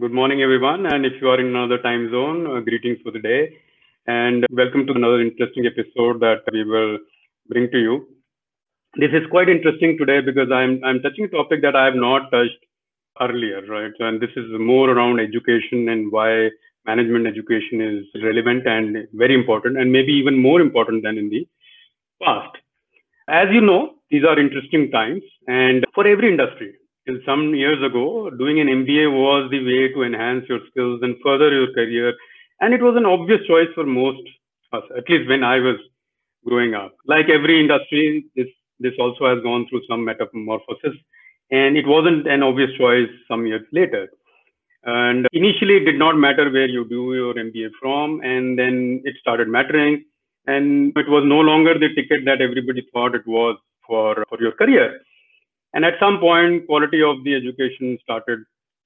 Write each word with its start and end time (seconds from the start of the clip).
Good 0.00 0.12
morning, 0.12 0.40
everyone. 0.40 0.86
And 0.86 1.04
if 1.04 1.20
you 1.20 1.28
are 1.28 1.38
in 1.38 1.48
another 1.48 1.76
time 1.76 2.10
zone, 2.10 2.46
uh, 2.46 2.60
greetings 2.60 2.96
for 3.02 3.10
the 3.10 3.18
day. 3.18 3.58
And 4.06 4.46
welcome 4.50 4.86
to 4.86 4.94
another 4.94 5.20
interesting 5.20 5.66
episode 5.66 6.20
that 6.20 6.40
we 6.52 6.64
will 6.64 6.96
bring 7.50 7.70
to 7.70 7.78
you. 7.78 8.08
This 8.96 9.10
is 9.12 9.26
quite 9.30 9.50
interesting 9.50 9.98
today 9.98 10.22
because 10.22 10.50
I'm, 10.50 10.80
I'm 10.84 11.02
touching 11.02 11.26
a 11.26 11.28
topic 11.28 11.60
that 11.60 11.76
I 11.76 11.84
have 11.84 11.96
not 11.96 12.30
touched 12.30 12.64
earlier, 13.20 13.60
right? 13.66 13.92
And 13.98 14.22
this 14.22 14.30
is 14.36 14.46
more 14.58 14.88
around 14.88 15.20
education 15.20 15.90
and 15.90 16.10
why 16.10 16.48
management 16.86 17.26
education 17.26 17.82
is 17.82 18.22
relevant 18.22 18.66
and 18.66 19.06
very 19.12 19.34
important, 19.34 19.76
and 19.76 19.92
maybe 19.92 20.12
even 20.14 20.40
more 20.40 20.62
important 20.62 21.02
than 21.02 21.18
in 21.18 21.28
the 21.28 21.46
past. 22.24 22.56
As 23.28 23.48
you 23.52 23.60
know, 23.60 23.96
these 24.10 24.24
are 24.24 24.40
interesting 24.40 24.90
times, 24.90 25.22
and 25.46 25.84
for 25.94 26.06
every 26.06 26.30
industry, 26.30 26.72
some 27.26 27.54
years 27.54 27.82
ago, 27.82 28.30
doing 28.30 28.60
an 28.60 28.68
MBA 28.68 29.10
was 29.10 29.50
the 29.50 29.64
way 29.64 29.92
to 29.92 30.02
enhance 30.02 30.44
your 30.48 30.60
skills 30.70 31.00
and 31.02 31.16
further 31.24 31.50
your 31.52 31.72
career. 31.72 32.14
And 32.60 32.74
it 32.74 32.82
was 32.82 32.96
an 32.96 33.06
obvious 33.06 33.40
choice 33.46 33.68
for 33.74 33.84
most 33.84 34.22
us, 34.72 34.84
at 34.96 35.08
least 35.08 35.28
when 35.28 35.42
I 35.42 35.58
was 35.58 35.76
growing 36.46 36.74
up. 36.74 36.94
Like 37.06 37.28
every 37.28 37.60
industry, 37.60 38.26
this, 38.36 38.46
this 38.78 38.92
also 38.98 39.26
has 39.34 39.42
gone 39.42 39.66
through 39.68 39.82
some 39.88 40.04
metamorphosis. 40.04 40.96
And 41.50 41.76
it 41.76 41.86
wasn't 41.86 42.28
an 42.28 42.42
obvious 42.42 42.70
choice 42.78 43.08
some 43.26 43.46
years 43.46 43.66
later. 43.72 44.08
And 44.84 45.26
initially, 45.32 45.76
it 45.76 45.84
did 45.84 45.98
not 45.98 46.16
matter 46.16 46.50
where 46.50 46.68
you 46.68 46.88
do 46.88 47.14
your 47.14 47.34
MBA 47.34 47.70
from. 47.80 48.20
And 48.22 48.58
then 48.58 49.02
it 49.04 49.16
started 49.20 49.48
mattering. 49.48 50.04
And 50.46 50.92
it 50.96 51.08
was 51.08 51.24
no 51.26 51.40
longer 51.40 51.74
the 51.74 51.88
ticket 51.94 52.24
that 52.24 52.40
everybody 52.40 52.86
thought 52.92 53.14
it 53.14 53.26
was 53.26 53.58
for, 53.86 54.24
for 54.28 54.40
your 54.40 54.52
career. 54.52 55.00
And 55.72 55.84
at 55.84 55.94
some 56.00 56.18
point, 56.18 56.66
quality 56.66 57.02
of 57.02 57.22
the 57.24 57.34
education 57.34 57.98
started 58.02 58.40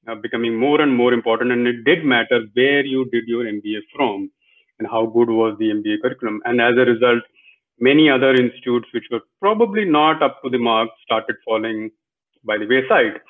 uh, 0.08 0.14
becoming 0.16 0.58
more 0.58 0.80
and 0.80 0.94
more 0.94 1.12
important. 1.12 1.52
And 1.52 1.66
it 1.66 1.84
did 1.84 2.04
matter 2.04 2.42
where 2.54 2.84
you 2.84 3.08
did 3.10 3.24
your 3.26 3.44
MBA 3.44 3.80
from 3.94 4.30
and 4.78 4.88
how 4.88 5.06
good 5.06 5.30
was 5.30 5.56
the 5.58 5.70
MBA 5.70 6.02
curriculum. 6.02 6.42
And 6.44 6.60
as 6.60 6.74
a 6.76 6.84
result, 6.84 7.22
many 7.78 8.10
other 8.10 8.34
institutes 8.34 8.86
which 8.92 9.04
were 9.10 9.22
probably 9.41 9.84
not 9.84 10.22
up 10.22 10.42
to 10.42 10.50
the 10.50 10.58
mark 10.58 10.91
started 11.04 11.36
falling 11.44 11.91
by 12.44 12.58
the 12.58 12.66
wayside, 12.66 13.20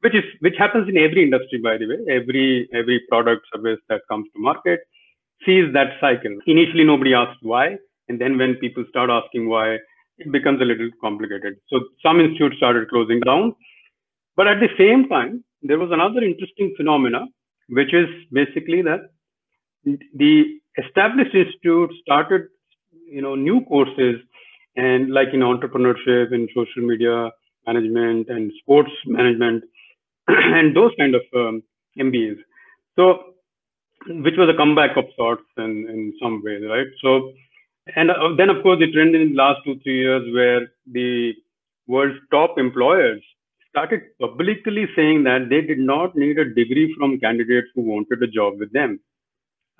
which 0.00 0.14
is 0.14 0.24
which 0.40 0.54
happens 0.56 0.88
in 0.88 0.96
every 0.96 1.22
industry, 1.22 1.58
by 1.58 1.76
the 1.76 1.86
way. 1.86 1.98
Every 2.08 2.68
every 2.72 3.00
product 3.08 3.46
service 3.52 3.80
that 3.88 4.02
comes 4.08 4.26
to 4.34 4.40
market 4.40 4.80
sees 5.44 5.72
that 5.72 5.98
cycle. 6.00 6.38
Initially, 6.46 6.84
nobody 6.84 7.14
asked 7.14 7.42
why, 7.42 7.76
and 8.08 8.20
then 8.20 8.38
when 8.38 8.54
people 8.56 8.84
start 8.88 9.10
asking 9.10 9.48
why, 9.48 9.78
it 10.18 10.30
becomes 10.30 10.60
a 10.60 10.64
little 10.64 10.90
complicated. 11.00 11.56
So 11.68 11.80
some 12.02 12.20
institutes 12.20 12.56
started 12.56 12.88
closing 12.88 13.20
down. 13.20 13.54
But 14.36 14.46
at 14.46 14.60
the 14.60 14.68
same 14.78 15.08
time, 15.08 15.44
there 15.62 15.78
was 15.78 15.90
another 15.92 16.22
interesting 16.22 16.74
phenomena, 16.76 17.26
which 17.68 17.92
is 17.92 18.08
basically 18.32 18.82
that 18.82 19.00
the 19.84 20.44
established 20.78 21.34
institutes 21.34 21.94
started, 22.02 22.42
you 23.06 23.22
know, 23.22 23.34
new 23.34 23.64
courses 23.64 24.16
and 24.76 25.12
like 25.12 25.28
in 25.32 25.40
entrepreneurship 25.40 26.32
and 26.32 26.48
social 26.54 26.82
media 26.82 27.30
management 27.66 28.28
and 28.28 28.52
sports 28.60 28.90
management 29.06 29.64
and 30.28 30.74
those 30.74 30.92
kind 30.98 31.14
of 31.14 31.22
um, 31.34 31.62
MBAs. 31.98 32.38
So, 32.96 33.34
which 34.08 34.34
was 34.36 34.48
a 34.48 34.56
comeback 34.56 34.96
of 34.96 35.04
sorts 35.16 35.44
in, 35.58 35.86
in 35.88 36.12
some 36.20 36.42
ways, 36.44 36.62
right? 36.68 36.86
So 37.02 37.32
and 37.96 38.10
uh, 38.10 38.34
then, 38.36 38.48
of 38.50 38.62
course, 38.62 38.78
the 38.78 38.90
trend 38.92 39.14
in 39.14 39.30
the 39.30 39.36
last 39.36 39.60
two, 39.64 39.78
three 39.82 40.00
years 40.00 40.32
where 40.32 40.68
the 40.90 41.34
world's 41.86 42.18
top 42.30 42.58
employers 42.58 43.22
started 43.68 44.02
publicly 44.20 44.86
saying 44.94 45.24
that 45.24 45.48
they 45.48 45.60
did 45.62 45.78
not 45.78 46.14
need 46.14 46.38
a 46.38 46.44
degree 46.44 46.94
from 46.96 47.18
candidates 47.18 47.68
who 47.74 47.82
wanted 47.82 48.22
a 48.22 48.26
job 48.26 48.58
with 48.58 48.72
them. 48.72 49.00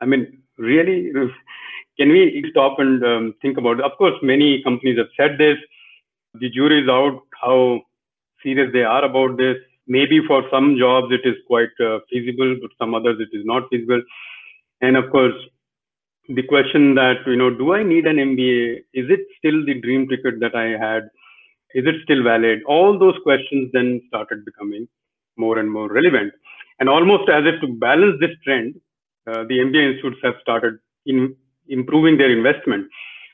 I 0.00 0.06
mean, 0.06 0.42
really, 0.58 1.12
can 1.98 2.08
we 2.08 2.45
stop 2.50 2.78
and 2.80 3.05
um, 3.05 3.34
think 3.41 3.58
about 3.58 3.78
it? 3.78 3.84
Of 3.84 3.97
course, 3.98 4.14
many 4.23 4.62
companies 4.62 4.98
have 4.98 5.12
said 5.17 5.39
this. 5.39 5.58
The 6.35 6.51
jury 6.51 6.83
is 6.83 6.89
out 6.89 7.20
how 7.41 7.83
serious 8.42 8.73
they 8.73 8.83
are 8.83 9.05
about 9.05 9.36
this. 9.36 9.58
Maybe 9.86 10.20
for 10.27 10.42
some 10.51 10.77
jobs 10.79 11.08
it 11.12 11.29
is 11.29 11.36
quite 11.46 11.70
uh, 11.79 11.98
feasible, 12.11 12.57
but 12.61 12.70
some 12.79 12.95
others 12.95 13.18
it 13.20 13.36
is 13.36 13.45
not 13.45 13.68
feasible. 13.70 14.02
And 14.80 14.96
of 14.96 15.11
course, 15.11 15.35
the 16.29 16.43
question 16.43 16.95
that 16.95 17.17
you 17.27 17.37
know 17.37 17.51
do 17.51 17.75
i 17.75 17.83
need 17.83 18.07
an 18.07 18.17
mba 18.17 18.77
is 18.95 19.11
it 19.11 19.21
still 19.39 19.65
the 19.67 19.75
dream 19.81 20.09
ticket 20.09 20.39
that 20.41 20.55
i 20.55 20.69
had? 20.87 21.11
Is 21.75 21.87
it 21.87 21.97
still 22.05 22.23
valid? 22.23 22.63
All 22.67 22.99
those 22.99 23.15
questions 23.23 23.71
then 23.73 24.03
started 24.09 24.45
becoming 24.45 24.87
more 25.39 25.59
and 25.59 25.73
more 25.73 25.89
relevant. 25.89 26.35
And 26.79 26.89
almost 26.89 27.31
as 27.31 27.45
if 27.47 27.61
to 27.63 27.67
balance 27.67 28.21
this 28.21 28.37
trend 28.45 28.75
uh, 29.27 29.45
the 29.45 29.59
mba 29.59 29.95
institutes 29.95 30.19
have 30.23 30.35
started 30.43 30.79
in 31.07 31.35
improving 31.69 32.19
their 32.19 32.31
investment. 32.31 32.87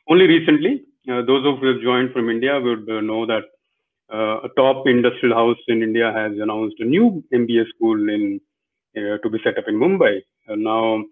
Only 0.09 0.27
recently 0.27 0.85
uh, 1.11 1.23
those 1.23 1.45
of 1.47 1.55
you 1.55 1.61
who 1.61 1.73
have 1.75 1.83
joined 1.83 2.13
from 2.13 2.31
india 2.31 2.61
would 2.61 2.89
uh, 2.89 3.01
know 3.01 3.27
that 3.27 3.45
uh, 4.13 4.47
a 4.49 4.49
top 4.57 4.87
industrial 4.87 5.35
house 5.35 5.59
in 5.69 5.83
india 5.83 6.13
has 6.13 6.33
announced 6.39 6.77
a 6.79 6.85
new 6.85 7.23
mba 7.33 7.69
school 7.75 7.99
in 8.09 8.41
uh, 8.97 9.19
to 9.23 9.29
be 9.31 9.39
set 9.45 9.59
up 9.59 9.69
in 9.69 9.75
mumbai. 9.75 10.21
Now 10.49 11.05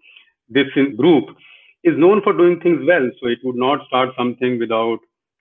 this 0.49 0.67
group 0.95 1.25
is 1.87 1.97
known 1.97 2.21
for 2.21 2.33
doing 2.33 2.59
things 2.59 2.85
well. 2.85 3.09
So 3.19 3.27
it 3.27 3.39
would 3.43 3.55
not 3.55 3.85
start 3.87 4.09
something 4.17 4.59
without 4.59 4.99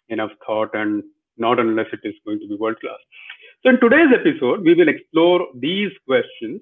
enough 0.08 0.30
thought 0.46 0.70
and 0.74 1.02
not 1.36 1.58
unless 1.58 1.86
it 1.92 2.00
is 2.04 2.14
going 2.24 2.40
to 2.40 2.48
be 2.48 2.56
world 2.56 2.80
class. 2.80 2.98
So 3.62 3.70
in 3.70 3.80
today's 3.80 4.14
episode, 4.14 4.62
we 4.62 4.74
will 4.74 4.88
explore 4.88 5.46
these 5.54 5.90
questions 6.06 6.60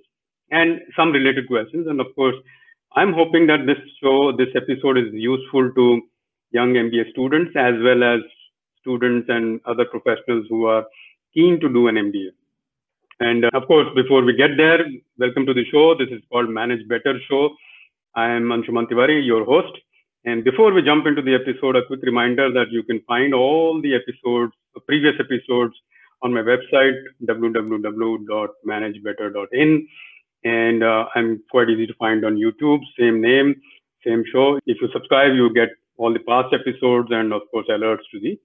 and 0.50 0.80
some 0.96 1.12
related 1.12 1.46
questions. 1.48 1.86
And 1.86 2.00
of 2.00 2.06
course, 2.14 2.36
I'm 2.96 3.12
hoping 3.12 3.46
that 3.48 3.66
this 3.66 3.78
show, 4.02 4.32
this 4.36 4.48
episode 4.54 4.98
is 4.98 5.12
useful 5.12 5.72
to 5.74 6.02
young 6.50 6.74
MBA 6.74 7.10
students 7.10 7.52
as 7.56 7.74
well 7.82 8.02
as 8.04 8.20
students 8.80 9.28
and 9.28 9.60
other 9.66 9.84
professionals 9.84 10.46
who 10.48 10.66
are 10.66 10.84
keen 11.34 11.60
to 11.60 11.68
do 11.68 11.88
an 11.88 11.96
MBA. 11.96 12.30
And 13.20 13.44
uh, 13.44 13.50
of 13.54 13.66
course, 13.66 13.88
before 13.94 14.22
we 14.22 14.36
get 14.36 14.56
there, 14.56 14.80
welcome 15.18 15.46
to 15.46 15.54
the 15.54 15.64
show. 15.70 15.94
This 15.96 16.08
is 16.10 16.22
called 16.30 16.48
Manage 16.48 16.86
Better 16.88 17.18
Show. 17.28 17.50
I 18.16 18.30
am 18.30 18.44
Anshuman 18.44 18.86
Tiwari, 18.86 19.26
your 19.26 19.44
host. 19.44 19.76
And 20.24 20.44
before 20.44 20.72
we 20.72 20.82
jump 20.82 21.06
into 21.06 21.20
the 21.20 21.34
episode, 21.34 21.76
a 21.76 21.84
quick 21.84 22.00
reminder 22.02 22.50
that 22.52 22.70
you 22.70 22.84
can 22.84 23.00
find 23.08 23.34
all 23.34 23.82
the 23.82 23.92
episodes, 23.94 24.52
previous 24.86 25.14
episodes, 25.18 25.74
on 26.22 26.32
my 26.32 26.40
website, 26.40 26.94
www.managebetter.in. 27.24 29.88
And 30.44 30.84
uh, 30.84 31.06
I'm 31.14 31.42
quite 31.50 31.68
easy 31.68 31.86
to 31.86 31.92
find 31.94 32.24
on 32.24 32.36
YouTube, 32.36 32.80
same 32.98 33.20
name, 33.20 33.60
same 34.06 34.24
show. 34.32 34.58
If 34.64 34.80
you 34.80 34.88
subscribe, 34.92 35.34
you 35.34 35.52
get 35.52 35.70
all 35.96 36.12
the 36.12 36.20
past 36.20 36.54
episodes 36.54 37.08
and, 37.10 37.32
of 37.32 37.42
course, 37.50 37.66
alerts 37.68 38.04
to 38.12 38.20
the 38.20 38.38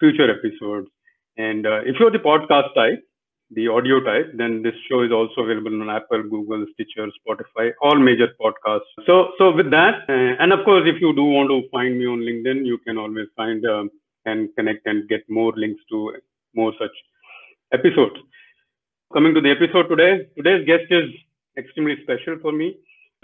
future 0.00 0.28
episodes. 0.30 0.88
And 1.36 1.66
uh, 1.66 1.82
if 1.84 2.00
you're 2.00 2.10
the 2.10 2.18
podcast 2.18 2.74
type, 2.74 3.05
the 3.50 3.68
audio 3.68 4.00
type, 4.00 4.32
then 4.34 4.62
this 4.62 4.74
show 4.90 5.02
is 5.02 5.12
also 5.12 5.42
available 5.42 5.80
on 5.80 5.88
Apple, 5.88 6.22
Google, 6.24 6.66
Stitcher, 6.74 7.06
Spotify, 7.20 7.72
all 7.80 7.96
major 7.96 8.28
podcasts. 8.40 8.90
So, 9.06 9.32
so 9.38 9.52
with 9.54 9.70
that, 9.70 10.02
uh, 10.08 10.42
and 10.42 10.52
of 10.52 10.64
course, 10.64 10.82
if 10.86 11.00
you 11.00 11.14
do 11.14 11.22
want 11.22 11.48
to 11.50 11.68
find 11.70 11.98
me 11.98 12.06
on 12.06 12.20
LinkedIn, 12.20 12.66
you 12.66 12.78
can 12.78 12.98
always 12.98 13.28
find 13.36 13.64
um, 13.66 13.90
and 14.24 14.48
connect 14.56 14.86
and 14.86 15.08
get 15.08 15.22
more 15.28 15.52
links 15.56 15.80
to 15.90 16.12
more 16.54 16.72
such 16.80 16.90
episodes. 17.72 18.16
Coming 19.12 19.34
to 19.34 19.40
the 19.40 19.50
episode 19.50 19.88
today, 19.88 20.26
today's 20.36 20.66
guest 20.66 20.90
is 20.90 21.10
extremely 21.56 21.96
special 22.02 22.36
for 22.42 22.50
me. 22.50 22.76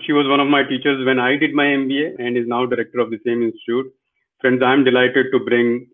She 0.02 0.12
was 0.12 0.26
one 0.28 0.40
of 0.40 0.46
my 0.46 0.62
teachers 0.62 1.04
when 1.04 1.18
I 1.18 1.36
did 1.36 1.52
my 1.52 1.64
MBA 1.64 2.18
and 2.18 2.36
is 2.36 2.46
now 2.46 2.66
director 2.66 3.00
of 3.00 3.10
the 3.10 3.18
same 3.26 3.42
institute. 3.42 3.92
Friends, 4.40 4.62
I'm 4.62 4.84
delighted 4.84 5.26
to 5.32 5.40
bring 5.40 5.88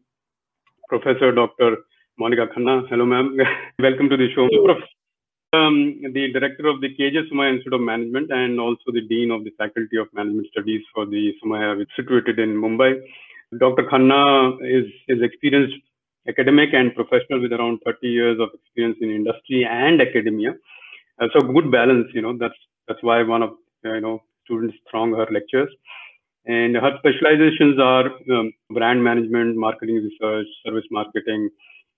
Professor 0.89 1.33
Dr. 1.33 1.77
Monica 2.19 2.49
Khanna. 2.49 2.83
Hello, 2.91 3.07
ma'am. 3.07 3.37
Welcome 3.79 4.09
to 4.09 4.17
the 4.17 4.27
show. 4.35 4.49
Um, 5.57 6.03
the 6.03 6.33
director 6.33 6.67
of 6.67 6.81
the 6.81 6.89
KJ 6.89 7.31
Somaiya 7.31 7.53
Institute 7.55 7.75
of 7.75 7.81
Management 7.81 8.33
and 8.33 8.59
also 8.59 8.91
the 8.93 9.03
dean 9.03 9.31
of 9.31 9.45
the 9.45 9.51
Faculty 9.57 9.97
of 9.97 10.09
Management 10.13 10.49
Studies 10.51 10.83
for 10.93 11.07
the 11.07 11.33
Somaiya, 11.41 11.79
which 11.79 11.89
is 11.89 12.05
situated 12.05 12.41
in 12.41 12.57
Mumbai. 12.57 13.01
Dr. 13.59 13.85
Khanna 13.85 14.59
is, 14.63 14.87
is 15.07 15.23
experienced 15.23 15.77
academic 16.29 16.71
and 16.73 16.93
professional 16.93 17.41
with 17.41 17.53
around 17.53 17.79
30 17.85 18.09
years 18.09 18.39
of 18.41 18.49
experience 18.53 18.99
in 19.01 19.11
industry 19.11 19.65
and 19.65 20.03
academia. 20.03 20.57
Uh, 21.21 21.29
so 21.33 21.47
good 21.47 21.71
balance, 21.71 22.09
you 22.15 22.21
know, 22.21 22.37
that's, 22.37 22.59
that's 22.89 23.03
why 23.03 23.23
one 23.23 23.43
of, 23.43 23.51
uh, 23.87 23.95
you 23.95 24.01
know, 24.01 24.21
students 24.45 24.77
throng 24.91 25.15
her 25.15 25.29
lectures. 25.31 25.71
And 26.47 26.75
her 26.75 26.99
specializations 26.99 27.79
are 27.79 28.11
um, 28.35 28.53
brand 28.71 29.05
management, 29.05 29.57
marketing 29.57 29.97
research, 30.03 30.47
service 30.67 30.87
marketing, 30.91 31.51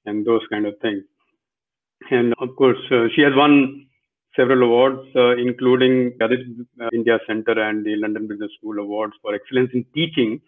and 0.06 0.26
those 0.26 0.43
kind 0.50 0.67
of 0.67 0.75
things. 0.81 1.02
And 2.11 2.35
of 2.41 2.56
course, 2.56 2.79
uh, 2.91 3.06
she 3.14 3.23
has 3.23 3.32
won 3.35 3.87
several 4.37 4.62
awards, 4.62 5.06
uh, 5.14 5.37
including 5.37 6.12
the 6.19 6.26
uh, 6.81 6.88
India 6.93 7.19
Center 7.26 7.61
and 7.61 7.85
the 7.85 7.97
London 7.97 8.26
Business 8.26 8.50
School 8.58 8.79
Awards 8.79 9.14
for 9.23 9.35
excellence 9.35 9.70
in 9.75 9.85
teaching, 9.94 10.41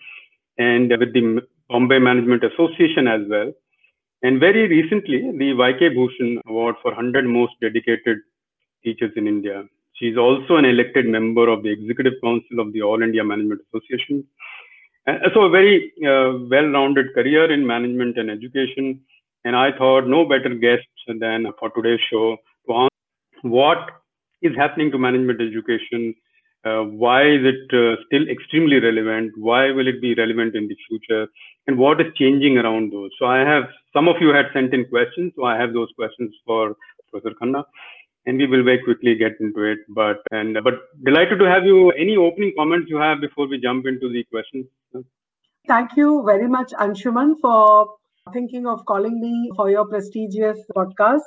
and 0.59 0.91
with 0.91 1.13
the 1.13 1.43
Bombay 1.69 1.99
Management 1.99 2.45
Association 2.45 3.09
as 3.09 3.23
well. 3.29 3.53
And 4.23 4.39
very 4.39 4.69
recently, 4.69 5.19
the 5.37 5.53
YK 5.53 5.95
Bhushan 5.95 6.41
Award 6.47 6.77
for 6.81 6.93
100 6.93 7.25
most 7.25 7.55
dedicated 7.61 8.19
teachers 8.85 9.13
in 9.17 9.27
India. 9.27 9.65
She's 9.95 10.17
also 10.17 10.57
an 10.57 10.65
elected 10.65 11.07
member 11.07 11.49
of 11.49 11.63
the 11.63 11.71
Executive 11.71 12.15
Council 12.23 12.61
of 12.61 12.73
the 12.73 12.83
All 12.83 13.03
India 13.03 13.25
Management 13.25 13.61
Association. 13.69 14.25
Uh, 15.07 15.19
so 15.35 15.43
a 15.43 15.51
very 15.51 15.93
uh, 16.07 16.39
well-rounded 16.49 17.15
career 17.15 17.53
in 17.53 17.67
management 17.67 18.17
and 18.17 18.31
education. 18.31 19.01
And 19.45 19.57
I 19.57 19.71
thought 19.77 20.07
no 20.07 20.25
better 20.25 20.55
guest 20.55 20.87
than 21.07 21.47
for 21.59 21.71
today's 21.71 22.01
show 22.11 22.37
to 22.67 22.75
answer 22.75 23.43
what 23.43 23.79
is 24.41 24.53
happening 24.57 24.91
to 24.93 24.99
management 24.99 25.41
education, 25.41 26.15
uh, 26.65 26.83
why 26.83 27.23
is 27.23 27.43
it 27.45 27.75
uh, 27.75 28.01
still 28.07 28.29
extremely 28.29 28.79
relevant, 28.79 29.33
why 29.37 29.71
will 29.71 29.89
it 29.89 30.01
be 30.01 30.15
relevant 30.15 30.55
in 30.55 30.69
the 30.69 30.77
future, 30.89 31.27
and 31.67 31.77
what 31.77 32.01
is 32.01 32.07
changing 32.17 32.59
around 32.59 32.93
those. 32.93 33.11
So 33.19 33.27
I 33.27 33.41
have 33.41 33.65
some 33.93 34.09
of 34.09 34.17
you 34.21 34.29
had 34.29 34.47
sent 34.53 34.73
in 34.73 34.85
questions, 34.87 35.33
so 35.37 35.45
I 35.45 35.59
have 35.59 35.73
those 35.73 35.89
questions 35.97 36.33
for 36.47 36.77
Professor 37.11 37.35
Khanna 37.41 37.65
and 38.27 38.39
we 38.39 38.47
will 38.47 38.63
very 38.63 38.83
quickly 38.83 39.15
get 39.15 39.33
into 39.41 39.63
it. 39.63 39.79
But 39.89 40.23
and 40.31 40.57
but 40.63 40.75
delighted 41.05 41.39
to 41.39 41.49
have 41.49 41.65
you. 41.65 41.91
Any 41.93 42.17
opening 42.17 42.53
comments 42.57 42.89
you 42.89 42.99
have 42.99 43.21
before 43.21 43.49
we 43.49 43.61
jump 43.61 43.87
into 43.87 44.09
the 44.09 44.25
questions? 44.25 44.67
Thank 45.67 45.97
you 45.97 46.23
very 46.27 46.49
much, 46.49 46.73
Anshuman, 46.73 47.35
for 47.41 47.95
thinking 48.31 48.67
of 48.67 48.85
calling 48.87 49.21
me 49.21 49.51
for 49.57 49.71
your 49.71 49.87
prestigious 49.87 50.59
podcast. 50.77 51.23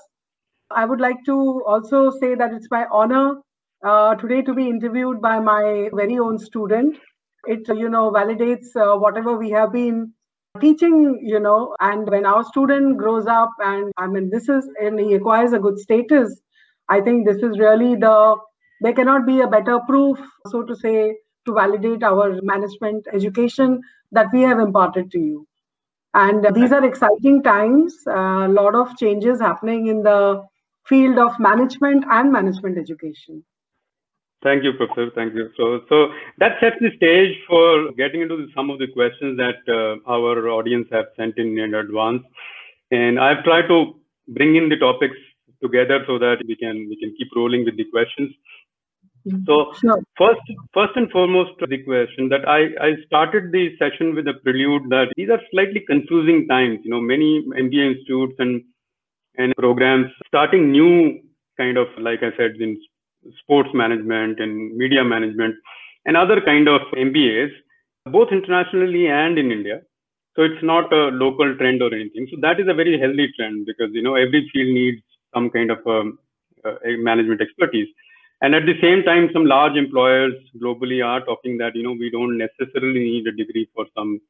I 0.72 0.86
would 0.86 1.02
like 1.02 1.24
to 1.26 1.64
also 1.66 2.12
say 2.12 2.36
that 2.36 2.54
it's 2.54 2.68
my 2.72 2.86
honor 2.92 3.42
uh, 3.84 4.16
today 4.16 4.42
to 4.44 4.54
be 4.54 4.70
interviewed 4.70 5.22
by 5.22 5.40
my 5.40 5.90
very 5.94 6.18
own 6.20 6.40
student. 6.40 6.98
It 7.46 7.68
you 7.68 7.90
know 7.90 8.12
validates 8.12 8.76
uh, 8.76 8.98
whatever 8.98 9.38
we 9.38 9.50
have 9.52 9.72
been 9.74 10.14
teaching 10.62 11.20
you 11.22 11.40
know 11.40 11.76
and 11.82 12.10
when 12.10 12.26
our 12.26 12.44
student 12.44 12.98
grows 12.98 13.28
up 13.28 13.50
and 13.60 13.92
i 13.98 14.08
mean 14.08 14.30
this 14.30 14.48
is 14.48 14.70
and 14.80 14.98
he 14.98 15.14
acquires 15.14 15.52
a 15.52 15.60
good 15.60 15.78
status 15.78 16.42
I 16.90 17.02
think 17.02 17.26
this 17.26 17.38
is 17.38 17.58
really 17.60 17.96
the, 17.96 18.36
there 18.82 18.94
cannot 18.94 19.26
be 19.26 19.42
a 19.42 19.48
better 19.48 19.80
proof, 19.88 20.20
so 20.48 20.64
to 20.64 20.76
say, 20.76 21.18
to 21.46 21.54
validate 21.54 22.04
our 22.04 22.40
management 22.44 23.08
education 23.12 23.82
that 24.12 24.28
we 24.32 24.42
have 24.42 24.60
imparted 24.60 25.12
to 25.12 25.20
you. 25.20 25.48
And 26.16 26.56
these 26.56 26.72
are 26.72 26.84
exciting 26.86 27.44
times, 27.44 27.94
a 28.08 28.48
lot 28.48 28.74
of 28.74 28.96
changes 28.98 29.42
happening 29.42 29.88
in 29.88 30.02
the 30.02 30.44
field 30.88 31.20
of 31.20 31.38
management 31.40 32.06
and 32.10 32.32
management 32.32 32.78
education. 32.78 33.44
Thank 34.42 34.64
you, 34.64 34.72
Professor. 34.74 35.12
Thank 35.14 35.34
you. 35.34 35.50
So, 35.58 35.82
so 35.90 36.08
that 36.38 36.54
sets 36.62 36.78
the 36.80 36.92
stage 36.96 37.36
for 37.50 37.92
getting 37.98 38.22
into 38.22 38.48
some 38.56 38.70
of 38.70 38.80
the 38.80 38.88
questions 38.88 39.38
that 39.38 39.60
uh, 39.68 40.10
our 40.10 40.48
audience 40.48 40.88
have 40.92 41.06
sent 41.18 41.38
in 41.38 41.60
in 41.60 41.74
advance. 41.74 42.24
And 42.92 43.20
I've 43.20 43.44
tried 43.44 43.68
to 43.68 43.96
bring 44.30 44.56
in 44.56 44.70
the 44.70 44.78
topics 44.78 45.18
together 45.62 46.04
so 46.08 46.18
that 46.20 46.38
we 46.48 46.56
can 46.56 46.88
we 46.88 46.96
can 46.96 47.14
keep 47.18 47.28
rolling 47.36 47.66
with 47.66 47.76
the 47.76 47.86
questions. 47.92 48.32
Mm-hmm. 49.28 49.46
So 49.48 49.74
sure. 49.82 50.02
first 50.18 50.42
first 50.74 50.96
and 50.96 51.10
foremost 51.12 51.52
the 51.60 51.82
question 51.84 52.30
that 52.30 52.48
I, 52.48 52.70
I 52.80 52.92
started 53.08 53.52
the 53.52 53.76
session 53.80 54.14
with 54.14 54.28
a 54.28 54.36
prelude 54.44 54.90
that 54.90 55.14
these 55.18 55.30
are 55.30 55.42
slightly 55.52 55.82
confusing 55.88 56.48
times. 56.48 56.80
You 56.84 56.92
know, 56.92 57.02
many 57.02 57.44
MBA 57.44 57.96
institutes 57.96 58.36
and 58.38 58.64
and 59.38 59.54
programs 59.58 60.12
starting 60.28 60.72
new 60.72 61.20
kind 61.58 61.78
of 61.78 61.88
like 62.00 62.20
I 62.22 62.38
said 62.38 62.52
in 62.60 62.80
sports 63.40 63.70
management 63.74 64.40
and 64.40 64.76
media 64.78 65.04
management 65.04 65.56
and 66.06 66.16
other 66.16 66.40
kind 66.40 66.68
of 66.68 66.82
MBAs, 66.94 67.50
both 68.06 68.32
internationally 68.32 69.08
and 69.08 69.40
in 69.40 69.52
India. 69.52 69.82
So 70.36 70.44
it's 70.44 70.62
not 70.62 70.92
a 70.94 71.08
local 71.08 71.56
trend 71.58 71.82
or 71.82 71.94
anything. 71.94 72.28
So 72.30 72.38
that 72.42 72.60
is 72.60 72.68
a 72.68 72.74
very 72.74 73.00
healthy 73.00 73.32
trend 73.36 73.66
because 73.66 73.90
you 73.94 74.04
know 74.04 74.16
every 74.16 74.50
field 74.54 74.74
needs 74.74 75.02
some 75.34 75.50
kind 75.50 75.72
of 75.72 75.80
um, 75.88 76.20
uh, 76.64 76.76
management 77.00 77.42
expertise. 77.42 77.88
And 78.46 78.54
at 78.54 78.68
the 78.68 78.80
same 78.80 79.02
time, 79.02 79.30
some 79.34 79.46
large 79.48 79.76
employers 79.76 80.34
globally 80.64 81.04
are 81.04 81.20
talking 81.26 81.58
that 81.58 81.76
you 81.76 81.82
know 81.82 81.94
we 81.94 82.12
don't 82.12 82.38
necessarily 82.38 83.00
need 83.00 83.26
a 83.26 83.32
degree 83.32 83.68
for 83.74 83.86
some 83.98 84.22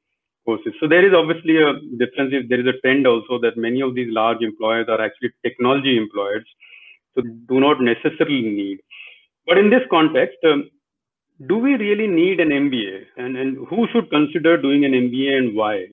courses. 0.45 0.73
So 0.79 0.88
there 0.88 1.06
is 1.06 1.13
obviously 1.13 1.57
a 1.57 1.73
difference. 2.01 2.31
If 2.38 2.47
There 2.47 2.62
is 2.62 2.69
a 2.73 2.79
trend 2.79 3.06
also 3.07 3.39
that 3.39 3.57
many 3.57 3.81
of 3.81 3.94
these 3.94 4.07
large 4.09 4.41
employers 4.41 4.88
are 4.88 5.01
actually 5.01 5.31
technology 5.44 5.97
employers, 5.97 6.45
so 7.13 7.23
do 7.50 7.59
not 7.59 7.81
necessarily 7.81 8.41
need. 8.62 8.79
But 9.45 9.57
in 9.57 9.69
this 9.69 9.83
context, 9.89 10.38
um, 10.45 10.69
do 11.47 11.57
we 11.57 11.75
really 11.75 12.07
need 12.07 12.39
an 12.39 12.56
MBA, 12.62 12.97
and 13.17 13.35
and 13.35 13.67
who 13.67 13.85
should 13.91 14.09
consider 14.17 14.57
doing 14.65 14.85
an 14.85 14.94
MBA 14.94 15.38
and 15.39 15.56
why? 15.57 15.88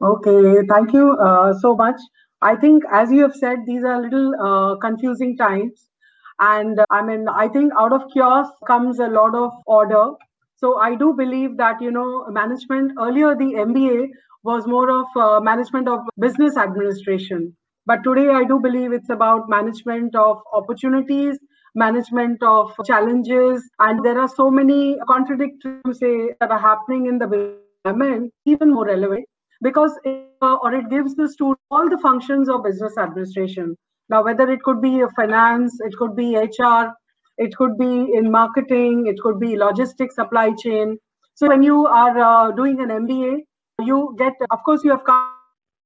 Okay, 0.00 0.66
thank 0.74 0.94
you 0.94 1.10
uh, 1.30 1.52
so 1.66 1.76
much. 1.76 2.00
I 2.40 2.56
think, 2.56 2.84
as 2.90 3.12
you 3.12 3.20
have 3.22 3.36
said, 3.36 3.66
these 3.66 3.84
are 3.84 4.00
little 4.00 4.32
uh, 4.48 4.76
confusing 4.76 5.36
times. 5.36 5.90
And 6.40 6.80
uh, 6.80 6.84
I 6.90 7.02
mean, 7.02 7.28
I 7.28 7.48
think 7.48 7.72
out 7.78 7.92
of 7.92 8.02
chaos 8.12 8.48
comes 8.66 8.98
a 8.98 9.06
lot 9.06 9.34
of 9.34 9.52
order. 9.66 10.12
So 10.56 10.78
I 10.78 10.94
do 10.94 11.12
believe 11.12 11.56
that, 11.58 11.80
you 11.80 11.90
know, 11.90 12.26
management, 12.30 12.92
earlier 12.98 13.34
the 13.34 13.54
MBA 13.66 14.08
was 14.42 14.66
more 14.66 14.90
of 14.90 15.06
uh, 15.16 15.40
management 15.40 15.88
of 15.88 16.00
business 16.18 16.56
administration. 16.56 17.56
But 17.86 18.02
today 18.02 18.28
I 18.28 18.44
do 18.44 18.58
believe 18.58 18.92
it's 18.92 19.10
about 19.10 19.48
management 19.48 20.14
of 20.14 20.40
opportunities, 20.52 21.38
management 21.74 22.42
of 22.42 22.72
challenges. 22.86 23.68
And 23.78 24.04
there 24.04 24.18
are 24.18 24.28
so 24.28 24.50
many 24.50 24.96
contradictory 25.06 25.80
say 25.92 26.34
that 26.40 26.50
are 26.50 26.58
happening 26.58 27.06
in 27.06 27.18
the 27.18 27.58
environment, 27.84 28.32
even 28.46 28.72
more 28.72 28.86
relevant 28.86 29.26
because 29.62 29.98
it, 30.04 30.30
uh, 30.42 30.56
or 30.62 30.74
it 30.74 30.88
gives 30.90 31.14
the 31.14 31.28
student 31.28 31.58
all 31.70 31.88
the 31.88 31.98
functions 31.98 32.48
of 32.48 32.64
business 32.64 32.96
administration. 32.98 33.76
Now, 34.08 34.22
whether 34.22 34.50
it 34.50 34.62
could 34.62 34.80
be 34.80 35.02
finance, 35.16 35.80
it 35.80 35.96
could 35.96 36.14
be 36.14 36.36
HR, 36.36 36.92
it 37.38 37.56
could 37.56 37.78
be 37.78 38.12
in 38.14 38.30
marketing, 38.30 39.06
it 39.06 39.18
could 39.20 39.40
be 39.40 39.56
logistics, 39.56 40.14
supply 40.16 40.52
chain. 40.52 40.98
So 41.34 41.48
when 41.48 41.62
you 41.62 41.86
are 41.86 42.18
uh, 42.18 42.52
doing 42.52 42.80
an 42.80 42.88
MBA, 42.88 43.40
you 43.80 44.14
get, 44.18 44.34
of 44.50 44.62
course, 44.64 44.84
you 44.84 44.90
have 44.90 45.04
come 45.04 45.30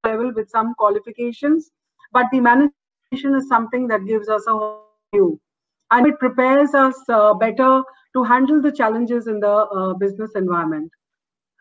level 0.05 0.31
with 0.33 0.49
some 0.49 0.75
qualifications, 0.75 1.71
but 2.11 2.25
the 2.31 2.39
management 2.39 2.73
is 3.11 3.47
something 3.47 3.87
that 3.87 4.05
gives 4.05 4.29
us 4.29 4.45
a 4.47 4.51
whole 4.51 4.85
view, 5.13 5.39
and 5.91 6.05
it 6.05 6.19
prepares 6.19 6.73
us 6.73 6.95
uh, 7.09 7.33
better 7.33 7.83
to 8.13 8.23
handle 8.23 8.61
the 8.61 8.71
challenges 8.71 9.27
in 9.27 9.39
the 9.39 9.47
uh, 9.47 9.93
business 9.93 10.31
environment. 10.35 10.91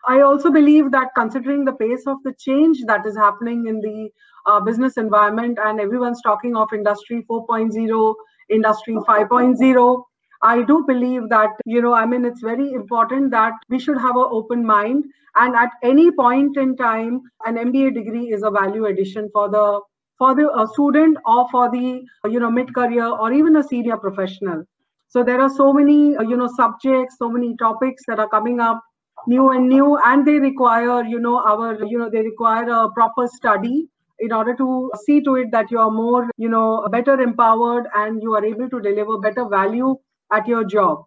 I 0.09 0.23
also 0.23 0.51
believe 0.51 0.91
that 0.93 1.09
considering 1.15 1.67
the 1.67 1.73
pace 1.73 2.07
of 2.07 2.17
the 2.25 2.33
change 2.39 2.79
that 2.87 3.05
is 3.05 3.15
happening 3.15 3.67
in 3.67 3.81
the 3.81 4.09
uh, 4.47 4.59
business 4.59 4.97
environment 4.97 5.59
and 5.63 5.79
everyone's 5.79 6.23
talking 6.23 6.57
of 6.57 6.73
industry 6.73 7.27
4.0, 7.31 8.15
industry 8.49 8.95
5.0, 8.95 10.05
I 10.41 10.63
do 10.63 10.85
believe 10.87 11.29
that, 11.29 11.51
you 11.67 11.83
know, 11.83 11.93
I 11.93 12.07
mean, 12.07 12.25
it's 12.25 12.41
very 12.41 12.73
important 12.73 13.31
that 13.33 13.53
we 13.69 13.79
should 13.79 13.99
have 13.99 14.17
an 14.17 14.29
open 14.31 14.65
mind. 14.65 15.05
And 15.37 15.55
at 15.55 15.71
any 15.83 16.11
point 16.11 16.57
in 16.57 16.75
time, 16.77 17.21
an 17.45 17.57
MBA 17.57 17.93
degree 17.95 18.33
is 18.33 18.43
a 18.43 18.51
value 18.51 18.87
addition 18.87 19.29
for 19.33 19.51
the 19.51 19.81
for 20.17 20.35
the 20.35 20.51
uh, 20.51 20.67
student 20.67 21.17
or 21.27 21.49
for 21.51 21.71
the 21.71 22.03
you 22.25 22.41
know 22.41 22.51
mid 22.51 22.75
career 22.75 23.07
or 23.07 23.33
even 23.33 23.57
a 23.57 23.63
senior 23.63 23.97
professional 23.97 24.65
so 25.09 25.23
there 25.23 25.41
are 25.41 25.49
so 25.49 25.73
many 25.73 26.11
you 26.31 26.37
know 26.37 26.49
subjects 26.57 27.17
so 27.19 27.31
many 27.31 27.57
topics 27.57 28.03
that 28.09 28.19
are 28.19 28.29
coming 28.29 28.59
up 28.59 28.83
new 29.27 29.51
and 29.51 29.69
new 29.69 29.99
and 30.05 30.27
they 30.27 30.39
require 30.39 31.05
you 31.05 31.19
know 31.19 31.39
our 31.43 31.85
you 31.85 31.99
know 31.99 32.09
they 32.11 32.23
require 32.23 32.69
a 32.69 32.91
proper 32.93 33.27
study 33.27 33.89
in 34.21 34.33
order 34.33 34.55
to 34.55 34.91
see 35.05 35.21
to 35.23 35.37
it 35.37 35.51
that 35.53 35.71
you 35.71 35.79
are 35.79 35.91
more 35.91 36.31
you 36.37 36.49
know 36.49 36.87
better 36.91 37.21
empowered 37.21 37.87
and 37.95 38.23
you 38.23 38.35
are 38.35 38.45
able 38.45 38.69
to 38.69 38.81
deliver 38.81 39.19
better 39.19 39.49
value 39.49 39.95
at 40.33 40.47
your 40.47 40.65
job. 40.65 41.05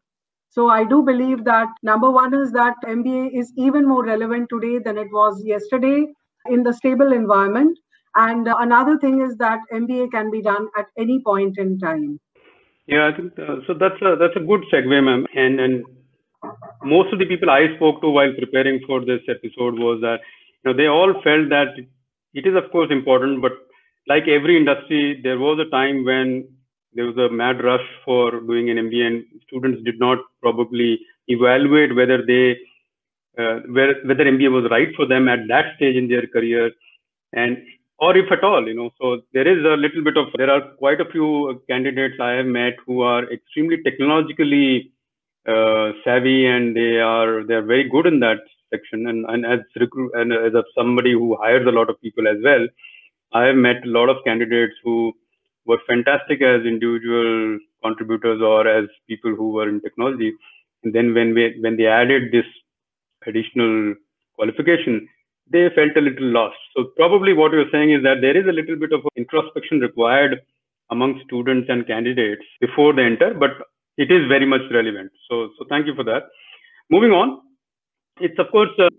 So 0.50 0.70
i 0.70 0.84
do 0.84 1.02
believe 1.04 1.44
that 1.46 1.70
number 1.90 2.10
one 2.12 2.34
is 2.34 2.52
that 2.52 2.76
mba 2.94 3.30
is 3.42 3.54
even 3.58 3.88
more 3.88 4.04
relevant 4.06 4.50
today 4.50 4.80
than 4.80 4.98
it 4.98 5.08
was 5.12 5.42
yesterday 5.46 6.06
in 6.50 6.64
the 6.64 6.74
stable 6.74 7.14
environment. 7.14 7.78
And 8.16 8.48
another 8.48 8.98
thing 9.00 9.22
is 9.22 9.38
that 9.38 9.60
mba 9.74 10.12
can 10.12 10.32
be 10.32 10.42
done 10.42 10.68
at 10.78 10.88
any 10.98 11.22
point 11.24 11.58
in 11.58 11.80
time. 11.80 12.20
Yeah 12.88 13.08
i 13.08 13.16
think 13.16 13.40
uh, 13.40 13.58
so 13.68 13.74
that's 13.74 14.02
a 14.02 14.16
that's 14.20 14.36
a 14.36 14.46
good 14.52 14.66
segue 14.74 15.04
ma'am. 15.10 15.26
And 15.34 15.60
and 15.60 15.86
most 16.84 17.14
of 17.14 17.20
the 17.20 17.26
people 17.26 17.50
I 17.50 17.76
spoke 17.76 18.02
to 18.02 18.10
while 18.10 18.34
preparing 18.38 18.82
for 18.88 19.04
this 19.06 19.22
episode 19.30 19.78
was 19.78 20.02
that 20.02 20.20
you 20.64 20.72
know 20.72 20.78
they 20.78 20.88
all 20.88 21.14
felt 21.24 21.50
that 21.50 21.76
it 22.34 22.46
is 22.48 22.56
of 22.56 22.72
course 22.72 22.90
important, 22.92 23.42
but 23.42 23.54
like 24.08 24.28
every 24.28 24.58
industry, 24.58 25.20
there 25.24 25.38
was 25.38 25.60
a 25.60 25.70
time 25.70 26.06
when 26.06 26.48
there 26.94 27.06
was 27.06 27.18
a 27.18 27.34
mad 27.34 27.64
rush 27.64 27.88
for 28.04 28.40
doing 28.42 28.70
an 28.70 28.78
MBA, 28.78 29.08
and 29.08 29.24
students 29.48 29.84
did 29.84 30.00
not 30.00 30.18
probably 30.42 31.00
evaluate 31.28 31.96
whether 31.96 32.26
they 32.26 32.58
uh, 33.38 33.60
whether 33.70 34.26
MBA 34.26 34.52
was 34.52 34.70
right 34.70 34.90
for 34.96 35.06
them 35.06 35.30
at 35.30 35.48
that 35.48 35.76
stage 35.76 35.96
in 35.96 36.08
their 36.08 36.28
career, 36.28 36.72
and 37.34 37.58
or 38.00 38.18
if 38.18 38.32
at 38.32 38.44
all, 38.44 38.68
you 38.68 38.74
know. 38.74 38.90
So 39.00 39.22
there 39.34 39.48
is 39.48 39.64
a 39.64 39.78
little 39.78 40.04
bit 40.04 40.18
of 40.18 40.28
there 40.36 40.50
are 40.50 40.62
quite 40.80 41.00
a 41.00 41.10
few 41.12 41.62
candidates 41.70 42.16
I 42.20 42.32
have 42.32 42.48
met 42.48 42.74
who 42.86 43.02
are 43.02 43.32
extremely 43.32 43.82
technologically 43.84 44.92
uh, 45.48 45.92
savvy 46.04 46.46
and 46.46 46.76
they 46.76 47.00
are 47.00 47.44
they 47.44 47.56
are 47.56 47.64
very 47.64 47.90
good 47.90 48.06
in 48.06 48.20
that 48.20 48.40
section. 48.70 49.08
And, 49.08 49.26
and 49.30 49.46
as 49.46 49.60
recruit 49.76 50.12
and 50.14 50.32
as 50.32 50.54
a, 50.54 50.64
somebody 50.78 51.14
who 51.14 51.38
hires 51.42 51.68
a 51.68 51.72
lot 51.72 51.90
of 51.90 52.02
people 52.02 52.28
as 52.28 52.38
well, 52.44 52.68
I 53.34 53.46
have 53.46 53.56
met 53.56 53.84
a 53.86 53.90
lot 53.90 54.10
of 54.10 54.24
candidates 54.26 54.74
who 54.84 55.14
were 55.66 55.80
fantastic 55.88 56.42
as 56.42 56.66
individual 56.66 57.60
contributors 57.84 58.42
or 58.42 58.68
as 58.68 58.86
people 59.08 59.36
who 59.36 59.52
were 59.52 59.70
in 59.70 59.82
technology. 59.82 60.34
And 60.84 60.94
then 60.94 61.14
when 61.14 61.34
we 61.34 61.56
when 61.62 61.78
they 61.78 61.88
added 61.88 62.32
this 62.32 62.46
additional 63.26 63.96
qualification, 64.36 65.08
they 65.52 65.70
felt 65.76 65.96
a 65.98 66.02
little 66.02 66.28
lost. 66.28 66.58
So 66.76 66.86
probably 66.96 67.34
what 67.34 67.52
you're 67.52 67.70
saying 67.72 67.92
is 67.92 68.04
that 68.04 68.22
there 68.22 68.38
is 68.38 68.48
a 68.48 68.52
little 68.52 68.76
bit 68.76 68.94
of 68.94 69.02
introspection 69.16 69.80
required 69.80 70.42
among 70.90 71.22
students 71.26 71.68
and 71.70 71.88
candidates 71.88 72.44
before 72.60 72.94
they 72.94 73.04
enter, 73.04 73.34
but 73.34 73.52
it 73.98 74.12
is 74.12 74.28
very 74.28 74.46
much 74.46 74.62
relevant. 74.72 75.12
So, 75.30 75.50
so 75.58 75.66
thank 75.70 75.88
you 75.88 75.96
for 75.96 76.04
that. 76.06 76.24
Moving 76.90 77.12
on, 77.12 77.42
it's 78.20 78.38
of 78.40 78.52
course 78.52 78.70
uh, 78.80 78.90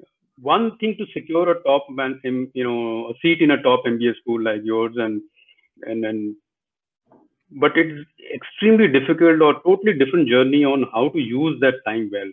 one 0.41 0.77
thing 0.79 0.97
to 0.99 1.07
secure 1.13 1.51
a 1.51 1.63
top 1.63 1.87
man, 1.91 2.21
you 2.25 2.65
know, 2.65 3.09
a 3.09 3.15
seat 3.23 3.41
in 3.43 3.51
a 3.53 3.63
top 3.63 3.85
MBA 3.87 4.17
school 4.21 4.43
like 4.43 4.61
yours, 4.65 4.95
and 4.97 5.21
and 5.83 6.05
and 6.05 6.37
but 7.61 7.73
it's 7.77 8.09
extremely 8.35 8.89
difficult 8.89 9.41
or 9.43 9.55
totally 9.63 9.93
different 9.99 10.29
journey 10.29 10.65
on 10.65 10.87
how 10.93 11.09
to 11.11 11.19
use 11.19 11.59
that 11.61 11.75
time 11.87 12.09
well 12.13 12.31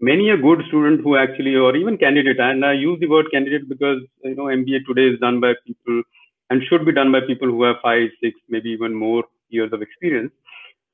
many 0.00 0.30
a 0.30 0.36
good 0.36 0.62
student 0.68 1.00
who 1.02 1.16
actually 1.16 1.54
or 1.54 1.76
even 1.76 1.96
candidate 1.98 2.40
and 2.40 2.64
i 2.64 2.72
use 2.72 2.98
the 3.00 3.06
word 3.06 3.26
candidate 3.30 3.68
because 3.68 4.00
you 4.22 4.34
know 4.34 4.44
mba 4.44 4.80
today 4.86 5.06
is 5.12 5.18
done 5.20 5.40
by 5.40 5.52
people 5.66 6.02
and 6.50 6.62
should 6.68 6.84
be 6.84 6.92
done 6.92 7.12
by 7.12 7.20
people 7.20 7.48
who 7.48 7.62
have 7.62 7.76
five 7.82 8.08
six 8.22 8.38
maybe 8.48 8.70
even 8.70 8.94
more 8.94 9.24
years 9.50 9.72
of 9.72 9.82
experience 9.82 10.32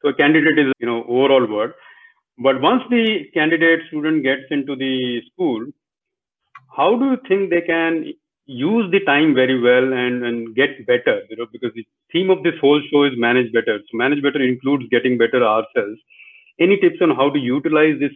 so 0.00 0.08
a 0.08 0.14
candidate 0.14 0.58
is 0.58 0.72
you 0.78 0.86
know 0.86 1.02
overall 1.04 1.46
word 1.46 1.74
but 2.38 2.60
once 2.60 2.82
the 2.90 3.04
candidate 3.34 3.80
student 3.88 4.22
gets 4.22 4.46
into 4.50 4.76
the 4.76 5.20
school 5.32 5.66
how 6.76 6.96
do 6.96 7.06
you 7.12 7.18
think 7.28 7.50
they 7.50 7.60
can 7.60 8.12
use 8.46 8.90
the 8.90 9.00
time 9.00 9.34
very 9.34 9.60
well 9.60 9.92
and, 9.92 10.24
and 10.24 10.54
get 10.54 10.86
better 10.86 11.20
you 11.28 11.36
know 11.36 11.46
because 11.52 11.72
the 11.74 11.86
theme 12.12 12.30
of 12.30 12.42
this 12.42 12.58
whole 12.60 12.80
show 12.90 13.04
is 13.04 13.12
manage 13.16 13.52
better 13.52 13.78
so 13.78 13.96
manage 14.04 14.22
better 14.22 14.42
includes 14.42 14.84
getting 14.90 15.16
better 15.18 15.44
ourselves 15.44 15.98
any 16.60 16.76
tips 16.76 16.98
on 17.00 17.16
how 17.16 17.30
to 17.30 17.38
utilize 17.38 17.98
this 17.98 18.12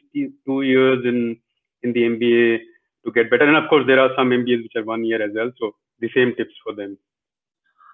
two 0.46 0.62
years 0.62 1.04
in 1.04 1.36
in 1.82 1.92
the 1.92 2.02
MBA 2.02 2.58
to 3.04 3.12
get 3.12 3.30
better? 3.30 3.46
And 3.46 3.56
of 3.56 3.68
course, 3.68 3.84
there 3.86 4.00
are 4.00 4.10
some 4.16 4.30
MBAs 4.30 4.62
which 4.62 4.76
are 4.76 4.84
one 4.84 5.04
year 5.04 5.22
as 5.22 5.30
well. 5.34 5.50
So 5.58 5.74
the 6.00 6.10
same 6.14 6.34
tips 6.36 6.54
for 6.64 6.74
them. 6.74 6.98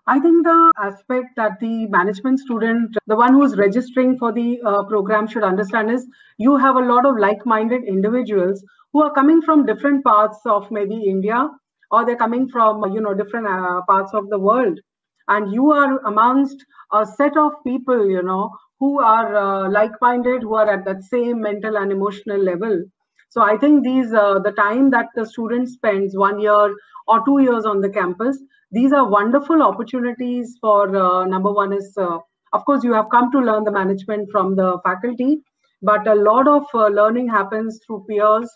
I 0.06 0.18
think 0.18 0.44
the 0.44 0.72
aspect 0.78 1.36
that 1.36 1.60
the 1.60 1.86
management 1.86 2.40
student, 2.40 2.96
the 3.06 3.16
one 3.16 3.34
who's 3.34 3.56
registering 3.56 4.18
for 4.18 4.32
the 4.32 4.60
uh, 4.64 4.84
program, 4.84 5.26
should 5.26 5.44
understand 5.44 5.90
is 5.90 6.06
you 6.38 6.56
have 6.56 6.76
a 6.76 6.80
lot 6.92 7.06
of 7.06 7.18
like-minded 7.18 7.84
individuals 7.84 8.64
who 8.92 9.02
are 9.02 9.12
coming 9.12 9.40
from 9.42 9.66
different 9.66 10.04
parts 10.04 10.38
of 10.46 10.70
maybe 10.70 10.96
India, 11.04 11.48
or 11.90 12.04
they're 12.04 12.16
coming 12.16 12.48
from 12.48 12.82
you 12.92 13.00
know 13.00 13.14
different 13.14 13.46
uh, 13.46 13.82
parts 13.88 14.12
of 14.14 14.28
the 14.30 14.38
world, 14.38 14.78
and 15.28 15.52
you 15.52 15.70
are 15.70 15.98
amongst 16.06 16.64
a 16.92 17.06
set 17.06 17.36
of 17.36 17.52
people, 17.64 18.08
you 18.08 18.22
know, 18.22 18.50
who 18.80 19.00
are 19.00 19.36
uh, 19.36 19.70
like-minded, 19.70 20.42
who 20.42 20.54
are 20.54 20.68
at 20.68 20.84
that 20.84 21.02
same 21.04 21.40
mental 21.40 21.76
and 21.76 21.92
emotional 21.92 22.42
level. 22.42 22.82
So 23.28 23.42
I 23.42 23.56
think 23.56 23.84
these 23.84 24.12
uh, 24.12 24.40
the 24.40 24.52
time 24.52 24.90
that 24.90 25.06
the 25.14 25.24
student 25.24 25.68
spends 25.68 26.16
one 26.16 26.40
year 26.40 26.74
or 27.06 27.24
two 27.24 27.40
years 27.40 27.64
on 27.64 27.80
the 27.80 27.90
campus, 27.90 28.38
these 28.72 28.92
are 28.92 29.08
wonderful 29.08 29.62
opportunities 29.62 30.56
for 30.60 30.94
uh, 30.96 31.24
number 31.24 31.52
one 31.52 31.72
is 31.72 31.92
uh, 31.96 32.18
of 32.52 32.64
course 32.64 32.84
you 32.84 32.92
have 32.92 33.10
come 33.10 33.30
to 33.32 33.38
learn 33.38 33.64
the 33.64 33.72
management 33.72 34.28
from 34.30 34.56
the 34.56 34.78
faculty, 34.84 35.42
but 35.82 36.06
a 36.06 36.14
lot 36.14 36.48
of 36.48 36.64
uh, 36.74 36.88
learning 36.88 37.28
happens 37.28 37.80
through 37.86 38.04
peers 38.08 38.50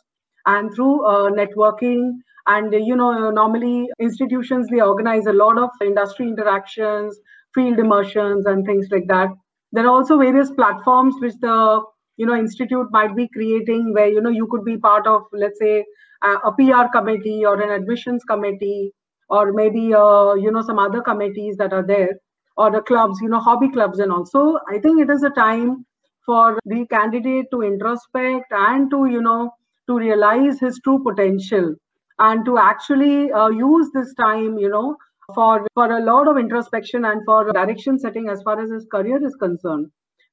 and 0.46 0.74
through 0.74 1.04
uh, 1.06 1.30
networking. 1.30 2.12
And 2.46 2.72
you 2.74 2.94
know 2.94 3.30
normally 3.30 3.88
institutions 3.98 4.68
they 4.70 4.80
organize 4.80 5.26
a 5.26 5.32
lot 5.32 5.58
of 5.58 5.70
industry 5.82 6.28
interactions 6.28 7.18
field 7.54 7.78
immersions 7.78 8.46
and 8.46 8.66
things 8.66 8.88
like 8.90 9.06
that. 9.08 9.30
There 9.72 9.84
are 9.84 9.88
also 9.88 10.18
various 10.18 10.50
platforms 10.50 11.14
which 11.20 11.34
the 11.40 11.82
you 12.16 12.26
know 12.26 12.36
institute 12.36 12.88
might 12.90 13.16
be 13.16 13.28
creating 13.28 13.92
where 13.94 14.08
you 14.08 14.20
know 14.20 14.30
you 14.30 14.46
could 14.48 14.64
be 14.64 14.76
part 14.76 15.06
of 15.06 15.22
let's 15.32 15.58
say 15.58 15.84
a, 16.22 16.52
pr 16.52 16.86
committee 16.92 17.44
or 17.44 17.60
an 17.60 17.70
admissions 17.70 18.22
committee 18.24 18.92
or 19.28 19.52
maybe 19.52 19.94
uh, 19.94 20.34
you 20.34 20.50
know 20.50 20.62
some 20.62 20.78
other 20.78 21.00
committees 21.02 21.56
that 21.56 21.72
are 21.72 21.86
there 21.86 22.14
or 22.56 22.70
the 22.70 22.80
clubs 22.82 23.18
you 23.22 23.28
know 23.28 23.40
hobby 23.40 23.70
clubs 23.76 23.98
and 23.98 24.12
also 24.12 24.42
i 24.74 24.78
think 24.78 25.00
it 25.00 25.10
is 25.10 25.22
a 25.22 25.30
time 25.30 25.84
for 26.26 26.58
the 26.64 26.86
candidate 26.90 27.46
to 27.50 27.62
introspect 27.62 28.52
and 28.66 28.90
to 28.90 29.06
you 29.06 29.20
know 29.20 29.50
to 29.88 29.98
realize 29.98 30.60
his 30.60 30.80
true 30.84 30.98
potential 31.06 31.74
and 32.18 32.44
to 32.44 32.58
actually 32.58 33.30
uh, 33.32 33.48
use 33.48 33.90
this 33.94 34.14
time 34.14 34.58
you 34.58 34.68
know 34.68 34.96
for 35.34 35.66
for 35.74 35.90
a 35.96 36.04
lot 36.04 36.28
of 36.28 36.36
introspection 36.38 37.04
and 37.04 37.22
for 37.24 37.52
direction 37.52 37.98
setting 37.98 38.28
as 38.28 38.42
far 38.42 38.60
as 38.60 38.70
his 38.70 38.86
career 38.92 39.24
is 39.26 39.34
concerned. 39.36 39.86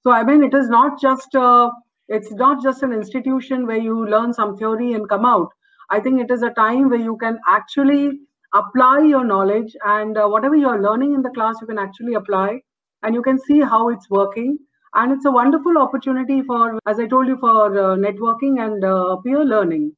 So 0.04 0.12
i 0.12 0.24
mean 0.24 0.44
it 0.44 0.54
is 0.54 0.70
not 0.70 1.00
just 1.02 1.36
uh, 1.36 1.72
it's 2.08 2.32
not 2.42 2.62
just 2.64 2.84
an 2.84 2.94
institution 2.94 3.66
where 3.68 3.84
you 3.88 3.96
learn 4.14 4.34
some 4.34 4.58
theory 4.58 4.94
and 4.94 5.08
come 5.10 5.26
out. 5.26 5.48
I 5.90 6.00
think 6.00 6.22
it 6.22 6.32
is 6.32 6.44
a 6.44 6.52
time 6.52 6.90
where 6.90 7.00
you 7.08 7.18
can 7.18 7.40
actually 7.48 8.20
apply 8.54 9.00
your 9.02 9.24
knowledge 9.24 9.76
and 9.86 10.18
uh, 10.18 10.28
whatever 10.28 10.56
you're 10.56 10.82
learning 10.82 11.14
in 11.14 11.22
the 11.22 11.30
class 11.32 11.56
you 11.62 11.68
can 11.68 11.80
actually 11.80 12.16
apply 12.16 12.60
and 13.04 13.16
you 13.16 13.22
can 13.22 13.40
see 13.40 13.60
how 13.62 13.90
it's 13.90 14.10
working 14.10 14.58
and 14.96 15.12
it's 15.12 15.26
a 15.26 15.32
wonderful 15.32 15.78
opportunity 15.78 16.42
for 16.42 16.80
as 16.88 17.00
i 17.00 17.08
told 17.08 17.28
you 17.28 17.38
for 17.38 17.56
uh, 17.80 17.96
networking 18.08 18.62
and 18.66 18.84
uh, 18.84 19.16
peer 19.26 19.46
learning 19.46 19.92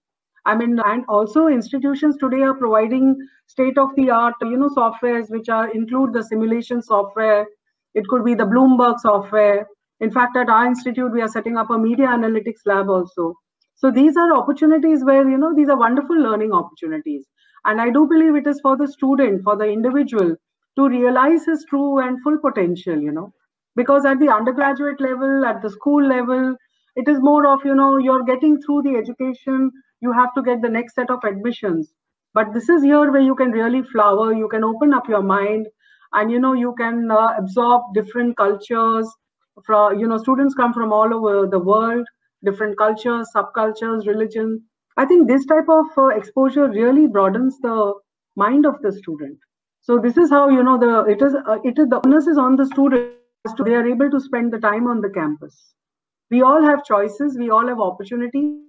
I 0.46 0.56
mean, 0.56 0.80
and 0.86 1.06
also 1.08 1.48
institutions 1.48 2.18
today 2.18 2.42
are 2.42 2.54
providing 2.54 3.16
state 3.48 3.78
of 3.78 3.96
the 3.96 4.10
art, 4.10 4.36
you 4.42 4.58
know, 4.58 4.70
softwares 4.70 5.30
which 5.30 5.48
are 5.48 5.70
include 5.72 6.14
the 6.14 6.24
simulation 6.24 6.82
software. 6.82 7.46
It 7.94 8.08
could 8.10 8.26
be 8.26 8.36
the 8.36 8.46
Bloomberg 8.46 9.00
software. 9.00 9.68
In 10.02 10.12
fact, 10.12 10.36
at 10.36 10.50
our 10.50 10.66
institute, 10.66 11.14
we 11.14 11.22
are 11.22 11.30
setting 11.30 11.58
up 11.58 11.70
a 11.70 11.78
media 11.78 12.08
analytics 12.08 12.66
lab 12.66 12.90
also. 12.90 13.36
So 13.76 13.90
these 13.90 14.18
are 14.18 14.34
opportunities 14.34 15.04
where, 15.06 15.30
you 15.30 15.38
know, 15.38 15.56
these 15.56 15.70
are 15.70 15.78
wonderful 15.78 16.18
learning 16.18 16.52
opportunities. 16.52 17.26
And 17.66 17.82
I 17.82 17.90
do 17.90 18.08
believe 18.08 18.36
it 18.36 18.48
is 18.48 18.60
for 18.62 18.78
the 18.78 18.88
student, 18.88 19.44
for 19.44 19.56
the 19.56 19.66
individual 19.66 20.36
to 20.78 20.88
realize 20.90 21.46
his 21.46 21.66
true 21.66 22.00
and 22.00 22.22
full 22.24 22.38
potential, 22.40 22.98
you 23.00 23.12
know, 23.12 23.34
because 23.76 24.06
at 24.06 24.20
the 24.20 24.30
undergraduate 24.30 25.00
level, 25.02 25.46
at 25.46 25.62
the 25.62 25.70
school 25.70 26.04
level, 26.06 26.56
it 26.96 27.08
is 27.08 27.20
more 27.22 27.46
of, 27.48 27.64
you 27.66 27.76
know, 27.76 27.98
you're 27.98 28.24
getting 28.24 28.62
through 28.62 28.84
the 28.84 28.96
education 28.96 29.72
you 30.02 30.12
have 30.12 30.34
to 30.36 30.42
get 30.42 30.62
the 30.62 30.70
next 30.70 30.96
set 30.96 31.10
of 31.10 31.24
admissions. 31.24 31.94
But 32.34 32.54
this 32.54 32.68
is 32.70 32.84
here 32.84 33.12
where 33.12 33.22
you 33.22 33.36
can 33.36 33.52
really 33.52 33.84
flower 33.84 34.34
you 34.34 34.48
can 34.50 34.64
open 34.64 34.94
up 34.94 35.08
your 35.08 35.22
mind 35.22 35.68
and 36.14 36.32
you 36.32 36.40
know 36.40 36.54
you 36.54 36.74
can 36.78 37.10
uh, 37.12 37.34
absorb 37.38 37.94
different 37.94 38.36
cultures 38.38 39.08
from 39.66 40.00
you 40.00 40.08
know 40.08 40.18
students 40.18 40.56
come 40.56 40.74
from 40.74 40.92
all 40.92 41.14
over 41.14 41.48
the 41.48 41.60
world 41.60 42.08
different 42.44 42.78
cultures 42.78 43.30
subcultures 43.36 44.08
religion 44.08 44.62
i 44.98 45.06
think 45.06 45.28
this 45.28 45.46
type 45.46 45.70
of 45.70 45.86
uh, 45.98 46.08
exposure 46.08 46.68
really 46.70 47.08
broadens 47.08 47.60
the 47.60 47.94
mind 48.36 48.66
of 48.66 48.82
the 48.82 48.92
student. 48.92 49.38
So 49.82 50.00
this 50.00 50.18
is 50.18 50.30
how 50.30 50.50
you 50.50 50.64
know 50.64 50.78
the 50.78 51.12
it 51.12 51.22
is 51.22 51.36
uh, 51.36 51.60
it 51.64 51.78
is 51.78 51.88
the 51.90 52.02
onus 52.06 52.28
is 52.28 52.38
on 52.38 52.56
the 52.56 52.66
student 52.66 53.12
they 53.66 53.74
are 53.74 53.86
able 53.86 54.10
to 54.10 54.20
spend 54.20 54.54
the 54.54 54.60
time 54.60 54.88
on 54.88 55.02
the 55.02 55.10
campus. 55.10 55.74
We 56.32 56.42
all 56.42 56.62
have 56.64 56.86
choices 56.86 57.38
we 57.38 57.50
all 57.50 57.68
have 57.68 57.80
opportunities. 57.80 58.60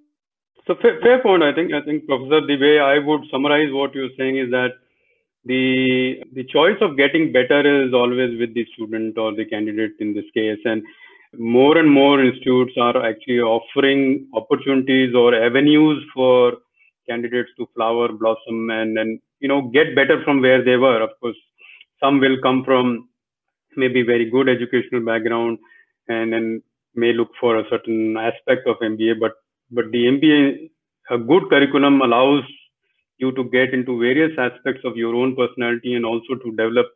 So 0.66 0.74
fair, 0.80 0.98
fair 1.00 1.22
point. 1.22 1.42
I 1.42 1.52
think 1.54 1.72
I 1.72 1.82
think 1.82 2.06
Professor, 2.06 2.46
the 2.46 2.58
way 2.60 2.80
I 2.80 2.98
would 2.98 3.22
summarize 3.30 3.72
what 3.72 3.94
you're 3.94 4.16
saying 4.18 4.38
is 4.38 4.50
that 4.50 4.72
the 5.44 6.24
the 6.32 6.44
choice 6.44 6.78
of 6.80 6.96
getting 6.96 7.32
better 7.32 7.62
is 7.86 7.94
always 7.94 8.38
with 8.38 8.54
the 8.54 8.66
student 8.74 9.16
or 9.16 9.34
the 9.34 9.44
candidate 9.44 9.92
in 10.00 10.14
this 10.14 10.24
case, 10.34 10.58
and 10.64 10.82
more 11.38 11.78
and 11.78 11.90
more 11.90 12.22
institutes 12.22 12.72
are 12.80 13.04
actually 13.04 13.40
offering 13.40 14.28
opportunities 14.34 15.14
or 15.14 15.34
avenues 15.34 16.04
for 16.14 16.54
candidates 17.08 17.50
to 17.58 17.68
flower, 17.74 18.08
blossom, 18.12 18.70
and 18.70 18.98
and 18.98 19.20
you 19.40 19.48
know 19.48 19.62
get 19.68 19.94
better 19.94 20.22
from 20.24 20.40
where 20.40 20.64
they 20.64 20.76
were. 20.76 21.02
Of 21.02 21.10
course, 21.20 21.36
some 22.00 22.20
will 22.20 22.36
come 22.42 22.64
from 22.64 23.08
maybe 23.76 24.02
very 24.02 24.30
good 24.30 24.48
educational 24.48 25.04
background 25.04 25.58
and 26.08 26.32
then 26.32 26.62
may 26.94 27.12
look 27.12 27.30
for 27.40 27.58
a 27.58 27.64
certain 27.70 28.16
aspect 28.16 28.66
of 28.66 28.76
MBA, 28.78 29.18
but 29.20 29.32
but 29.70 29.90
the 29.90 30.04
MBA, 30.06 30.70
a 31.10 31.18
good 31.18 31.48
curriculum 31.50 32.00
allows 32.00 32.44
you 33.18 33.32
to 33.32 33.44
get 33.44 33.72
into 33.72 33.98
various 33.98 34.32
aspects 34.38 34.82
of 34.84 34.96
your 34.96 35.14
own 35.14 35.34
personality 35.36 35.94
and 35.94 36.04
also 36.04 36.34
to 36.34 36.50
develop 36.50 36.86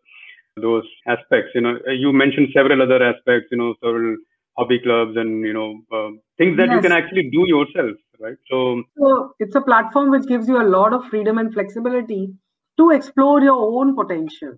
those 0.60 0.84
aspects. 1.06 1.50
You 1.54 1.62
know, 1.62 1.78
you 1.88 2.12
mentioned 2.12 2.48
several 2.54 2.82
other 2.82 3.02
aspects. 3.02 3.48
You 3.50 3.58
know, 3.58 3.74
several 3.82 4.16
hobby 4.58 4.80
clubs 4.80 5.16
and 5.16 5.44
you 5.44 5.52
know 5.52 5.80
uh, 5.92 6.10
things 6.36 6.56
that 6.56 6.68
yes. 6.68 6.76
you 6.76 6.80
can 6.80 6.92
actually 6.92 7.30
do 7.30 7.44
yourself, 7.46 7.96
right? 8.20 8.36
So, 8.50 8.82
so 8.98 9.34
it's 9.38 9.54
a 9.54 9.60
platform 9.60 10.10
which 10.10 10.26
gives 10.26 10.48
you 10.48 10.60
a 10.60 10.68
lot 10.76 10.92
of 10.92 11.04
freedom 11.06 11.38
and 11.38 11.52
flexibility 11.52 12.34
to 12.78 12.90
explore 12.90 13.40
your 13.40 13.58
own 13.58 13.94
potential. 13.94 14.54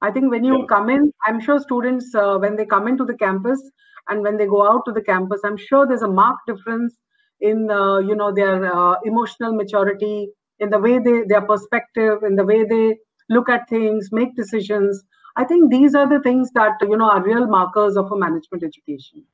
I 0.00 0.10
think 0.10 0.30
when 0.30 0.44
you 0.44 0.60
yeah. 0.60 0.66
come 0.68 0.90
in, 0.90 1.12
I'm 1.26 1.40
sure 1.40 1.58
students 1.58 2.14
uh, 2.14 2.36
when 2.38 2.56
they 2.56 2.66
come 2.66 2.88
into 2.88 3.04
the 3.04 3.16
campus 3.16 3.60
and 4.08 4.22
when 4.22 4.36
they 4.36 4.46
go 4.46 4.66
out 4.68 4.82
to 4.86 4.92
the 4.92 5.02
campus, 5.02 5.40
I'm 5.44 5.56
sure 5.56 5.86
there's 5.86 6.02
a 6.02 6.08
marked 6.08 6.46
difference 6.46 6.94
in 7.40 7.70
uh, 7.70 7.98
you 7.98 8.14
know 8.14 8.32
their 8.32 8.74
uh, 8.74 8.96
emotional 9.04 9.54
maturity 9.54 10.28
in 10.58 10.70
the 10.70 10.78
way 10.78 10.98
they 10.98 11.22
their 11.26 11.42
perspective 11.42 12.22
in 12.22 12.36
the 12.36 12.44
way 12.44 12.64
they 12.64 12.96
look 13.28 13.48
at 13.48 13.68
things 13.68 14.10
make 14.12 14.36
decisions 14.36 15.02
I 15.36 15.44
think 15.44 15.70
these 15.70 15.94
are 15.94 16.08
the 16.08 16.20
things 16.20 16.50
that 16.52 16.78
you 16.82 16.96
know 16.96 17.10
are 17.10 17.22
real 17.22 17.46
markers 17.46 17.96
of 17.96 18.10
a 18.12 18.16
management 18.16 18.62
education. 18.62 19.24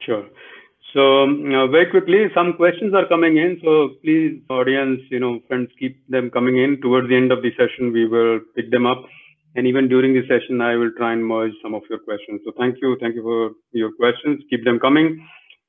Sure. 0.00 0.24
So 0.94 1.24
uh, 1.24 1.66
very 1.66 1.90
quickly, 1.90 2.26
some 2.34 2.54
questions 2.54 2.94
are 2.94 3.06
coming 3.06 3.36
in. 3.36 3.60
So 3.62 3.90
please, 4.02 4.40
audience, 4.48 5.00
you 5.10 5.20
know, 5.20 5.40
friends, 5.46 5.68
keep 5.78 6.00
them 6.08 6.30
coming 6.30 6.56
in. 6.56 6.80
Towards 6.80 7.08
the 7.08 7.16
end 7.16 7.30
of 7.30 7.42
the 7.42 7.50
session, 7.58 7.92
we 7.92 8.06
will 8.06 8.40
pick 8.56 8.70
them 8.70 8.86
up. 8.86 9.04
And 9.54 9.66
even 9.66 9.88
during 9.88 10.14
the 10.14 10.22
session, 10.22 10.62
I 10.62 10.76
will 10.76 10.92
try 10.96 11.12
and 11.12 11.26
merge 11.26 11.52
some 11.62 11.74
of 11.74 11.82
your 11.90 11.98
questions. 11.98 12.40
So 12.44 12.52
thank 12.56 12.76
you. 12.80 12.96
Thank 13.00 13.16
you 13.16 13.22
for 13.22 13.50
your 13.72 13.92
questions. 13.92 14.42
Keep 14.48 14.64
them 14.64 14.78
coming. 14.78 15.26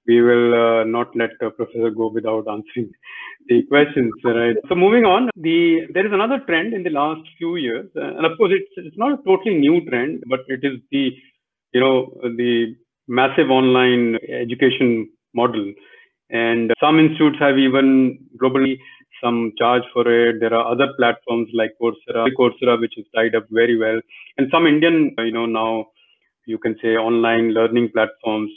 We 0.09 0.17
will 0.27 0.47
uh, 0.63 0.83
not 0.97 1.15
let 1.21 1.31
the 1.39 1.49
professor 1.51 1.91
go 2.01 2.07
without 2.17 2.45
answering 2.55 2.89
the 3.47 3.57
questions, 3.71 4.13
right? 4.23 4.55
So 4.69 4.75
moving 4.85 5.05
on, 5.13 5.29
the 5.35 5.59
there 5.93 6.05
is 6.09 6.13
another 6.19 6.39
trend 6.47 6.73
in 6.77 6.83
the 6.87 6.95
last 7.01 7.21
few 7.37 7.51
years, 7.65 7.87
uh, 7.95 8.11
and 8.17 8.25
of 8.29 8.37
course, 8.37 8.53
it's 8.59 8.73
it's 8.87 8.97
not 9.03 9.13
a 9.17 9.23
totally 9.29 9.55
new 9.65 9.77
trend, 9.89 10.23
but 10.33 10.41
it 10.55 10.61
is 10.69 10.75
the 10.91 11.03
you 11.73 11.81
know 11.83 11.95
the 12.41 12.51
massive 13.21 13.49
online 13.59 14.05
education 14.43 15.09
model. 15.33 15.73
And 16.29 16.71
some 16.79 16.99
institutes 16.99 17.37
have 17.39 17.57
even 17.57 18.19
globally 18.41 18.75
some 19.23 19.51
charge 19.57 19.83
for 19.93 20.03
it. 20.07 20.39
There 20.39 20.53
are 20.53 20.71
other 20.71 20.89
platforms 20.97 21.49
like 21.53 21.71
Coursera, 21.81 22.27
Coursera, 22.37 22.79
which 22.79 22.97
is 22.97 23.05
tied 23.15 23.35
up 23.35 23.45
very 23.51 23.77
well. 23.77 23.99
And 24.37 24.47
some 24.51 24.67
Indian, 24.67 25.15
you 25.17 25.31
know, 25.31 25.45
now 25.45 25.87
you 26.45 26.57
can 26.57 26.75
say 26.81 26.89
online 26.89 27.53
learning 27.53 27.89
platforms, 27.93 28.51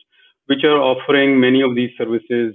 which 0.53 0.65
are 0.71 0.81
offering 0.91 1.39
many 1.41 1.63
of 1.69 1.75
these 1.75 1.93
services 1.99 2.55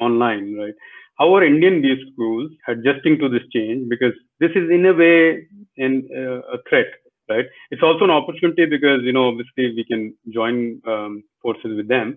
online, 0.00 0.54
right? 0.62 0.74
How 1.18 1.34
are 1.36 1.44
Indian 1.44 1.80
B 1.82 1.94
schools 2.12 2.50
adjusting 2.68 3.18
to 3.18 3.28
this 3.28 3.46
change? 3.54 3.88
Because 3.88 4.16
this 4.40 4.50
is 4.60 4.70
in 4.76 4.86
a 4.86 4.94
way 5.02 5.46
in, 5.76 6.08
uh, 6.22 6.56
a 6.56 6.58
threat 6.68 6.90
right? 7.28 7.46
It's 7.70 7.82
also 7.82 8.04
an 8.04 8.10
opportunity 8.10 8.66
because 8.66 9.00
you 9.02 9.12
know 9.12 9.28
obviously 9.28 9.74
we 9.76 9.84
can 9.84 10.14
join 10.32 10.80
um, 10.86 11.24
forces 11.42 11.76
with 11.76 11.88
them. 11.88 12.16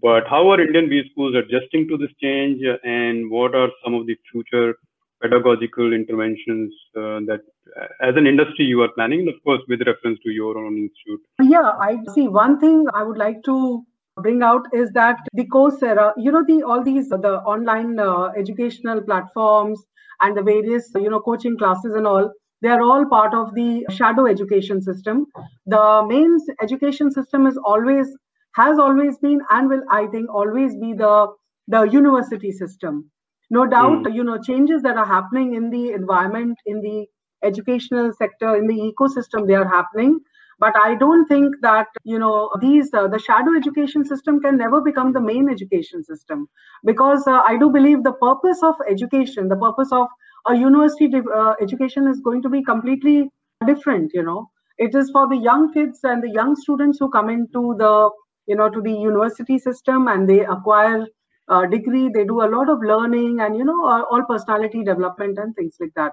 But 0.00 0.24
how 0.28 0.50
are 0.50 0.60
Indian 0.60 0.88
B 0.88 1.02
schools 1.10 1.34
adjusting 1.36 1.86
to 1.88 1.98
this 1.98 2.10
change, 2.20 2.62
and 2.82 3.30
what 3.30 3.54
are 3.54 3.68
some 3.84 3.94
of 3.94 4.06
the 4.06 4.16
future 4.30 4.74
pedagogical 5.20 5.92
interventions 5.92 6.72
uh, 6.96 7.20
that, 7.28 7.42
uh, 7.80 8.08
as 8.08 8.16
an 8.16 8.26
industry, 8.26 8.64
you 8.64 8.80
are 8.82 8.88
planning, 8.96 9.28
of 9.28 9.34
course, 9.44 9.60
with 9.68 9.80
reference 9.86 10.18
to 10.24 10.30
your 10.30 10.58
own 10.58 10.78
institute? 10.78 11.20
Yeah, 11.40 11.72
I 11.78 11.98
see. 12.14 12.26
One 12.26 12.58
thing 12.58 12.86
I 12.94 13.02
would 13.04 13.18
like 13.18 13.42
to 13.44 13.84
bring 14.20 14.42
out 14.42 14.62
is 14.72 14.90
that 14.92 15.18
the 15.32 15.46
Coursera, 15.46 16.12
you 16.16 16.30
know, 16.30 16.44
the 16.46 16.62
all 16.62 16.82
these 16.82 17.08
the 17.08 17.40
online 17.54 17.98
uh, 17.98 18.30
educational 18.36 19.00
platforms 19.00 19.82
and 20.20 20.36
the 20.36 20.42
various 20.42 20.90
you 20.94 21.10
know 21.10 21.20
coaching 21.20 21.56
classes 21.56 21.94
and 21.94 22.06
all 22.06 22.30
they 22.60 22.68
are 22.68 22.82
all 22.82 23.04
part 23.06 23.34
of 23.34 23.54
the 23.54 23.84
shadow 23.90 24.26
education 24.26 24.80
system. 24.80 25.26
The 25.66 26.04
main 26.08 26.38
education 26.62 27.10
system 27.10 27.46
is 27.46 27.58
always 27.64 28.06
has 28.54 28.78
always 28.78 29.18
been 29.18 29.40
and 29.50 29.68
will 29.68 29.82
I 29.90 30.06
think 30.06 30.28
always 30.30 30.76
be 30.76 30.92
the 30.92 31.28
the 31.68 31.82
university 31.82 32.52
system. 32.52 33.10
No 33.50 33.66
doubt, 33.66 34.04
mm. 34.04 34.14
you 34.14 34.24
know, 34.24 34.38
changes 34.40 34.82
that 34.82 34.96
are 34.96 35.06
happening 35.06 35.54
in 35.54 35.70
the 35.70 35.92
environment, 35.92 36.56
in 36.66 36.80
the 36.80 37.06
educational 37.42 38.12
sector, 38.12 38.56
in 38.56 38.66
the 38.66 38.92
ecosystem, 38.92 39.46
they 39.46 39.54
are 39.54 39.68
happening. 39.68 40.20
But 40.58 40.74
I 40.76 40.94
don't 40.94 41.26
think 41.26 41.54
that 41.62 41.88
you 42.04 42.18
know 42.18 42.50
these 42.60 42.92
uh, 42.94 43.08
the 43.08 43.18
shadow 43.18 43.56
education 43.56 44.04
system 44.04 44.40
can 44.40 44.56
never 44.56 44.80
become 44.80 45.12
the 45.12 45.20
main 45.20 45.48
education 45.50 46.02
system. 46.04 46.48
Because 46.84 47.26
uh, 47.26 47.40
I 47.46 47.56
do 47.58 47.70
believe 47.70 48.02
the 48.02 48.12
purpose 48.12 48.62
of 48.62 48.74
education, 48.88 49.48
the 49.48 49.56
purpose 49.56 49.90
of 49.92 50.08
a 50.48 50.54
university 50.56 51.10
uh, 51.34 51.54
education 51.60 52.08
is 52.08 52.20
going 52.20 52.42
to 52.42 52.48
be 52.48 52.62
completely 52.62 53.30
different 53.66 54.10
you 54.14 54.22
know. 54.22 54.50
It 54.78 54.94
is 54.94 55.10
for 55.10 55.28
the 55.28 55.36
young 55.36 55.72
kids 55.72 56.00
and 56.04 56.22
the 56.22 56.30
young 56.30 56.56
students 56.56 56.98
who 56.98 57.10
come 57.10 57.28
into 57.30 57.74
the 57.78 58.10
you 58.46 58.56
know 58.56 58.68
to 58.70 58.80
the 58.80 58.92
university 58.92 59.58
system 59.58 60.08
and 60.08 60.28
they 60.28 60.40
acquire 60.44 61.06
a 61.48 61.66
degree. 61.68 62.08
They 62.12 62.24
do 62.24 62.42
a 62.42 62.50
lot 62.56 62.68
of 62.68 62.80
learning 62.82 63.40
and 63.40 63.56
you 63.56 63.64
know 63.64 63.80
all 63.86 64.24
personality 64.28 64.82
development 64.84 65.38
and 65.38 65.54
things 65.54 65.76
like 65.80 65.92
that 65.96 66.12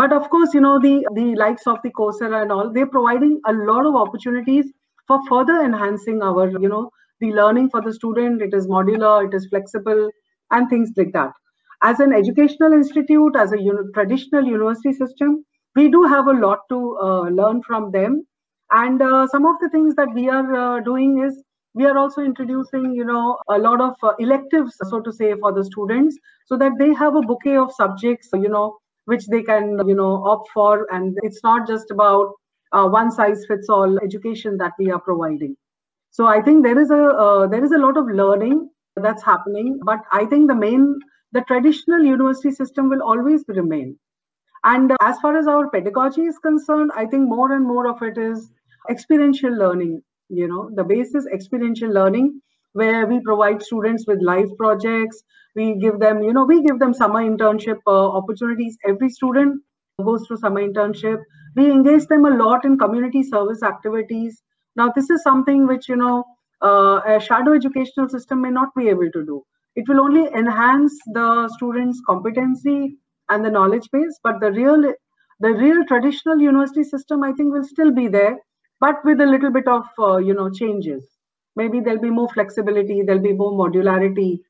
but 0.00 0.12
of 0.18 0.28
course 0.34 0.54
you 0.54 0.60
know 0.66 0.78
the 0.86 0.94
the 1.20 1.26
likes 1.42 1.66
of 1.72 1.78
the 1.84 1.92
coursera 1.98 2.42
and 2.42 2.52
all 2.52 2.72
they're 2.72 2.94
providing 2.98 3.40
a 3.52 3.52
lot 3.70 3.86
of 3.90 4.00
opportunities 4.04 4.72
for 5.06 5.20
further 5.28 5.58
enhancing 5.64 6.22
our 6.30 6.48
you 6.66 6.68
know 6.74 6.84
the 7.20 7.32
learning 7.40 7.68
for 7.74 7.82
the 7.88 7.94
student 8.00 8.42
it 8.48 8.54
is 8.60 8.66
modular 8.76 9.16
it 9.28 9.34
is 9.40 9.46
flexible 9.54 10.08
and 10.50 10.70
things 10.74 10.92
like 10.96 11.12
that 11.12 11.32
as 11.82 12.00
an 12.00 12.12
educational 12.12 12.72
institute, 12.72 13.36
as 13.36 13.52
a 13.52 13.58
traditional 13.94 14.44
university 14.44 14.92
system, 14.92 15.44
we 15.76 15.88
do 15.88 16.02
have 16.04 16.26
a 16.26 16.32
lot 16.32 16.60
to 16.70 16.98
uh, 17.00 17.28
learn 17.28 17.62
from 17.62 17.92
them. 17.92 18.26
And 18.72 19.00
uh, 19.00 19.26
some 19.28 19.46
of 19.46 19.56
the 19.60 19.68
things 19.70 19.94
that 19.94 20.12
we 20.12 20.28
are 20.28 20.54
uh, 20.54 20.80
doing 20.80 21.24
is 21.24 21.42
we 21.74 21.84
are 21.84 21.96
also 21.96 22.22
introducing, 22.22 22.92
you 22.94 23.04
know, 23.04 23.38
a 23.48 23.58
lot 23.58 23.80
of 23.80 23.94
uh, 24.02 24.14
electives, 24.18 24.76
so 24.82 25.00
to 25.00 25.12
say, 25.12 25.34
for 25.38 25.52
the 25.52 25.64
students, 25.64 26.18
so 26.46 26.56
that 26.58 26.72
they 26.78 26.92
have 26.94 27.14
a 27.14 27.20
bouquet 27.20 27.56
of 27.56 27.72
subjects, 27.72 28.28
you 28.32 28.48
know, 28.48 28.76
which 29.08 29.26
they 29.26 29.42
can, 29.42 29.78
you 29.86 29.94
know, 29.94 30.12
opt 30.32 30.48
for. 30.54 30.86
And 30.94 31.18
it's 31.22 31.42
not 31.42 31.66
just 31.66 31.90
about 31.90 32.34
uh, 32.72 32.88
one 32.88 33.10
size 33.10 33.44
fits 33.46 33.68
all 33.68 33.98
education 34.08 34.56
that 34.58 34.72
we 34.78 34.90
are 34.90 35.00
providing. 35.00 35.56
So 36.10 36.26
I 36.26 36.40
think 36.42 36.64
there 36.64 36.78
is 36.78 36.90
a 36.90 37.02
uh, 37.26 37.46
there 37.46 37.64
is 37.64 37.72
a 37.72 37.78
lot 37.78 37.96
of 37.96 38.06
learning 38.22 38.68
that's 38.96 39.24
happening, 39.24 39.80
but 39.84 40.00
I 40.12 40.24
think 40.26 40.48
the 40.48 40.54
main 40.54 40.98
the 41.32 41.42
traditional 41.52 42.02
university 42.10 42.50
system 42.50 42.88
will 42.88 43.02
always 43.02 43.44
remain. 43.48 43.98
And 44.64 44.92
uh, 44.92 44.96
as 45.02 45.18
far 45.20 45.36
as 45.38 45.46
our 45.46 45.70
pedagogy 45.70 46.22
is 46.22 46.38
concerned, 46.38 46.90
I 46.96 47.06
think 47.06 47.28
more 47.28 47.52
and 47.52 47.66
more 47.66 47.86
of 47.88 48.02
it 48.02 48.18
is 48.18 48.50
experiential 48.90 49.52
learning. 49.52 50.02
You 50.28 50.48
know, 50.48 50.70
the 50.74 50.84
base 50.84 51.14
is 51.14 51.26
experiential 51.26 51.90
learning, 51.90 52.40
where 52.78 53.06
we 53.06 53.20
provide 53.20 53.62
students 53.62 54.06
with 54.06 54.22
live 54.22 54.50
projects. 54.56 55.22
We 55.54 55.74
give 55.76 55.98
them, 55.98 56.22
you 56.22 56.32
know, 56.32 56.44
we 56.44 56.62
give 56.62 56.78
them 56.78 56.94
summer 56.94 57.20
internship 57.20 57.78
uh, 57.86 58.08
opportunities. 58.20 58.78
Every 58.86 59.10
student 59.10 59.62
goes 60.04 60.26
through 60.26 60.38
summer 60.38 60.60
internship. 60.66 61.22
We 61.56 61.70
engage 61.70 62.06
them 62.06 62.24
a 62.24 62.30
lot 62.30 62.64
in 62.64 62.78
community 62.78 63.22
service 63.22 63.62
activities. 63.62 64.42
Now, 64.76 64.92
this 64.94 65.10
is 65.10 65.22
something 65.22 65.66
which, 65.66 65.88
you 65.88 65.96
know, 65.96 66.24
uh, 66.62 67.00
a 67.06 67.20
shadow 67.20 67.52
educational 67.54 68.08
system 68.08 68.42
may 68.42 68.50
not 68.50 68.68
be 68.76 68.88
able 68.88 69.10
to 69.10 69.24
do 69.24 69.44
it 69.76 69.88
will 69.88 70.00
only 70.00 70.26
enhance 70.34 70.94
the 71.14 71.48
students 71.56 72.00
competency 72.06 72.98
and 73.28 73.44
the 73.44 73.50
knowledge 73.50 73.88
base 73.92 74.18
but 74.24 74.40
the 74.40 74.50
real 74.52 74.82
the 75.40 75.52
real 75.62 75.84
traditional 75.90 76.40
university 76.46 76.84
system 76.84 77.22
i 77.22 77.32
think 77.32 77.52
will 77.52 77.68
still 77.72 77.92
be 78.00 78.08
there 78.08 78.36
but 78.80 79.04
with 79.04 79.20
a 79.20 79.26
little 79.34 79.52
bit 79.58 79.68
of 79.68 79.84
uh, 80.08 80.16
you 80.16 80.34
know 80.34 80.50
changes 80.50 81.17
maybe 81.60 81.80
there'll 81.80 82.06
be 82.06 82.16
more 82.18 82.28
flexibility 82.34 83.02
there'll 83.02 83.28
be 83.30 83.32
more 83.32 83.52
modularity. 83.52 84.40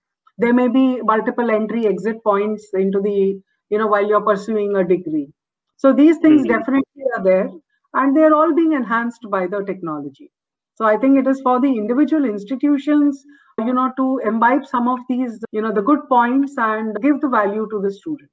There 0.40 0.54
may 0.54 0.68
be 0.68 1.00
multiple 1.02 1.50
entry 1.50 1.86
exit 1.88 2.22
points 2.22 2.68
into 2.74 3.00
the 3.00 3.40
you 3.70 3.78
know 3.78 3.88
while 3.94 4.08
you're 4.08 4.26
pursuing 4.28 4.76
a 4.76 4.84
degree. 4.84 5.28
So 5.76 5.92
these 5.92 6.18
things 6.18 6.42
mm-hmm. 6.42 6.58
definitely 6.58 7.08
are 7.16 7.24
there 7.24 7.48
and 7.94 8.16
they're 8.16 8.34
all 8.34 8.54
being 8.54 8.72
enhanced 8.72 9.26
by 9.30 9.46
the 9.46 9.64
technology. 9.72 10.30
So 10.74 10.86
i 10.92 10.96
think 10.96 11.18
it 11.18 11.28
is 11.34 11.40
for 11.44 11.60
the 11.60 11.70
individual 11.82 12.24
institutions 12.24 13.24
you 13.66 13.72
know 13.78 13.92
to 13.96 14.08
imbibe 14.32 14.66
some 14.72 14.88
of 14.96 14.98
these 15.08 15.38
you 15.50 15.62
know 15.62 15.72
the 15.78 15.82
good 15.82 16.04
points 16.08 16.52
and 16.56 17.00
give 17.06 17.20
the 17.20 17.28
value 17.28 17.66
to 17.72 17.80
the 17.86 17.90
student 17.92 18.30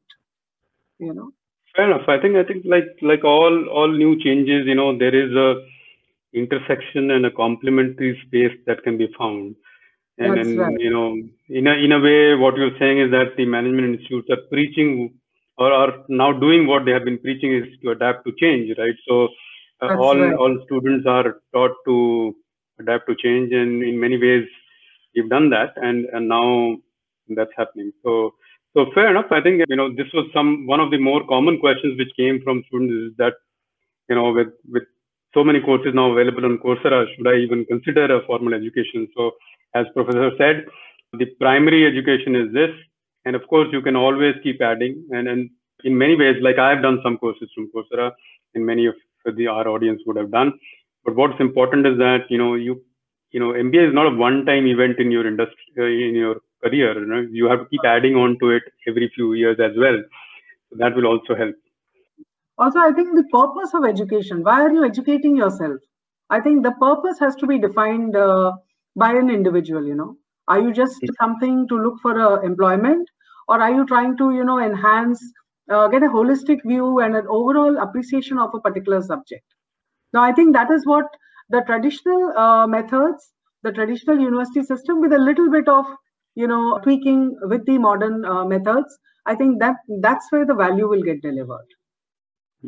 you 0.99 1.13
know. 1.13 1.31
Fair 1.75 1.91
enough. 1.91 2.07
I 2.07 2.19
think 2.19 2.35
i 2.37 2.43
think 2.43 2.65
like 2.65 2.85
like 3.01 3.23
all 3.23 3.67
all 3.69 3.91
new 3.91 4.17
changes 4.19 4.65
you 4.65 4.75
know 4.75 4.97
there 4.97 5.15
is 5.15 5.33
a 5.35 5.47
intersection 6.35 7.11
and 7.11 7.25
a 7.25 7.31
complementary 7.31 8.13
space 8.25 8.55
that 8.67 8.83
can 8.83 8.97
be 8.97 9.07
found 9.17 9.55
and, 10.17 10.37
and 10.39 10.59
right. 10.59 10.79
you 10.79 10.91
know 10.95 11.07
in 11.49 11.67
a 11.67 11.73
in 11.85 11.91
a 11.91 11.99
way 11.99 12.35
what 12.35 12.57
you're 12.57 12.77
saying 12.79 12.99
is 13.05 13.11
that 13.11 13.35
the 13.37 13.45
management 13.45 13.87
institutes 13.93 14.29
are 14.29 14.43
preaching 14.51 15.13
or 15.57 15.71
are 15.71 15.93
now 16.09 16.31
doing 16.45 16.67
what 16.67 16.85
they 16.85 16.91
have 16.91 17.05
been 17.05 17.19
preaching 17.19 17.55
is 17.55 17.65
to 17.81 17.91
adapt 17.91 18.25
to 18.25 18.33
change 18.43 18.75
right 18.77 18.95
so 19.07 19.27
uh, 19.81 19.95
all 19.97 20.17
right. 20.17 20.33
all 20.35 20.57
students 20.65 21.05
are 21.07 21.41
taught 21.53 21.75
to 21.85 22.35
adapt 22.79 23.07
to 23.07 23.15
change 23.15 23.51
and 23.53 23.83
in 23.83 23.99
many 23.99 24.17
ways 24.17 24.45
we've 25.15 25.29
done 25.29 25.49
that 25.49 25.73
and, 25.77 26.05
and 26.13 26.27
now 26.27 26.75
that's 27.29 27.51
happening. 27.57 27.91
So, 28.03 28.35
so 28.75 28.85
fair 28.93 29.09
enough. 29.09 29.31
I 29.31 29.41
think, 29.41 29.63
you 29.67 29.75
know, 29.75 29.89
this 29.89 30.07
was 30.13 30.29
some, 30.33 30.67
one 30.67 30.79
of 30.79 30.91
the 30.91 30.97
more 30.97 31.25
common 31.27 31.59
questions 31.59 31.97
which 31.97 32.15
came 32.17 32.41
from 32.43 32.63
students 32.67 33.11
is 33.11 33.17
that, 33.17 33.33
you 34.09 34.15
know, 34.15 34.31
with, 34.31 34.49
with 34.69 34.83
so 35.35 35.43
many 35.43 35.61
courses 35.61 35.93
now 35.93 36.11
available 36.11 36.45
on 36.45 36.57
Coursera, 36.57 37.05
should 37.15 37.27
I 37.27 37.35
even 37.35 37.65
consider 37.65 38.05
a 38.15 38.25
formal 38.25 38.55
education? 38.55 39.07
So 39.15 39.31
as 39.75 39.85
professor 39.93 40.31
said, 40.37 40.65
the 41.13 41.25
primary 41.39 41.85
education 41.85 42.35
is 42.35 42.51
this. 42.53 42.71
And 43.25 43.35
of 43.35 43.47
course, 43.47 43.67
you 43.71 43.81
can 43.81 43.95
always 43.95 44.35
keep 44.41 44.61
adding. 44.61 45.05
And, 45.11 45.27
and 45.27 45.49
in 45.83 45.97
many 45.97 46.15
ways, 46.15 46.37
like 46.41 46.57
I've 46.57 46.81
done 46.81 46.99
some 47.03 47.17
courses 47.17 47.49
from 47.53 47.69
Coursera 47.75 48.11
and 48.55 48.65
many 48.65 48.87
of 48.87 48.95
the 49.35 49.47
our 49.47 49.67
audience 49.67 50.01
would 50.07 50.17
have 50.17 50.31
done. 50.31 50.53
But 51.03 51.15
what's 51.15 51.39
important 51.39 51.85
is 51.85 51.97
that, 51.97 52.25
you 52.29 52.37
know, 52.37 52.55
you 52.55 52.81
you 53.35 53.41
know 53.41 53.51
mba 53.67 53.87
is 53.89 53.93
not 53.93 54.07
a 54.09 54.15
one 54.25 54.37
time 54.49 54.65
event 54.73 54.97
in 55.03 55.11
your 55.15 55.27
industry 55.27 55.65
uh, 55.77 55.91
in 56.07 56.15
your 56.23 56.35
career 56.63 56.91
you 57.01 57.07
know 57.11 57.21
you 57.39 57.45
have 57.51 57.61
to 57.63 57.69
keep 57.71 57.85
adding 57.93 58.15
on 58.23 58.37
to 58.41 58.51
it 58.57 58.63
every 58.89 59.11
few 59.15 59.33
years 59.33 59.57
as 59.67 59.73
well 59.83 59.97
so 60.69 60.77
that 60.81 60.95
will 60.95 61.07
also 61.11 61.35
help 61.41 61.55
also 62.57 62.79
i 62.79 62.91
think 62.91 63.15
the 63.15 63.27
purpose 63.33 63.73
of 63.73 63.85
education 63.85 64.43
why 64.43 64.61
are 64.61 64.71
you 64.71 64.83
educating 64.85 65.35
yourself? 65.37 65.77
I 66.29 66.39
think 66.41 66.63
the 66.63 66.71
purpose 66.71 67.19
has 67.19 67.35
to 67.37 67.47
be 67.47 67.59
defined 67.59 68.15
uh, 68.15 68.53
by 68.95 69.13
an 69.13 69.29
individual 69.29 69.85
you 69.85 69.95
know. 69.95 70.17
Are 70.47 70.59
you 70.59 70.73
just 70.73 70.99
something 71.21 71.67
to 71.69 71.77
look 71.77 71.99
for 72.01 72.19
uh, 72.19 72.41
employment? 72.41 73.09
Or 73.47 73.61
are 73.61 73.71
you 73.71 73.85
trying 73.85 74.17
to 74.17 74.31
you 74.33 74.43
know 74.43 74.59
enhance 74.59 75.23
uh, 75.69 75.87
get 75.87 76.03
a 76.03 76.07
holistic 76.07 76.63
view 76.65 76.99
and 76.99 77.15
an 77.15 77.27
overall 77.29 77.77
appreciation 77.77 78.39
of 78.39 78.55
a 78.55 78.59
particular 78.59 79.01
subject? 79.01 79.45
Now 80.13 80.23
i 80.23 80.31
think 80.33 80.53
that 80.53 80.71
is 80.71 80.85
what 80.85 81.05
the 81.49 81.61
traditional 81.67 82.37
uh, 82.45 82.67
methods 82.67 83.31
the 83.63 83.71
traditional 83.71 84.19
university 84.19 84.63
system 84.63 85.01
with 85.01 85.13
a 85.13 85.23
little 85.29 85.49
bit 85.51 85.67
of 85.67 85.85
you 86.35 86.47
know 86.47 86.79
tweaking 86.83 87.23
with 87.53 87.65
the 87.65 87.77
modern 87.77 88.25
uh, 88.25 88.43
methods 88.45 88.97
i 89.25 89.35
think 89.35 89.59
that 89.59 89.75
that's 90.07 90.31
where 90.31 90.45
the 90.45 90.59
value 90.63 90.87
will 90.93 91.03
get 91.11 91.21
delivered 91.21 91.75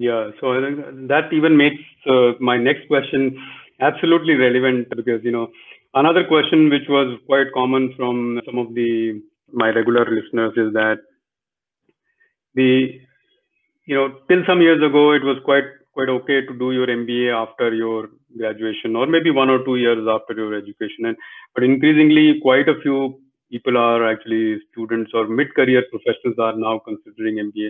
yeah 0.06 0.30
so 0.40 0.54
i 0.54 0.60
think 0.64 1.08
that 1.08 1.32
even 1.32 1.58
makes 1.58 1.82
uh, 2.14 2.32
my 2.40 2.58
next 2.58 2.88
question 2.88 3.38
absolutely 3.80 4.36
relevant 4.36 4.90
because 4.96 5.24
you 5.24 5.32
know 5.32 5.48
another 5.94 6.24
question 6.24 6.70
which 6.70 6.88
was 6.90 7.18
quite 7.26 7.48
common 7.54 7.94
from 7.98 8.42
some 8.46 8.58
of 8.58 8.74
the 8.76 9.22
my 9.54 9.70
regular 9.70 10.06
listeners 10.18 10.54
is 10.58 10.74
that 10.74 11.00
the 12.56 13.00
you 13.86 13.96
know 13.96 14.08
till 14.30 14.44
some 14.46 14.62
years 14.62 14.82
ago 14.90 15.12
it 15.12 15.24
was 15.24 15.38
quite 15.46 15.70
quite 15.94 16.10
okay 16.10 16.42
to 16.46 16.54
do 16.58 16.72
your 16.72 16.88
MBA 16.88 17.34
after 17.34 17.74
your 17.74 18.10
graduation 18.38 18.96
or 18.96 19.08
maybe 19.08 19.32
one 19.32 19.50
or 19.50 19.64
two 19.64 19.78
years 19.78 20.08
after 20.16 20.34
your 20.34 20.54
education 20.54 21.06
and 21.06 21.18
but 21.56 21.64
increasingly 21.64 22.40
quite 22.42 22.68
a 22.70 22.80
few 22.82 23.00
people 23.52 23.78
are 23.78 24.08
actually 24.10 24.60
students 24.72 25.12
or 25.14 25.28
mid-career 25.28 25.84
professionals 25.90 26.38
are 26.38 26.56
now 26.58 26.80
considering 26.80 27.38
MBA. 27.38 27.70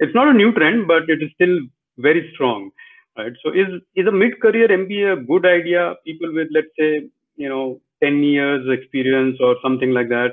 It's 0.00 0.14
not 0.14 0.28
a 0.28 0.32
new 0.32 0.52
trend, 0.52 0.88
but 0.88 1.08
it 1.08 1.22
is 1.22 1.30
still 1.34 1.56
very 1.98 2.30
strong, 2.34 2.70
right? 3.16 3.32
So 3.42 3.52
is 3.52 3.68
is 3.94 4.06
a 4.06 4.12
mid-career 4.12 4.68
MBA 4.68 5.12
a 5.12 5.22
good 5.30 5.46
idea? 5.46 5.94
People 6.04 6.34
with 6.34 6.48
let's 6.50 6.74
say 6.78 7.08
you 7.36 7.48
know 7.48 7.80
10 8.02 8.22
years 8.22 8.66
experience 8.76 9.36
or 9.40 9.56
something 9.62 9.92
like 9.92 10.08
that, 10.08 10.30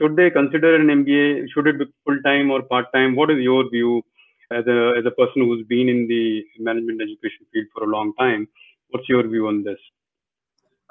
should 0.00 0.16
they 0.16 0.30
consider 0.30 0.74
an 0.74 0.86
MBA? 0.86 1.46
Should 1.52 1.66
it 1.66 1.78
be 1.78 1.86
full 2.04 2.20
time 2.24 2.50
or 2.50 2.62
part 2.62 2.86
time? 2.94 3.14
What 3.14 3.30
is 3.30 3.38
your 3.38 3.68
view 3.70 4.02
as 4.50 4.66
a 4.66 4.92
as 4.98 5.04
a 5.06 5.10
person 5.10 5.42
who's 5.42 5.66
been 5.66 5.88
in 5.88 6.06
the 6.08 6.44
management 6.58 7.02
education 7.02 7.46
field 7.52 7.66
for 7.74 7.84
a 7.84 7.92
long 7.94 8.12
time? 8.18 8.48
What's 8.90 9.08
your 9.08 9.26
view 9.26 9.48
on 9.48 9.62
this? 9.62 9.78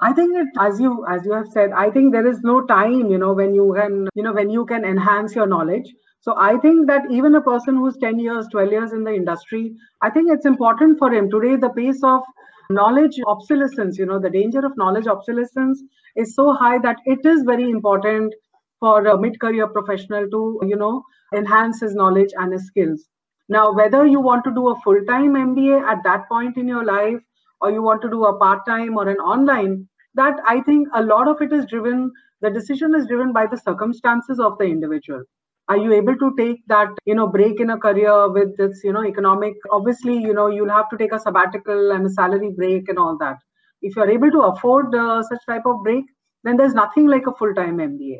I 0.00 0.12
think 0.12 0.36
it, 0.36 0.48
as 0.58 0.80
you 0.80 1.04
as 1.06 1.26
you 1.26 1.32
have 1.32 1.48
said, 1.48 1.72
I 1.72 1.90
think 1.90 2.12
there 2.12 2.26
is 2.26 2.40
no 2.42 2.64
time, 2.66 3.10
you 3.10 3.18
know, 3.18 3.32
when 3.32 3.54
you 3.54 3.74
can, 3.76 4.08
you 4.14 4.22
know, 4.22 4.32
when 4.32 4.48
you 4.48 4.64
can 4.64 4.84
enhance 4.84 5.34
your 5.34 5.46
knowledge. 5.46 5.92
So 6.22 6.34
I 6.36 6.58
think 6.58 6.86
that 6.86 7.10
even 7.10 7.34
a 7.34 7.40
person 7.40 7.76
who's 7.76 7.96
10 7.96 8.18
years, 8.18 8.46
12 8.48 8.72
years 8.72 8.92
in 8.92 9.04
the 9.04 9.14
industry, 9.14 9.74
I 10.02 10.10
think 10.10 10.30
it's 10.30 10.44
important 10.44 10.98
for 10.98 11.12
him 11.12 11.30
today. 11.30 11.56
The 11.56 11.70
pace 11.70 12.02
of 12.04 12.22
knowledge 12.68 13.18
obsolescence, 13.26 13.98
you 13.98 14.04
know, 14.04 14.18
the 14.18 14.28
danger 14.28 14.64
of 14.64 14.76
knowledge 14.76 15.06
obsolescence 15.06 15.82
is 16.16 16.34
so 16.34 16.52
high 16.52 16.78
that 16.78 16.98
it 17.06 17.24
is 17.24 17.42
very 17.42 17.70
important 17.70 18.34
for 18.80 19.06
a 19.06 19.18
mid-career 19.18 19.68
professional 19.68 20.28
to, 20.30 20.60
you 20.66 20.76
know, 20.76 21.02
enhance 21.34 21.80
his 21.80 21.94
knowledge 21.94 22.30
and 22.36 22.52
his 22.52 22.66
skills. 22.66 23.08
Now, 23.48 23.72
whether 23.72 24.06
you 24.06 24.20
want 24.20 24.44
to 24.44 24.54
do 24.54 24.68
a 24.68 24.80
full-time 24.82 25.34
MBA 25.34 25.82
at 25.82 26.04
that 26.04 26.28
point 26.28 26.58
in 26.58 26.68
your 26.68 26.84
life, 26.84 27.20
or 27.62 27.70
you 27.70 27.82
want 27.82 28.02
to 28.02 28.10
do 28.10 28.24
a 28.24 28.38
part-time 28.38 28.96
or 28.96 29.08
an 29.08 29.16
online, 29.16 29.88
that 30.14 30.36
I 30.46 30.60
think 30.60 30.88
a 30.94 31.02
lot 31.02 31.28
of 31.28 31.40
it 31.40 31.52
is 31.52 31.66
driven, 31.66 32.12
the 32.40 32.50
decision 32.50 32.94
is 32.94 33.06
driven 33.06 33.32
by 33.32 33.46
the 33.46 33.56
circumstances 33.58 34.38
of 34.38 34.58
the 34.58 34.64
individual. 34.64 35.22
Are 35.70 35.76
you 35.78 35.92
able 35.94 36.16
to 36.16 36.34
take 36.36 36.66
that, 36.68 36.88
you 37.06 37.14
know, 37.14 37.26
break 37.28 37.60
in 37.60 37.70
a 37.70 37.78
career 37.78 38.28
with 38.30 38.56
this, 38.56 38.82
you 38.84 38.92
know, 38.92 39.04
economic? 39.06 39.54
Obviously, 39.70 40.16
you 40.18 40.34
know, 40.34 40.48
you'll 40.48 40.68
have 40.76 40.90
to 40.90 40.98
take 40.98 41.12
a 41.12 41.18
sabbatical 41.18 41.92
and 41.92 42.06
a 42.06 42.10
salary 42.10 42.50
break 42.50 42.88
and 42.88 42.98
all 42.98 43.16
that. 43.18 43.38
If 43.82 43.96
you're 43.96 44.10
able 44.10 44.30
to 44.32 44.40
afford 44.42 44.94
uh, 44.94 45.22
such 45.22 45.40
type 45.48 45.66
of 45.66 45.82
break, 45.82 46.04
then 46.44 46.56
there's 46.56 46.74
nothing 46.74 47.06
like 47.06 47.26
a 47.26 47.34
full-time 47.34 47.78
MBA. 47.78 48.18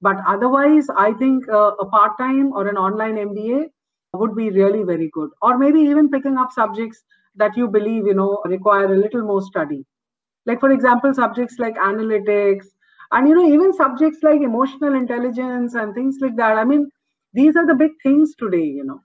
But 0.00 0.16
otherwise, 0.26 0.86
I 0.96 1.12
think 1.14 1.48
uh, 1.48 1.72
a 1.80 1.86
part-time 1.86 2.52
or 2.52 2.68
an 2.68 2.76
online 2.76 3.16
MBA 3.16 3.66
would 4.14 4.36
be 4.36 4.50
really 4.50 4.84
very 4.84 5.10
good. 5.12 5.30
Or 5.42 5.58
maybe 5.58 5.80
even 5.80 6.10
picking 6.10 6.38
up 6.38 6.52
subjects 6.52 7.02
that 7.36 7.56
you 7.56 7.68
believe, 7.68 8.06
you 8.06 8.14
know, 8.14 8.42
require 8.46 8.92
a 8.92 8.98
little 8.98 9.22
more 9.22 9.42
study 9.42 9.84
like 10.46 10.60
for 10.60 10.70
example 10.70 11.14
subjects 11.14 11.58
like 11.58 11.76
analytics 11.76 12.66
and 13.12 13.28
you 13.28 13.34
know 13.34 13.46
even 13.54 13.72
subjects 13.72 14.22
like 14.22 14.40
emotional 14.40 14.94
intelligence 14.94 15.74
and 15.74 15.94
things 15.94 16.18
like 16.20 16.36
that 16.36 16.58
i 16.58 16.64
mean 16.64 16.86
these 17.34 17.56
are 17.56 17.66
the 17.66 17.74
big 17.74 17.92
things 18.02 18.34
today 18.36 18.64
you 18.64 18.84
know. 18.84 19.00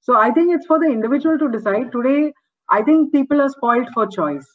So 0.00 0.16
i 0.16 0.30
think 0.30 0.54
it's 0.54 0.66
for 0.66 0.78
the 0.78 0.86
individual 0.86 1.38
to 1.38 1.50
decide. 1.50 1.92
Today 1.92 2.32
i 2.70 2.82
think 2.82 3.12
people 3.12 3.40
are 3.40 3.48
spoiled 3.48 3.88
for 3.94 4.06
choice. 4.06 4.46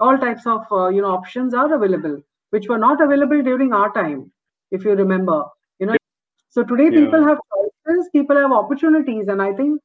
All 0.00 0.18
types 0.18 0.46
of 0.46 0.64
uh, 0.72 0.88
you 0.88 1.02
know 1.02 1.12
options 1.18 1.54
are 1.54 1.72
available 1.74 2.16
which 2.50 2.68
were 2.68 2.78
not 2.78 3.02
available 3.02 3.42
during 3.42 3.72
our 3.72 3.92
time 3.92 4.30
if 4.70 4.84
you 4.84 4.92
remember 4.92 5.44
you 5.80 5.86
know. 5.86 5.96
So 6.50 6.64
today 6.64 6.90
yeah. 6.90 7.00
people 7.04 7.22
have 7.24 7.38
choices 7.86 8.08
people 8.12 8.36
have 8.42 8.52
opportunities 8.52 9.28
and 9.28 9.42
i 9.42 9.52
think 9.60 9.80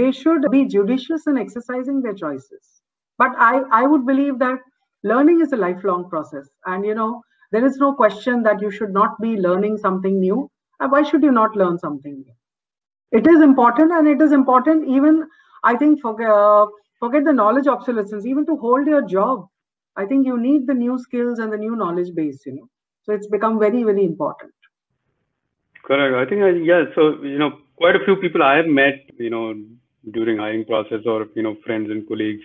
they 0.00 0.10
should 0.12 0.50
be 0.50 0.64
judicious 0.66 1.26
in 1.26 1.38
exercising 1.38 2.02
their 2.02 2.14
choices. 2.14 2.80
But 3.18 3.32
i 3.38 3.52
i 3.80 3.86
would 3.86 4.06
believe 4.06 4.38
that 4.40 4.58
learning 5.12 5.40
is 5.40 5.52
a 5.52 5.56
lifelong 5.64 6.08
process. 6.10 6.48
And 6.66 6.84
you 6.86 6.94
know 6.94 7.22
there 7.54 7.64
is 7.64 7.76
no 7.82 7.92
question 7.94 8.42
that 8.44 8.60
you 8.60 8.70
should 8.76 8.92
not 8.92 9.20
be 9.24 9.36
learning 9.46 9.76
something 9.82 10.20
new. 10.20 10.50
Why 10.94 11.02
should 11.02 11.22
you 11.22 11.30
not 11.30 11.56
learn 11.56 11.78
something 11.78 12.16
new? 12.22 12.34
It 13.18 13.28
is 13.32 13.42
important 13.42 13.92
and 13.92 14.08
it 14.12 14.20
is 14.20 14.32
important 14.32 14.88
even 14.88 15.26
i 15.70 15.74
think 15.82 16.00
forget, 16.00 16.30
uh, 16.30 16.66
forget 17.02 17.24
the 17.28 17.32
knowledge 17.40 17.68
obsolescence 17.74 18.26
even 18.26 18.46
to 18.46 18.56
hold 18.56 18.88
your 18.94 19.02
job. 19.12 19.46
I 19.96 20.04
think 20.04 20.26
you 20.26 20.36
need 20.40 20.66
the 20.66 20.74
new 20.74 20.98
skills 20.98 21.38
and 21.38 21.52
the 21.52 21.60
new 21.64 21.76
knowledge 21.76 22.12
base 22.14 22.42
you 22.46 22.54
know. 22.56 22.68
So 23.04 23.14
it's 23.18 23.28
become 23.36 23.58
very 23.60 23.84
very 23.84 24.04
important. 24.04 24.52
Correct. 25.84 26.14
I 26.22 26.28
think 26.28 26.42
I, 26.42 26.50
yeah 26.72 26.84
so 26.96 27.08
you 27.22 27.38
know 27.38 27.52
quite 27.76 27.96
a 28.00 28.04
few 28.04 28.16
people 28.16 28.42
i 28.42 28.56
have 28.56 28.66
met 28.66 29.00
you 29.28 29.30
know 29.30 29.44
during 30.18 30.38
hiring 30.38 30.64
process 30.64 31.10
or 31.14 31.26
you 31.36 31.44
know 31.46 31.56
friends 31.64 31.90
and 31.90 32.06
colleagues 32.08 32.42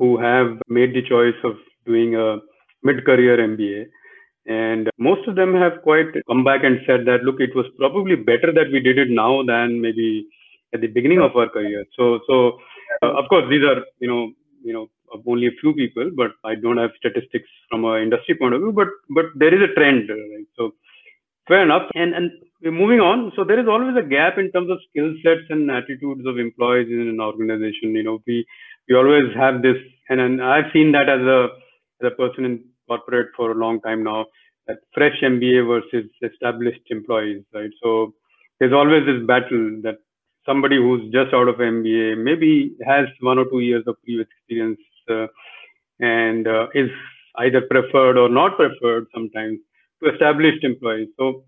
who 0.00 0.16
have 0.18 0.58
made 0.68 0.94
the 0.94 1.02
choice 1.14 1.40
of 1.44 1.56
doing 1.86 2.16
a 2.16 2.38
mid-career 2.82 3.36
MBA. 3.38 3.86
And 4.46 4.88
most 4.98 5.28
of 5.28 5.36
them 5.36 5.54
have 5.54 5.82
quite 5.82 6.06
come 6.26 6.44
back 6.44 6.64
and 6.64 6.80
said 6.86 7.04
that, 7.06 7.22
look, 7.24 7.40
it 7.40 7.54
was 7.54 7.66
probably 7.76 8.16
better 8.16 8.52
that 8.52 8.72
we 8.72 8.80
did 8.80 8.98
it 8.98 9.10
now 9.10 9.42
than 9.42 9.80
maybe 9.80 10.26
at 10.72 10.80
the 10.80 10.86
beginning 10.86 11.20
of 11.20 11.36
our 11.36 11.48
career. 11.48 11.84
So, 11.96 12.20
so 12.26 12.58
uh, 13.02 13.12
of 13.18 13.28
course, 13.28 13.44
these 13.50 13.62
are, 13.62 13.84
you 13.98 14.08
know, 14.08 14.32
you 14.62 14.72
know, 14.72 14.88
only 15.26 15.46
a 15.46 15.60
few 15.60 15.74
people, 15.74 16.10
but 16.16 16.32
I 16.44 16.54
don't 16.54 16.78
have 16.78 16.90
statistics 16.96 17.48
from 17.68 17.84
an 17.84 18.02
industry 18.02 18.34
point 18.36 18.54
of 18.54 18.60
view, 18.60 18.72
but, 18.72 18.88
but 19.10 19.26
there 19.34 19.54
is 19.54 19.68
a 19.68 19.74
trend, 19.74 20.08
right? 20.08 20.46
So 20.56 20.72
fair 21.48 21.62
enough. 21.62 21.90
And, 21.94 22.14
and 22.14 22.30
moving 22.62 23.00
on. 23.00 23.32
So 23.36 23.44
there 23.44 23.58
is 23.58 23.66
always 23.68 23.96
a 23.96 24.08
gap 24.08 24.38
in 24.38 24.50
terms 24.52 24.70
of 24.70 24.78
skill 24.88 25.12
sets 25.22 25.46
and 25.50 25.70
attitudes 25.70 26.26
of 26.26 26.38
employees 26.38 26.88
in 26.88 27.08
an 27.08 27.20
organization. 27.20 27.94
You 27.94 28.04
know, 28.04 28.22
we, 28.26 28.46
we 28.88 28.94
always 28.96 29.34
have 29.36 29.62
this, 29.62 29.76
and, 30.08 30.20
and 30.20 30.42
I've 30.42 30.72
seen 30.72 30.92
that 30.92 31.08
as 31.08 31.20
a, 31.20 31.48
as 32.00 32.12
a 32.12 32.16
person 32.16 32.44
in 32.44 32.64
corporate 32.90 33.28
for 33.36 33.52
a 33.52 33.60
long 33.64 33.80
time 33.86 34.02
now, 34.02 34.26
that 34.66 34.78
fresh 34.94 35.18
MBA 35.22 35.66
versus 35.72 36.06
established 36.30 36.86
employees, 36.96 37.42
right? 37.54 37.70
So 37.82 38.14
there's 38.58 38.72
always 38.80 39.06
this 39.06 39.22
battle 39.26 39.64
that 39.86 39.98
somebody 40.46 40.76
who's 40.76 41.04
just 41.12 41.32
out 41.38 41.48
of 41.48 41.56
MBA 41.56 42.22
maybe 42.28 42.52
has 42.86 43.06
one 43.20 43.38
or 43.38 43.46
two 43.52 43.60
years 43.60 43.84
of 43.86 43.96
previous 44.04 44.28
experience 44.36 44.80
uh, 45.10 45.26
and 46.00 46.48
uh, 46.48 46.66
is 46.74 46.90
either 47.44 47.62
preferred 47.74 48.16
or 48.18 48.28
not 48.28 48.56
preferred 48.56 49.06
sometimes 49.14 49.58
to 50.02 50.10
established 50.12 50.64
employees. 50.64 51.08
So 51.18 51.44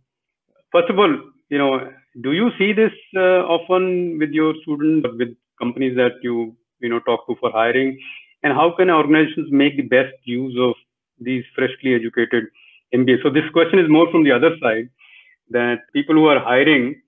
first 0.71 0.91
of 0.91 0.99
all, 0.99 1.13
you 1.49 1.59
know, 1.59 1.91
do 2.23 2.33
you 2.33 2.51
see 2.59 2.73
this 2.73 2.93
uh, 3.17 3.43
often 3.57 4.19
with 4.19 4.31
your 4.31 4.55
students, 4.63 5.09
with 5.19 5.35
companies 5.59 5.97
that 5.97 6.15
you 6.23 6.57
you 6.81 6.89
know 6.89 7.01
talk 7.01 7.27
to 7.27 7.37
for 7.41 7.51
hiring? 7.51 7.99
and 8.43 8.53
how 8.53 8.75
can 8.77 8.91
organizations 8.91 9.49
make 9.51 9.77
the 9.77 9.83
best 9.83 10.15
use 10.25 10.57
of 10.61 10.75
these 11.23 11.45
freshly 11.55 11.95
educated 11.95 12.45
MBAs? 12.95 13.23
So 13.23 13.31
this 13.31 13.49
question 13.53 13.79
is 13.79 13.89
more 13.89 14.11
from 14.11 14.25
the 14.25 14.33
other 14.33 14.57
side 14.61 14.89
that 15.51 15.81
people 15.93 16.15
who 16.15 16.27
are 16.27 16.41
hiring, 16.41 17.01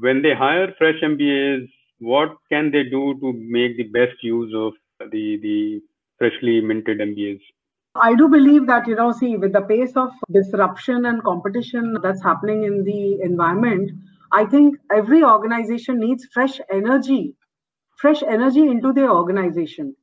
when 0.00 0.22
they 0.22 0.34
hire 0.34 0.74
fresh 0.78 1.00
MBAs, 1.02 1.68
what 1.98 2.36
can 2.50 2.70
they 2.70 2.84
do 2.84 3.18
to 3.20 3.32
make 3.32 3.76
the 3.76 3.84
best 3.84 4.22
use 4.22 4.52
of 4.54 4.72
the, 5.10 5.38
the 5.42 5.80
freshly 6.18 6.60
minted 6.60 6.98
MBAs? 6.98 7.40
I 7.96 8.14
do 8.16 8.28
believe 8.28 8.66
that, 8.66 8.88
you 8.88 8.96
know, 8.96 9.12
see, 9.12 9.36
with 9.36 9.52
the 9.52 9.62
pace 9.62 9.92
of 9.96 10.10
disruption 10.32 11.06
and 11.06 11.22
competition 11.22 11.96
that's 12.02 12.22
happening 12.22 12.64
in 12.64 12.82
the 12.82 13.20
environment, 13.22 13.92
I 14.32 14.44
think 14.44 14.76
every 14.92 15.22
organization 15.22 16.00
needs 16.00 16.26
fresh 16.32 16.60
energy, 16.72 17.36
fresh 17.96 18.20
energy 18.24 18.62
into 18.62 18.92
their 18.92 19.12
organization. 19.12 19.94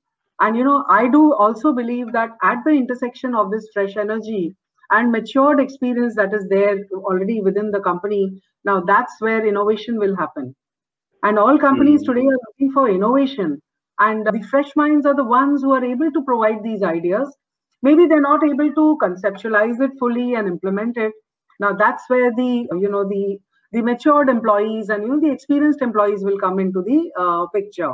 And 0.42 0.58
you 0.58 0.64
know, 0.64 0.84
I 0.90 1.08
do 1.08 1.34
also 1.34 1.72
believe 1.72 2.12
that 2.14 2.32
at 2.44 2.64
the 2.66 2.72
intersection 2.72 3.36
of 3.36 3.52
this 3.52 3.70
fresh 3.74 3.96
energy 3.96 4.56
and 4.90 5.12
matured 5.12 5.60
experience 5.60 6.16
that 6.16 6.34
is 6.34 6.48
there 6.50 6.80
already 6.94 7.42
within 7.42 7.70
the 7.72 7.80
company, 7.80 8.42
now 8.66 8.82
that's 8.82 9.14
where 9.20 9.46
innovation 9.46 9.98
will 10.00 10.16
happen. 10.16 10.56
And 11.24 11.38
all 11.38 11.60
companies 11.60 12.02
mm. 12.02 12.08
today 12.08 12.26
are 12.26 12.40
looking 12.48 12.72
for 12.72 12.90
innovation. 12.90 13.62
And 14.00 14.26
the 14.26 14.44
fresh 14.50 14.76
minds 14.76 15.06
are 15.06 15.16
the 15.16 15.24
ones 15.24 15.62
who 15.62 15.74
are 15.74 15.86
able 15.86 16.12
to 16.12 16.24
provide 16.24 16.64
these 16.64 16.82
ideas. 16.82 17.38
Maybe 17.84 18.08
they're 18.08 18.20
not 18.20 18.44
able 18.44 18.74
to 18.74 18.98
conceptualize 19.02 19.80
it 19.80 19.92
fully 20.00 20.34
and 20.34 20.48
implement 20.48 20.98
it. 20.98 21.14
Now 21.60 21.74
that's 21.74 22.10
where 22.10 22.32
the 22.36 22.68
you 22.80 22.90
know 22.90 23.08
the 23.08 23.40
the 23.72 23.84
matured 23.84 24.30
employees 24.30 24.90
and 24.90 25.04
you 25.04 25.10
know 25.10 25.20
the 25.20 25.32
experienced 25.32 25.84
employees 25.84 26.24
will 26.24 26.40
come 26.40 26.60
into 26.60 26.82
the 26.82 27.12
uh, 27.16 27.46
picture. 27.54 27.94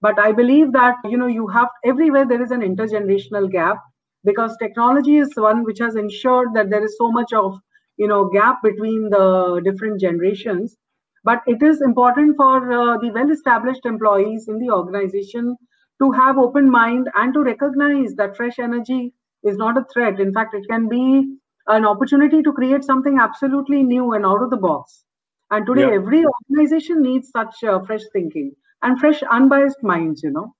But 0.00 0.18
I 0.18 0.32
believe 0.32 0.72
that 0.72 0.96
you 1.04 1.16
know 1.16 1.26
you 1.26 1.46
have 1.48 1.68
everywhere 1.84 2.26
there 2.26 2.42
is 2.42 2.50
an 2.52 2.60
intergenerational 2.60 3.50
gap 3.50 3.78
because 4.24 4.56
technology 4.58 5.16
is 5.16 5.32
one 5.34 5.64
which 5.64 5.78
has 5.80 5.96
ensured 5.96 6.54
that 6.54 6.70
there 6.70 6.84
is 6.84 6.96
so 6.96 7.10
much 7.10 7.32
of 7.32 7.58
you 7.96 8.06
know 8.06 8.28
gap 8.28 8.62
between 8.62 9.10
the 9.10 9.60
different 9.64 10.00
generations. 10.00 10.76
But 11.24 11.42
it 11.46 11.62
is 11.62 11.82
important 11.82 12.36
for 12.36 12.72
uh, 12.72 12.98
the 12.98 13.10
well 13.10 13.30
established 13.30 13.86
employees 13.86 14.48
in 14.48 14.58
the 14.58 14.70
organization 14.70 15.56
to 16.00 16.12
have 16.12 16.38
open 16.38 16.70
mind 16.70 17.08
and 17.16 17.34
to 17.34 17.42
recognize 17.42 18.14
that 18.14 18.36
fresh 18.36 18.58
energy 18.60 19.14
is 19.42 19.56
not 19.56 19.76
a 19.76 19.84
threat. 19.92 20.20
In 20.20 20.32
fact 20.32 20.54
it 20.54 20.68
can 20.68 20.88
be 20.88 21.36
an 21.66 21.84
opportunity 21.84 22.40
to 22.42 22.52
create 22.52 22.84
something 22.84 23.18
absolutely 23.18 23.82
new 23.82 24.12
and 24.12 24.24
out 24.24 24.42
of 24.42 24.50
the 24.50 24.56
box. 24.56 25.04
And 25.50 25.66
today 25.66 25.88
yeah. 25.88 25.94
every 25.94 26.24
organization 26.24 27.02
needs 27.02 27.30
such 27.30 27.64
uh, 27.64 27.80
fresh 27.80 28.02
thinking 28.12 28.52
and 28.82 28.98
fresh 29.00 29.22
unbiased 29.30 29.82
minds 29.82 30.22
you 30.22 30.30
know. 30.30 30.54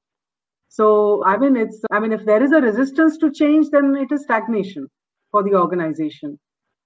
So 0.68 1.24
i 1.24 1.36
mean 1.36 1.56
it's 1.56 1.80
i 1.90 1.98
mean 2.00 2.12
if 2.12 2.24
there 2.24 2.42
is 2.42 2.52
a 2.52 2.60
resistance 2.60 3.18
to 3.18 3.30
change 3.32 3.70
then 3.70 3.94
it 3.96 4.12
is 4.12 4.22
stagnation 4.24 4.88
for 5.30 5.42
the 5.42 5.54
organization. 5.54 6.38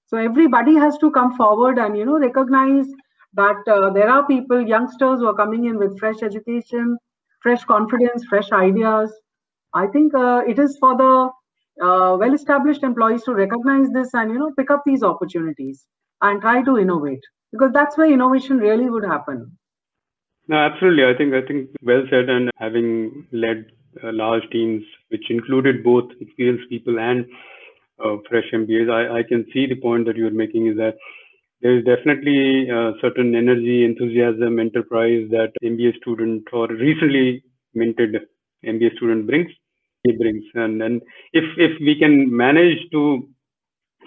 So 0.07 0.17
everybody 0.17 0.75
has 0.75 0.97
to 0.99 1.11
come 1.11 1.35
forward 1.35 1.77
and 1.79 1.97
you 1.97 2.05
know 2.05 2.19
recognize 2.19 2.87
that 3.33 3.67
uh, 3.67 3.89
there 3.91 4.09
are 4.09 4.25
people 4.27 4.61
youngsters 4.61 5.19
who 5.19 5.27
are 5.27 5.35
coming 5.43 5.65
in 5.65 5.77
with 5.77 5.99
fresh 5.99 6.21
education 6.23 6.97
fresh 7.41 7.63
confidence 7.65 8.25
fresh 8.25 8.51
ideas. 8.51 9.13
I 9.73 9.87
think 9.87 10.13
uh, 10.15 10.43
it 10.47 10.59
is 10.59 10.77
for 10.79 10.95
the 10.97 11.31
uh, 11.85 12.17
well 12.19 12.33
established 12.33 12.83
employees 12.83 13.23
to 13.23 13.33
recognize 13.35 13.89
this 13.91 14.13
and 14.13 14.31
you 14.31 14.39
know 14.39 14.51
pick 14.57 14.71
up 14.71 14.83
these 14.85 15.03
opportunities 15.03 15.85
and 16.21 16.41
try 16.41 16.61
to 16.63 16.77
innovate 16.77 17.23
because 17.51 17.71
that's 17.73 17.97
where 17.97 18.11
innovation 18.11 18.57
really 18.57 18.89
would 18.89 19.03
happen 19.05 19.57
no 20.47 20.57
absolutely 20.57 21.05
i 21.05 21.13
think 21.17 21.33
i 21.33 21.41
think 21.47 21.69
well 21.81 22.03
said 22.09 22.29
and 22.29 22.51
having 22.57 23.25
led 23.31 23.65
uh, 24.03 24.11
large 24.11 24.43
teams 24.51 24.83
which 25.09 25.29
included 25.29 25.83
both 25.83 26.09
experienced 26.19 26.69
people 26.69 26.99
and 26.99 27.25
uh, 28.03 28.17
fresh 28.29 28.45
MBAs, 28.53 28.89
I, 28.89 29.19
I 29.19 29.23
can 29.23 29.45
see 29.53 29.65
the 29.65 29.75
point 29.75 30.05
that 30.07 30.15
you're 30.15 30.31
making 30.31 30.67
is 30.67 30.77
that 30.77 30.95
there 31.61 31.77
is 31.77 31.85
definitely 31.85 32.69
a 32.69 32.93
certain 33.01 33.35
energy, 33.35 33.85
enthusiasm, 33.85 34.59
enterprise 34.59 35.27
that 35.31 35.53
MBA 35.63 35.95
student 35.97 36.43
or 36.51 36.67
recently 36.67 37.43
minted 37.73 38.17
MBA 38.65 38.95
student 38.97 39.27
brings. 39.27 39.51
He 40.03 40.11
brings, 40.11 40.43
and 40.55 40.81
and 40.83 41.01
if 41.31 41.45
if 41.57 41.79
we 41.79 41.97
can 41.97 42.35
manage 42.35 42.79
to 42.91 43.29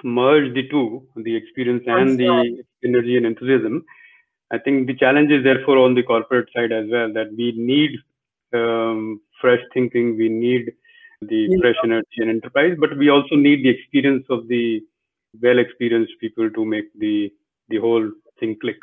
merge 0.05 0.53
the 0.53 0.69
two, 0.69 1.07
the 1.17 1.35
experience 1.35 1.85
and 1.87 2.19
the 2.19 2.63
energy 2.85 3.17
and 3.17 3.25
enthusiasm, 3.25 3.83
I 4.53 4.59
think 4.59 4.87
the 4.87 4.95
challenge 4.95 5.31
is 5.33 5.43
therefore 5.45 5.79
on 5.79 5.95
the 5.95 6.03
corporate 6.03 6.49
side 6.55 6.73
as 6.73 6.87
well 6.91 7.13
that 7.13 7.31
we 7.37 7.53
need 7.57 7.99
um, 8.55 9.21
fresh 9.41 9.61
thinking, 9.75 10.17
we 10.17 10.29
need 10.29 10.73
the 11.23 11.49
yeah. 11.51 11.57
fresh 11.61 11.77
energy 11.85 12.19
and 12.19 12.31
enterprise, 12.31 12.77
but 12.79 12.97
we 12.97 13.09
also 13.11 13.35
need 13.35 13.65
the 13.65 13.71
experience 13.71 14.25
of 14.31 14.47
the 14.49 14.83
well 15.43 15.59
experienced 15.59 16.13
people 16.21 16.51
to 16.51 16.65
make 16.65 16.87
the 16.99 17.33
the 17.69 17.79
whole 17.79 18.11
thing 18.39 18.57
click. 18.61 18.77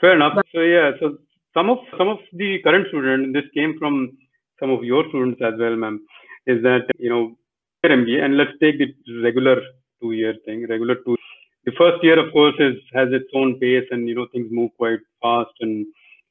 Fair 0.00 0.14
enough. 0.16 0.38
So 0.54 0.60
yeah, 0.60 0.90
so 1.00 1.18
some 1.54 1.70
of 1.70 1.78
some 1.96 2.08
of 2.08 2.18
the 2.32 2.58
current 2.62 2.88
students, 2.88 3.32
this 3.32 3.50
came 3.54 3.78
from 3.78 4.16
some 4.60 4.70
of 4.70 4.84
your 4.84 5.08
students 5.08 5.40
as 5.42 5.54
well, 5.58 5.76
ma'am, 5.76 6.04
is 6.46 6.62
that 6.62 6.86
you 6.98 7.08
know 7.08 7.36
MBA 7.84 8.22
and 8.22 8.36
let's 8.36 8.52
take 8.60 8.78
the 8.78 8.88
regular 9.22 9.60
two 10.00 10.12
year 10.12 10.34
thing, 10.44 10.66
regular 10.68 10.96
two. 10.96 11.16
The 11.66 11.72
first 11.78 12.02
year, 12.04 12.18
of 12.18 12.32
course, 12.32 12.54
is 12.58 12.76
has 12.92 13.08
its 13.12 13.30
own 13.34 13.58
pace, 13.58 13.86
and 13.90 14.08
you 14.08 14.14
know 14.14 14.26
things 14.32 14.48
move 14.50 14.70
quite 14.76 15.00
fast, 15.22 15.52
and 15.60 15.86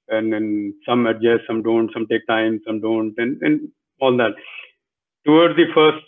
and 0.10 0.34
and 0.34 0.74
some 0.86 1.08
adjust, 1.08 1.48
some 1.48 1.64
don't, 1.64 1.92
some 1.94 2.08
take 2.08 2.28
time, 2.28 2.62
some 2.66 2.80
don't, 2.82 3.14
and 3.18 3.42
and 3.42 3.70
all 4.00 4.16
that 4.18 4.34
towards 5.26 5.56
the 5.56 5.66
first 5.74 6.06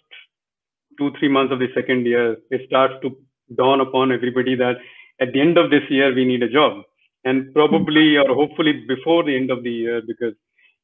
two, 0.97 1.11
three 1.19 1.29
months 1.29 1.53
of 1.53 1.59
the 1.59 1.67
second 1.73 2.05
year, 2.05 2.37
it 2.49 2.61
starts 2.67 2.95
to 3.01 3.17
dawn 3.55 3.81
upon 3.81 4.11
everybody 4.11 4.55
that 4.55 4.77
at 5.21 5.31
the 5.33 5.41
end 5.41 5.57
of 5.57 5.69
this 5.69 5.83
year, 5.89 6.13
we 6.13 6.25
need 6.25 6.43
a 6.43 6.49
job. 6.49 6.83
And 7.23 7.53
probably 7.53 8.15
hmm. 8.15 8.29
or 8.29 8.35
hopefully 8.35 8.85
before 8.87 9.23
the 9.23 9.35
end 9.35 9.49
of 9.49 9.63
the 9.63 9.71
year, 9.71 10.01
because 10.05 10.33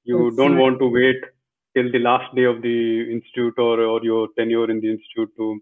you 0.03 0.25
That's 0.25 0.37
don't 0.37 0.55
right. 0.55 0.61
want 0.61 0.79
to 0.79 0.87
wait 0.87 1.21
till 1.75 1.91
the 1.91 1.99
last 1.99 2.33
day 2.35 2.45
of 2.45 2.61
the 2.61 3.11
institute 3.11 3.53
or, 3.57 3.79
or 3.81 4.03
your 4.03 4.29
tenure 4.37 4.69
in 4.69 4.81
the 4.81 4.89
institute 4.91 5.29
to, 5.37 5.61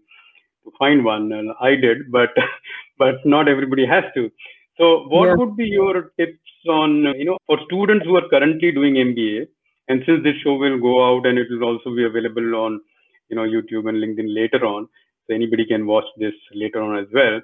find 0.78 1.04
one. 1.04 1.32
And 1.32 1.50
I 1.60 1.74
did, 1.74 2.10
but 2.10 2.30
but 2.98 3.24
not 3.24 3.48
everybody 3.48 3.86
has 3.86 4.04
to. 4.14 4.30
So 4.78 5.04
what 5.08 5.26
yeah. 5.26 5.34
would 5.34 5.56
be 5.56 5.66
your 5.66 6.12
tips 6.18 6.38
on, 6.68 7.04
you 7.18 7.24
know, 7.26 7.38
for 7.46 7.58
students 7.66 8.06
who 8.06 8.16
are 8.16 8.28
currently 8.28 8.72
doing 8.72 8.94
MBA, 8.94 9.46
and 9.88 10.02
since 10.06 10.22
this 10.22 10.36
show 10.42 10.54
will 10.54 10.78
go 10.78 10.94
out 11.04 11.26
and 11.26 11.38
it 11.38 11.48
will 11.50 11.64
also 11.64 11.94
be 11.94 12.04
available 12.04 12.54
on, 12.54 12.80
you 13.28 13.36
know, 13.36 13.42
YouTube 13.42 13.88
and 13.88 13.98
LinkedIn 13.98 14.34
later 14.34 14.64
on, 14.64 14.88
so 15.26 15.34
anybody 15.34 15.66
can 15.66 15.86
watch 15.86 16.06
this 16.16 16.32
later 16.54 16.80
on 16.80 16.98
as 16.98 17.06
well. 17.12 17.40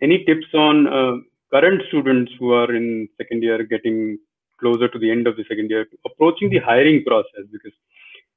Any 0.00 0.24
tips 0.24 0.46
on 0.54 0.86
uh, 0.86 1.16
current 1.52 1.82
students 1.88 2.32
who 2.38 2.52
are 2.52 2.74
in 2.74 3.08
second 3.18 3.42
year 3.42 3.62
getting 3.64 4.18
closer 4.58 4.88
to 4.88 4.98
the 4.98 5.10
end 5.10 5.26
of 5.26 5.36
the 5.36 5.44
second 5.48 5.70
year, 5.70 5.86
approaching 6.06 6.50
the 6.50 6.58
hiring 6.58 7.04
process 7.04 7.44
because 7.52 7.72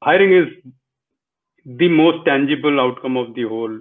hiring 0.02 0.34
is 0.34 0.48
the 1.66 1.88
most 1.88 2.26
tangible 2.26 2.80
outcome 2.80 3.16
of 3.16 3.34
the 3.36 3.44
whole 3.44 3.80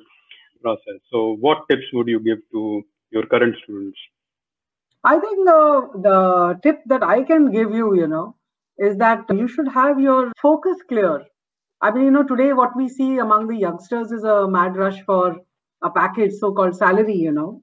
process. 0.63 1.01
So, 1.11 1.37
what 1.41 1.69
tips 1.71 1.87
would 1.93 2.09
you 2.09 2.21
give 2.21 2.39
to 2.53 2.83
your 3.11 3.27
current 3.27 3.57
students? 3.63 3.99
I 5.05 5.19
think 5.19 5.47
the 5.47 5.89
the 6.09 6.61
tip 6.63 6.83
that 6.87 7.03
I 7.03 7.23
can 7.23 7.51
give 7.51 7.73
you, 7.73 7.95
you 7.95 8.07
know, 8.07 8.37
is 8.79 8.97
that 8.99 9.25
you 9.31 9.49
should 9.49 9.69
have 9.69 10.01
your 10.01 10.33
focus 10.41 10.77
clear. 10.89 11.25
I 11.81 11.91
mean, 11.91 12.05
you 12.05 12.11
know, 12.13 12.23
today 12.23 12.53
what 12.53 12.77
we 12.77 12.89
see 12.89 13.19
among 13.19 13.49
the 13.49 13.57
youngsters 13.57 14.13
is 14.13 14.23
a 14.23 14.49
mad 14.49 14.77
rush 14.77 15.03
for 15.03 15.37
a 15.83 15.91
package, 15.91 16.33
so 16.35 16.53
called 16.53 16.77
salary, 16.77 17.17
you 17.17 17.33
know. 17.33 17.63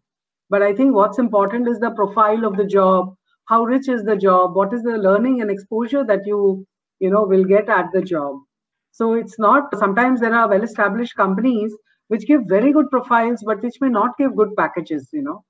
But 0.50 0.62
I 0.62 0.74
think 0.74 0.94
what's 0.94 1.20
important 1.20 1.68
is 1.70 1.80
the 1.80 1.92
profile 1.92 2.46
of 2.46 2.58
the 2.58 2.66
job, 2.66 3.16
how 3.46 3.64
rich 3.64 3.88
is 3.88 4.04
the 4.04 4.18
job, 4.18 4.56
what 4.56 4.74
is 4.74 4.84
the 4.84 4.98
learning 4.98 5.42
and 5.42 5.50
exposure 5.50 6.04
that 6.04 6.26
you, 6.26 6.66
you 7.00 7.10
know, 7.10 7.24
will 7.24 7.46
get 7.46 7.70
at 7.70 7.92
the 7.94 8.02
job. 8.02 8.42
So 8.92 9.14
it's 9.14 9.40
not, 9.40 9.78
sometimes 9.78 10.20
there 10.20 10.36
are 10.36 10.50
well 10.50 10.64
established 10.64 11.16
companies 11.16 11.74
which 12.10 12.28
give 12.28 12.44
very 12.48 12.74
good 12.74 12.90
profiles, 12.92 13.44
but 13.46 13.64
which 13.64 13.82
may 13.82 13.90
not 13.90 14.18
give 14.20 14.36
good 14.36 14.56
packages, 14.58 15.10
you 15.14 15.24
know. 15.24 15.44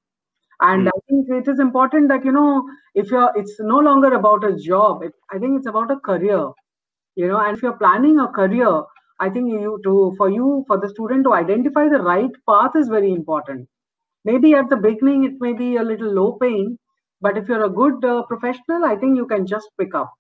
And 0.62 0.88
mm. 0.88 0.92
i 0.96 1.00
think 1.10 1.30
it 1.30 1.50
is 1.52 1.60
important 1.60 2.10
that 2.10 2.26
you 2.26 2.32
know 2.34 2.64
if 2.96 3.12
you're 3.12 3.32
it's 3.42 3.60
no 3.60 3.80
longer 3.80 4.14
about 4.16 4.44
a 4.44 4.56
job 4.58 5.04
it, 5.04 5.14
i 5.32 5.40
think 5.40 5.58
it's 5.58 5.68
about 5.68 5.92
a 5.92 5.98
career 5.98 6.50
you 7.16 7.28
know. 7.28 7.40
And 7.40 7.58
if 7.58 7.64
you're 7.64 7.78
planning 7.84 8.20
a 8.20 8.28
career 8.28 8.84
i 9.20 9.30
think 9.30 9.52
you 9.52 9.80
to 9.86 10.14
for 10.18 10.30
you 10.30 10.66
for 10.68 10.78
the 10.80 10.90
student 10.90 11.24
to 11.26 11.34
identify 11.34 11.88
the 11.90 12.02
right 12.02 12.32
path 12.50 12.76
is 12.76 12.90
very 12.90 13.12
important. 13.14 13.68
Maybe 14.26 14.54
at 14.54 14.70
the 14.70 14.78
beginning 14.78 15.24
it 15.26 15.40
may 15.40 15.54
be 15.54 15.78
a 15.78 15.84
little 15.84 16.14
low 16.14 16.34
paying 16.42 16.78
but 17.22 17.38
if 17.38 17.48
you're 17.50 17.66
a 17.66 17.70
good 17.82 18.04
uh, 18.06 18.24
professional 18.24 18.86
i 18.86 18.96
think 18.96 19.18
you 19.18 19.28
can 19.28 19.48
just 19.48 19.70
pick 19.80 19.96
up. 19.96 20.14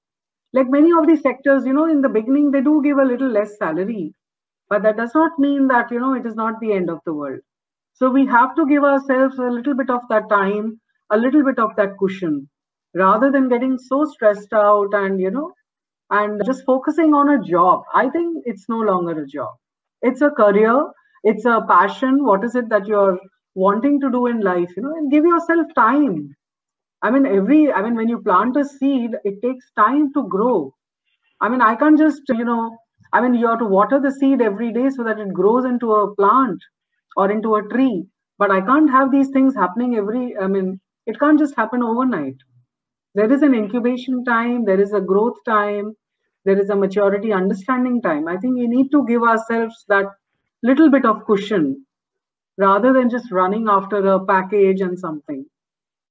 Like 0.53 0.69
many 0.69 0.91
of 0.99 1.07
these 1.07 1.21
sectors 1.21 1.65
you 1.65 1.73
know 1.73 1.87
in 1.97 2.01
the 2.01 2.09
beginning 2.09 2.51
they 2.51 2.61
do 2.61 2.81
give 2.83 2.97
a 2.97 3.05
little 3.13 3.29
less 3.29 3.57
salary 3.57 4.13
but 4.69 4.83
that 4.83 4.97
does 4.97 5.13
not 5.15 5.37
mean 5.39 5.67
that 5.67 5.91
you 5.91 5.99
know 5.99 6.13
it 6.13 6.25
is 6.25 6.35
not 6.35 6.59
the 6.59 6.73
end 6.73 6.89
of 6.89 6.99
the 7.05 7.13
world 7.13 7.39
so 7.93 8.09
we 8.09 8.25
have 8.27 8.55
to 8.55 8.65
give 8.67 8.83
ourselves 8.83 9.37
a 9.39 9.49
little 9.51 9.75
bit 9.75 9.89
of 9.89 10.01
that 10.09 10.29
time, 10.29 10.79
a 11.11 11.17
little 11.17 11.43
bit 11.43 11.59
of 11.59 11.75
that 11.75 11.97
cushion, 11.99 12.49
rather 12.95 13.29
than 13.31 13.49
getting 13.49 13.77
so 13.77 14.05
stressed 14.05 14.53
out 14.53 14.93
and, 14.93 15.19
you 15.19 15.31
know, 15.31 15.51
and 16.11 16.41
just 16.45 16.63
focusing 16.65 17.13
on 17.13 17.29
a 17.29 17.43
job. 17.43 17.83
I 17.93 18.09
think 18.09 18.43
it's 18.45 18.69
no 18.69 18.79
longer 18.79 19.21
a 19.21 19.27
job. 19.27 19.53
It's 20.01 20.21
a 20.21 20.29
career, 20.29 20.85
it's 21.23 21.45
a 21.45 21.61
passion. 21.67 22.23
What 22.23 22.43
is 22.45 22.55
it 22.55 22.69
that 22.69 22.87
you're 22.87 23.19
wanting 23.55 23.99
to 24.01 24.09
do 24.11 24.27
in 24.27 24.39
life, 24.41 24.69
you 24.77 24.83
know, 24.83 24.95
and 24.95 25.11
give 25.11 25.25
yourself 25.25 25.67
time. 25.75 26.35
I 27.01 27.11
mean, 27.11 27.25
every, 27.25 27.71
I 27.71 27.81
mean, 27.81 27.95
when 27.95 28.09
you 28.09 28.19
plant 28.21 28.57
a 28.57 28.65
seed, 28.65 29.11
it 29.25 29.41
takes 29.41 29.71
time 29.77 30.13
to 30.13 30.27
grow. 30.27 30.73
I 31.41 31.49
mean, 31.49 31.61
I 31.61 31.75
can't 31.75 31.97
just, 31.97 32.21
you 32.29 32.45
know, 32.45 32.77
I 33.13 33.21
mean, 33.21 33.33
you 33.35 33.47
have 33.47 33.59
to 33.59 33.65
water 33.65 33.99
the 33.99 34.11
seed 34.11 34.41
every 34.41 34.71
day 34.73 34.89
so 34.89 35.03
that 35.03 35.19
it 35.19 35.33
grows 35.33 35.65
into 35.65 35.91
a 35.93 36.15
plant 36.15 36.59
or 37.17 37.31
into 37.31 37.55
a 37.55 37.67
tree. 37.67 38.05
But 38.37 38.51
i 38.51 38.61
can't 38.61 38.89
have 38.89 39.11
these 39.11 39.29
things 39.29 39.55
happening 39.55 39.95
every 39.97 40.37
i 40.37 40.47
mean 40.47 40.79
it 41.05 41.19
can't 41.19 41.39
just 41.39 41.55
happen 41.55 41.83
overnight. 41.83 42.35
There 43.15 43.31
is 43.33 43.41
an 43.41 43.53
incubation 43.53 44.23
time 44.23 44.65
there 44.65 44.79
is 44.79 44.93
a 44.93 45.01
growth 45.01 45.37
time 45.45 45.95
there 46.45 46.57
is 46.59 46.69
a 46.69 46.75
maturity 46.75 47.33
understanding 47.33 48.01
time. 48.01 48.27
I 48.27 48.37
think 48.37 48.55
we 48.55 48.67
need 48.67 48.91
to 48.91 49.05
give 49.05 49.23
ourselves 49.23 49.83
that 49.89 50.05
little 50.63 50.89
bit 50.89 51.05
of 51.05 51.25
cushion 51.25 51.85
rather 52.57 52.93
than 52.93 53.09
just 53.09 53.31
running 53.31 53.67
after 53.69 53.97
a 54.05 54.23
package 54.25 54.81
and 54.81 54.97
something. 54.99 55.45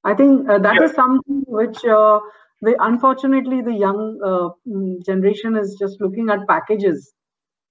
I 0.04 0.14
think 0.14 0.48
uh, 0.48 0.58
that 0.58 0.76
yeah. 0.80 0.84
is 0.86 0.92
something 0.92 1.44
which 1.46 1.84
uh, 1.84 2.20
the 2.60 2.76
unfortunately 2.80 3.62
the 3.62 3.74
young 3.74 4.20
uh, 4.24 4.48
mm, 4.68 5.04
generation 5.04 5.56
is 5.56 5.76
just 5.78 6.00
looking 6.00 6.28
at 6.30 6.46
packages. 6.48 7.12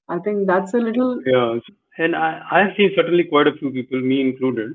I 0.09 0.19
think 0.19 0.47
that's 0.47 0.73
a 0.73 0.77
little 0.77 1.21
yeah. 1.25 1.59
And 1.97 2.15
I, 2.15 2.41
I've 2.51 2.75
seen 2.77 2.91
certainly 2.95 3.23
quite 3.23 3.47
a 3.47 3.53
few 3.53 3.71
people, 3.71 3.99
me 3.99 4.21
included, 4.21 4.73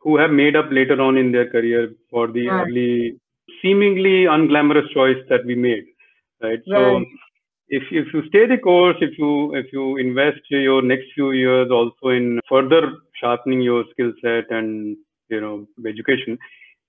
who 0.00 0.16
have 0.18 0.30
made 0.30 0.56
up 0.56 0.66
later 0.70 1.00
on 1.00 1.16
in 1.16 1.30
their 1.30 1.48
career 1.48 1.94
for 2.10 2.30
the 2.30 2.48
right. 2.48 2.66
early, 2.66 3.16
seemingly 3.62 4.24
unglamorous 4.24 4.92
choice 4.92 5.22
that 5.28 5.46
we 5.46 5.54
made. 5.54 5.84
Right. 6.42 6.60
right. 6.66 6.66
So 6.66 7.04
if 7.68 7.82
if 7.90 8.12
you 8.12 8.22
stay 8.28 8.46
the 8.46 8.58
course, 8.58 8.96
if 9.00 9.16
you 9.18 9.54
if 9.54 9.72
you 9.72 9.96
invest 9.96 10.40
your 10.50 10.82
next 10.82 11.06
few 11.14 11.32
years 11.32 11.70
also 11.70 12.08
in 12.08 12.40
further 12.48 12.92
sharpening 13.20 13.62
your 13.62 13.84
skill 13.92 14.12
set 14.20 14.50
and 14.50 14.96
you 15.28 15.40
know 15.40 15.66
education, 15.86 16.38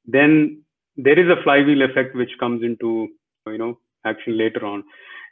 then 0.06 0.65
there 0.98 1.20
is 1.20 1.30
a 1.30 1.42
flywheel 1.44 1.82
effect 1.82 2.16
which 2.16 2.32
comes 2.40 2.64
into 2.64 3.08
you 3.48 3.58
know 3.58 3.78
action 4.06 4.38
later 4.38 4.66
on. 4.66 4.84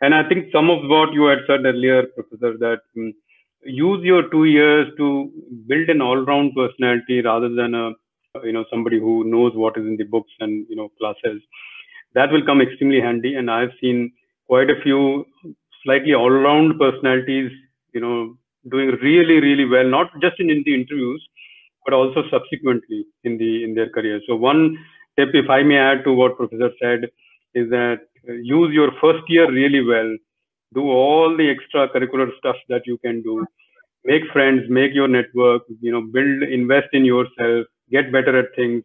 And 0.01 0.13
I 0.13 0.27
think 0.27 0.51
some 0.51 0.69
of 0.69 0.79
what 0.89 1.13
you 1.13 1.25
had 1.25 1.39
said 1.47 1.65
earlier, 1.65 2.03
Professor, 2.07 2.57
that 2.57 2.79
um, 2.97 3.13
use 3.63 4.03
your 4.03 4.29
two 4.29 4.45
years 4.45 4.87
to 4.97 5.31
build 5.67 5.89
an 5.89 6.01
all-round 6.01 6.53
personality 6.55 7.21
rather 7.21 7.49
than 7.49 7.73
a 7.73 7.91
you 8.43 8.51
know 8.51 8.65
somebody 8.69 8.99
who 8.99 9.23
knows 9.23 9.53
what 9.55 9.77
is 9.77 9.85
in 9.85 9.97
the 9.97 10.03
books 10.03 10.31
and 10.39 10.65
you 10.69 10.75
know 10.75 10.89
classes. 10.99 11.41
That 12.15 12.31
will 12.31 12.45
come 12.45 12.61
extremely 12.61 13.01
handy. 13.01 13.35
And 13.35 13.49
I've 13.49 13.71
seen 13.81 14.11
quite 14.47 14.69
a 14.69 14.81
few 14.83 15.25
slightly 15.83 16.13
all-round 16.13 16.79
personalities, 16.79 17.51
you 17.93 18.01
know, 18.01 18.35
doing 18.69 18.89
really, 19.01 19.39
really 19.41 19.65
well, 19.65 19.87
not 19.87 20.11
just 20.21 20.39
in, 20.39 20.49
in 20.49 20.63
the 20.65 20.73
interviews, 20.73 21.27
but 21.85 21.93
also 21.93 22.23
subsequently 22.29 23.05
in 23.23 23.37
the 23.37 23.63
in 23.63 23.73
their 23.75 23.89
career. 23.89 24.21
So 24.27 24.35
one 24.35 24.77
tip, 25.17 25.29
if 25.33 25.49
I 25.49 25.63
may 25.63 25.77
add 25.77 26.03
to 26.05 26.13
what 26.13 26.37
Professor 26.37 26.71
said, 26.81 27.09
is 27.53 27.69
that 27.69 27.99
uh, 28.27 28.33
use 28.33 28.73
your 28.73 28.91
first 29.01 29.23
year 29.27 29.49
really 29.51 29.83
well. 29.83 30.15
Do 30.73 30.81
all 30.83 31.35
the 31.35 31.53
extracurricular 31.53 32.35
stuff 32.37 32.55
that 32.69 32.81
you 32.85 32.97
can 32.97 33.21
do. 33.21 33.45
Make 34.05 34.23
friends, 34.33 34.63
make 34.69 34.93
your 34.93 35.07
network, 35.07 35.63
you 35.81 35.91
know, 35.91 36.01
build, 36.01 36.43
invest 36.43 36.87
in 36.93 37.05
yourself, 37.05 37.67
get 37.91 38.11
better 38.11 38.37
at 38.37 38.55
things. 38.55 38.83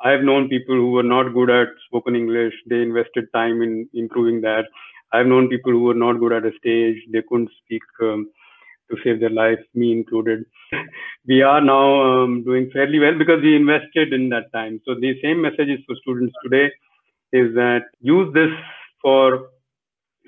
I 0.00 0.10
have 0.10 0.22
known 0.22 0.48
people 0.48 0.74
who 0.74 0.92
were 0.92 1.02
not 1.02 1.32
good 1.32 1.50
at 1.50 1.68
spoken 1.86 2.14
English. 2.16 2.54
They 2.68 2.82
invested 2.82 3.26
time 3.34 3.62
in 3.62 3.88
improving 3.94 4.40
that. 4.42 4.64
I've 5.12 5.26
known 5.26 5.48
people 5.48 5.72
who 5.72 5.84
were 5.84 5.94
not 5.94 6.18
good 6.20 6.32
at 6.32 6.44
a 6.44 6.52
stage. 6.58 6.96
They 7.12 7.22
couldn't 7.28 7.50
speak 7.64 7.82
um, 8.02 8.30
to 8.90 8.96
save 9.04 9.20
their 9.20 9.30
life, 9.30 9.58
me 9.74 9.92
included. 9.92 10.44
we 11.26 11.42
are 11.42 11.60
now 11.60 12.22
um, 12.22 12.44
doing 12.44 12.70
fairly 12.72 12.98
well 12.98 13.16
because 13.16 13.42
we 13.42 13.56
invested 13.56 14.12
in 14.12 14.28
that 14.30 14.52
time. 14.52 14.80
So 14.86 14.94
the 14.94 15.14
same 15.22 15.42
message 15.42 15.68
is 15.68 15.80
for 15.86 15.96
students 16.02 16.34
today 16.42 16.70
is 17.32 17.54
that 17.54 17.82
use 18.00 18.32
this 18.34 18.50
for 19.02 19.50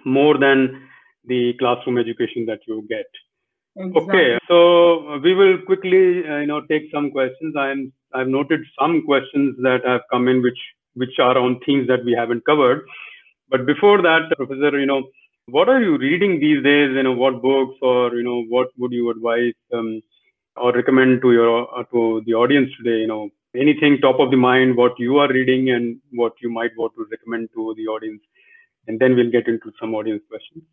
more 0.05 0.39
than 0.39 0.89
the 1.25 1.55
classroom 1.59 1.99
education 1.99 2.47
that 2.47 2.61
you 2.67 2.87
get. 2.89 3.07
Exactly. 3.77 4.03
Okay, 4.03 4.39
so 4.49 5.19
we 5.19 5.35
will 5.35 5.59
quickly, 5.65 6.27
uh, 6.29 6.39
you 6.39 6.47
know, 6.47 6.63
take 6.63 6.91
some 6.93 7.11
questions. 7.11 7.55
I'm 7.57 7.93
I've 8.13 8.27
noted 8.27 8.61
some 8.79 9.05
questions 9.07 9.57
that 9.63 9.83
have 9.87 10.01
come 10.11 10.27
in 10.29 10.43
which 10.43 10.59
which 10.95 11.19
are 11.19 11.39
on 11.39 11.61
themes 11.65 11.87
that 11.87 12.05
we 12.05 12.13
haven't 12.13 12.45
covered. 12.45 12.85
But 13.49 13.67
before 13.67 14.03
that, 14.03 14.31
Professor, 14.37 14.79
you 14.79 14.87
know, 14.87 15.09
what 15.51 15.69
are 15.69 15.81
you 15.81 15.99
reading 15.99 16.41
these 16.41 16.63
days? 16.63 16.91
You 16.95 17.03
know, 17.03 17.13
what 17.13 17.43
books 17.43 17.77
or 17.83 18.15
you 18.15 18.23
know, 18.23 18.43
what 18.49 18.69
would 18.79 18.93
you 18.93 19.11
advise 19.11 19.55
um, 19.73 20.01
or 20.57 20.73
recommend 20.73 21.23
to 21.23 21.33
your 21.33 21.79
uh, 21.79 21.85
to 21.93 22.23
the 22.27 22.35
audience 22.35 22.71
today? 22.79 22.99
You 23.01 23.07
know, 23.07 23.29
anything 23.55 23.99
top 24.01 24.21
of 24.21 24.31
the 24.31 24.37
mind, 24.37 24.77
what 24.77 24.93
you 24.99 25.19
are 25.19 25.29
reading 25.29 25.71
and 25.71 25.99
what 26.13 26.33
you 26.43 26.51
might 26.51 26.71
want 26.77 26.95
to 26.97 27.07
recommend 27.11 27.51
to 27.55 27.75
the 27.77 27.87
audience, 27.87 28.23
and 28.87 28.99
then 28.99 29.15
we'll 29.15 29.31
get 29.31 29.49
into 29.49 29.73
some 29.81 29.95
audience 29.95 30.23
questions. 30.29 30.65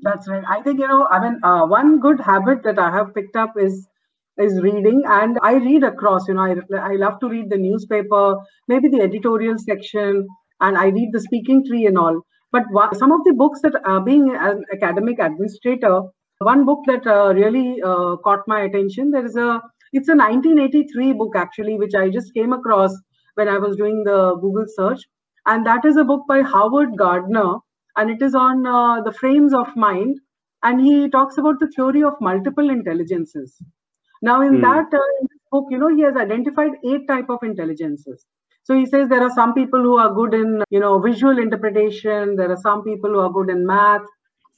That's 0.00 0.28
right. 0.28 0.44
I 0.48 0.62
think 0.62 0.80
you 0.80 0.88
know. 0.88 1.06
I 1.10 1.20
mean, 1.20 1.40
uh, 1.42 1.66
one 1.66 2.00
good 2.00 2.20
habit 2.20 2.62
that 2.64 2.78
I 2.78 2.90
have 2.90 3.14
picked 3.14 3.36
up 3.36 3.54
is 3.58 3.86
is 4.38 4.60
reading 4.60 5.02
and 5.06 5.38
i 5.42 5.54
read 5.54 5.82
across 5.82 6.28
you 6.28 6.34
know 6.34 6.42
I, 6.42 6.56
I 6.78 6.96
love 6.96 7.20
to 7.20 7.28
read 7.30 7.48
the 7.48 7.56
newspaper 7.56 8.36
maybe 8.68 8.88
the 8.88 9.00
editorial 9.00 9.56
section 9.56 10.26
and 10.60 10.76
I 10.76 10.86
read 10.86 11.10
the 11.12 11.20
speaking 11.20 11.64
tree 11.66 11.86
and 11.86 11.98
all. 11.98 12.22
But 12.72 12.96
some 12.96 13.12
of 13.12 13.24
the 13.24 13.34
books 13.34 13.60
that 13.62 13.74
uh, 13.84 14.00
being 14.00 14.34
an 14.34 14.64
academic 14.72 15.18
administrator, 15.18 16.02
one 16.38 16.64
book 16.64 16.80
that 16.86 17.06
uh, 17.06 17.34
really 17.34 17.82
uh, 17.82 18.16
caught 18.16 18.40
my 18.46 18.62
attention, 18.62 19.10
there 19.10 19.24
is 19.24 19.36
a, 19.36 19.60
it's 19.92 20.08
a 20.08 20.16
1983 20.16 21.12
book 21.12 21.34
actually, 21.36 21.76
which 21.76 21.94
I 21.94 22.08
just 22.08 22.32
came 22.34 22.52
across 22.52 22.96
when 23.34 23.48
I 23.48 23.58
was 23.58 23.76
doing 23.76 24.04
the 24.04 24.36
Google 24.36 24.64
search. 24.66 25.00
And 25.46 25.66
that 25.66 25.84
is 25.84 25.96
a 25.96 26.04
book 26.04 26.22
by 26.28 26.42
Howard 26.42 26.96
Gardner, 26.96 27.58
and 27.96 28.10
it 28.10 28.20
is 28.20 28.34
on 28.34 28.66
uh, 28.66 29.02
the 29.02 29.12
frames 29.12 29.54
of 29.54 29.74
mind. 29.76 30.18
And 30.62 30.80
he 30.80 31.08
talks 31.08 31.38
about 31.38 31.60
the 31.60 31.68
theory 31.68 32.02
of 32.02 32.14
multiple 32.20 32.70
intelligences. 32.70 33.56
Now, 34.22 34.40
in 34.42 34.54
mm. 34.54 34.62
that 34.62 34.96
uh, 34.96 35.26
book, 35.52 35.66
you 35.70 35.78
know, 35.78 35.94
he 35.94 36.02
has 36.02 36.16
identified 36.16 36.72
eight 36.84 37.06
type 37.06 37.28
of 37.28 37.38
intelligences. 37.42 38.24
So 38.66 38.74
he 38.76 38.84
says 38.84 39.08
there 39.08 39.22
are 39.22 39.30
some 39.30 39.54
people 39.54 39.80
who 39.80 39.96
are 39.96 40.12
good 40.12 40.34
in, 40.34 40.62
you 40.70 40.80
know, 40.80 40.98
visual 40.98 41.38
interpretation. 41.38 42.34
There 42.36 42.50
are 42.50 42.56
some 42.56 42.82
people 42.82 43.10
who 43.10 43.20
are 43.20 43.30
good 43.30 43.48
in 43.48 43.64
math. 43.64 44.02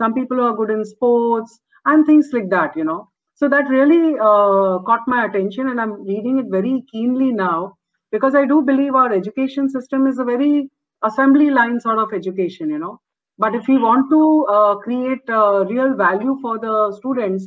Some 0.00 0.14
people 0.14 0.38
who 0.38 0.44
are 0.44 0.56
good 0.56 0.70
in 0.70 0.84
sports 0.84 1.60
and 1.84 2.06
things 2.06 2.30
like 2.32 2.48
that, 2.50 2.76
you 2.76 2.84
know. 2.84 3.10
So 3.34 3.48
that 3.48 3.68
really 3.68 4.14
uh, 4.18 4.78
caught 4.88 5.02
my 5.06 5.26
attention, 5.26 5.68
and 5.68 5.80
I'm 5.80 5.92
reading 6.04 6.38
it 6.38 6.46
very 6.50 6.84
keenly 6.90 7.32
now 7.32 7.76
because 8.10 8.34
I 8.34 8.46
do 8.46 8.62
believe 8.62 8.94
our 8.94 9.12
education 9.12 9.68
system 9.68 10.06
is 10.06 10.18
a 10.18 10.24
very 10.24 10.70
assembly 11.04 11.50
line 11.50 11.78
sort 11.80 11.98
of 11.98 12.14
education, 12.14 12.70
you 12.70 12.78
know. 12.78 13.00
But 13.38 13.54
if 13.54 13.68
we 13.68 13.76
want 13.78 14.10
to 14.10 14.46
uh, 14.56 14.74
create 14.76 15.28
uh, 15.28 15.66
real 15.66 15.94
value 15.94 16.38
for 16.42 16.58
the 16.58 16.92
students, 16.96 17.46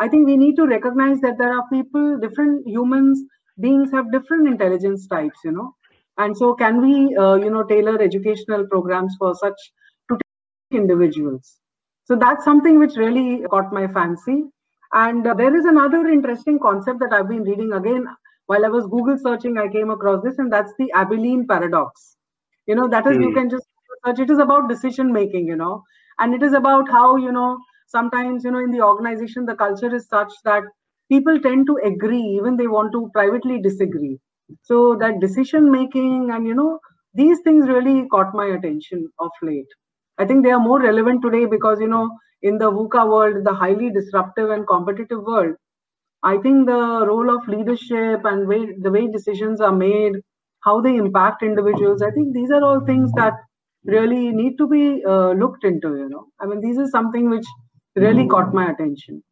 I 0.00 0.08
think 0.08 0.26
we 0.26 0.36
need 0.36 0.56
to 0.56 0.66
recognize 0.66 1.20
that 1.20 1.38
there 1.38 1.52
are 1.56 1.68
people, 1.72 2.18
different 2.18 2.66
humans, 2.66 3.22
beings 3.60 3.90
have 3.92 4.10
different 4.10 4.48
intelligence 4.48 5.06
types, 5.06 5.38
you 5.44 5.52
know. 5.52 5.74
And 6.18 6.36
so, 6.36 6.54
can 6.54 6.80
we, 6.82 7.16
uh, 7.16 7.36
you 7.36 7.50
know, 7.50 7.62
tailor 7.62 8.00
educational 8.02 8.66
programs 8.66 9.14
for 9.18 9.34
such 9.34 9.58
to 10.10 10.18
individuals? 10.72 11.58
So 12.04 12.16
that's 12.16 12.44
something 12.44 12.78
which 12.78 12.96
really 12.96 13.42
caught 13.48 13.72
my 13.72 13.86
fancy. 13.86 14.44
And 14.92 15.26
uh, 15.26 15.34
there 15.34 15.56
is 15.56 15.64
another 15.64 16.06
interesting 16.08 16.58
concept 16.58 17.00
that 17.00 17.12
I've 17.12 17.28
been 17.28 17.44
reading 17.44 17.72
again 17.72 18.06
while 18.46 18.64
I 18.64 18.68
was 18.68 18.86
Google 18.86 19.18
searching. 19.18 19.58
I 19.58 19.68
came 19.68 19.90
across 19.90 20.22
this, 20.24 20.38
and 20.38 20.52
that's 20.52 20.72
the 20.78 20.90
Abilene 20.92 21.46
paradox. 21.46 22.16
You 22.66 22.74
know, 22.74 22.88
that 22.88 23.06
is 23.06 23.16
mm. 23.16 23.22
you 23.22 23.28
hmm. 23.28 23.34
can 23.34 23.50
just 23.50 23.66
search. 24.04 24.18
It 24.18 24.30
is 24.30 24.38
about 24.38 24.68
decision 24.68 25.12
making. 25.12 25.46
You 25.46 25.56
know, 25.56 25.84
and 26.18 26.34
it 26.34 26.42
is 26.42 26.52
about 26.52 26.88
how 26.88 27.16
you 27.16 27.32
know 27.32 27.58
sometimes 27.86 28.44
you 28.44 28.50
know 28.50 28.58
in 28.58 28.70
the 28.70 28.80
organization 28.80 29.44
the 29.44 29.54
culture 29.54 29.94
is 29.94 30.08
such 30.08 30.32
that 30.44 30.64
people 31.10 31.40
tend 31.40 31.66
to 31.66 31.78
agree 31.84 32.22
even 32.22 32.56
they 32.56 32.66
want 32.66 32.92
to 32.92 33.10
privately 33.14 33.60
disagree 33.60 34.18
so 34.62 34.96
that 34.96 35.20
decision 35.20 35.70
making 35.70 36.30
and 36.30 36.46
you 36.46 36.54
know 36.54 36.78
these 37.14 37.40
things 37.44 37.68
really 37.68 38.06
caught 38.08 38.34
my 38.34 38.46
attention 38.46 39.08
of 39.18 39.30
late. 39.42 39.66
I 40.18 40.26
think 40.26 40.44
they 40.44 40.50
are 40.50 40.60
more 40.60 40.80
relevant 40.80 41.22
today 41.22 41.46
because 41.46 41.80
you 41.80 41.88
know 41.88 42.08
in 42.42 42.58
the 42.58 42.70
VUCA 42.70 43.08
world, 43.08 43.44
the 43.44 43.54
highly 43.54 43.90
disruptive 43.90 44.50
and 44.50 44.66
competitive 44.66 45.22
world, 45.22 45.56
I 46.22 46.38
think 46.38 46.66
the 46.66 47.04
role 47.06 47.30
of 47.36 47.48
leadership 47.48 48.24
and 48.24 48.46
way, 48.48 48.74
the 48.80 48.90
way 48.90 49.08
decisions 49.08 49.60
are 49.60 49.72
made, 49.72 50.14
how 50.60 50.80
they 50.80 50.96
impact 50.96 51.42
individuals, 51.42 52.02
I 52.02 52.10
think 52.10 52.34
these 52.34 52.50
are 52.50 52.62
all 52.62 52.80
things 52.84 53.12
that 53.12 53.34
really 53.84 54.30
need 54.32 54.56
to 54.58 54.68
be 54.68 55.02
uh, 55.04 55.32
looked 55.32 55.64
into. 55.64 55.96
You 55.96 56.08
know, 56.08 56.26
I 56.40 56.46
mean, 56.46 56.60
this 56.60 56.78
is 56.78 56.90
something 56.90 57.30
which 57.30 57.46
really 57.96 58.26
caught 58.28 58.52
my 58.54 58.70
attention. 58.70 59.22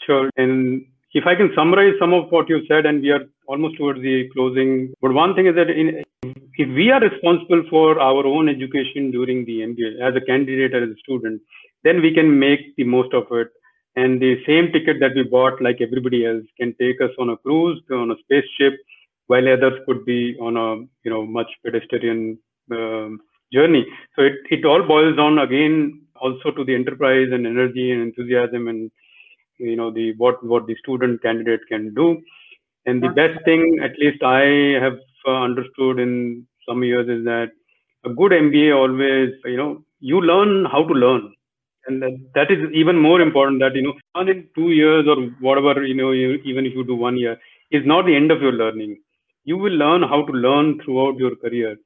Sure, 0.00 0.30
and 0.36 0.86
if 1.12 1.26
I 1.26 1.34
can 1.34 1.50
summarize 1.54 1.94
some 1.98 2.12
of 2.12 2.30
what 2.30 2.48
you 2.48 2.62
said, 2.68 2.86
and 2.86 3.02
we 3.02 3.10
are 3.10 3.24
almost 3.46 3.76
towards 3.76 4.00
the 4.00 4.28
closing, 4.32 4.92
but 5.00 5.12
one 5.12 5.34
thing 5.34 5.46
is 5.46 5.54
that 5.56 5.70
in, 5.70 6.02
if 6.22 6.68
we 6.68 6.90
are 6.90 7.00
responsible 7.00 7.64
for 7.68 7.98
our 8.00 8.26
own 8.26 8.48
education 8.48 9.10
during 9.10 9.44
the 9.44 9.60
MBA 9.60 10.00
as 10.00 10.14
a 10.14 10.24
candidate 10.24 10.74
as 10.74 10.88
a 10.88 11.00
student, 11.02 11.40
then 11.82 12.00
we 12.00 12.14
can 12.14 12.38
make 12.38 12.76
the 12.76 12.84
most 12.84 13.12
of 13.14 13.26
it. 13.30 13.48
And 13.96 14.20
the 14.20 14.36
same 14.46 14.70
ticket 14.72 15.00
that 15.00 15.14
we 15.16 15.24
bought, 15.24 15.60
like 15.60 15.80
everybody 15.80 16.24
else, 16.24 16.44
can 16.58 16.74
take 16.80 17.00
us 17.00 17.10
on 17.18 17.30
a 17.30 17.36
cruise, 17.38 17.82
on 17.90 18.12
a 18.12 18.16
spaceship, 18.22 18.78
while 19.26 19.48
others 19.48 19.80
could 19.86 20.04
be 20.04 20.36
on 20.40 20.56
a 20.56 20.76
you 21.04 21.10
know 21.10 21.26
much 21.26 21.50
pedestrian 21.64 22.38
um, 22.70 23.20
journey. 23.52 23.84
So 24.14 24.22
it, 24.22 24.34
it 24.50 24.64
all 24.64 24.86
boils 24.86 25.16
down 25.16 25.38
again 25.38 26.02
also 26.20 26.50
to 26.52 26.64
the 26.64 26.74
enterprise 26.74 27.28
and 27.32 27.46
energy 27.46 27.90
and 27.90 28.02
enthusiasm 28.02 28.68
and 28.68 28.90
you 29.60 29.76
know 29.76 29.90
the 29.90 30.14
what 30.16 30.42
what 30.44 30.66
the 30.66 30.76
student 30.76 31.22
candidate 31.22 31.60
can 31.68 31.94
do. 31.94 32.20
And 32.86 33.02
the 33.02 33.10
best 33.10 33.44
thing 33.44 33.78
at 33.82 33.98
least 33.98 34.22
i 34.22 34.42
have 34.84 34.98
uh, 35.28 35.42
understood 35.48 35.98
in 36.00 36.46
some 36.66 36.82
years 36.82 37.08
is 37.08 37.24
that 37.24 37.50
a 38.04 38.10
good 38.20 38.32
mba 38.32 38.74
always 38.74 39.30
you 39.44 39.56
know 39.56 39.84
you 40.00 40.20
learn 40.20 40.64
how 40.64 40.82
to 40.86 40.94
learn. 40.94 41.32
And 41.86 42.02
that, 42.02 42.14
that 42.34 42.50
is 42.50 42.58
even 42.72 42.96
more 42.98 43.20
important 43.20 43.60
that 43.60 43.74
you 43.74 43.82
know 43.82 43.94
learn 44.14 44.28
in 44.28 44.48
two 44.54 44.70
years 44.70 45.06
or 45.06 45.16
whatever 45.40 45.84
you 45.84 45.94
know 45.94 46.12
you, 46.12 46.34
even 46.44 46.66
if 46.66 46.74
you 46.74 46.84
do 46.84 46.94
one 46.94 47.16
year 47.16 47.38
is 47.70 47.86
not 47.86 48.06
the 48.06 48.16
end 48.16 48.30
of 48.30 48.42
your 48.42 48.52
learning. 48.52 48.98
You 49.44 49.56
will 49.56 49.72
learn 49.72 50.02
how 50.02 50.24
to 50.24 50.32
learn 50.32 50.80
throughout 50.84 51.16
your 51.16 51.36
career. 51.36 51.76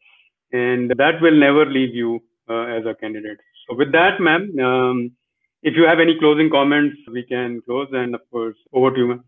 And 0.53 0.91
that 0.97 1.21
will 1.21 1.39
never 1.39 1.67
leave 1.67 1.95
you 1.95 2.23
uh, 2.49 2.65
as 2.65 2.85
a 2.87 2.95
candidate. 2.95 3.39
So 3.69 3.77
with 3.77 3.93
that, 3.93 4.21
ma'am, 4.21 4.59
um, 4.61 5.13
if 5.65 5.77
you 5.77 5.87
have 5.87 5.99
any 5.99 6.19
closing 6.19 6.51
comments, 6.51 6.97
we 7.11 7.23
can 7.25 7.61
close. 7.63 7.89
And 7.93 8.15
of 8.15 8.21
course, 8.31 8.57
over 8.73 8.91
to 8.91 8.99
you, 8.99 9.07
ma'am. 9.09 9.25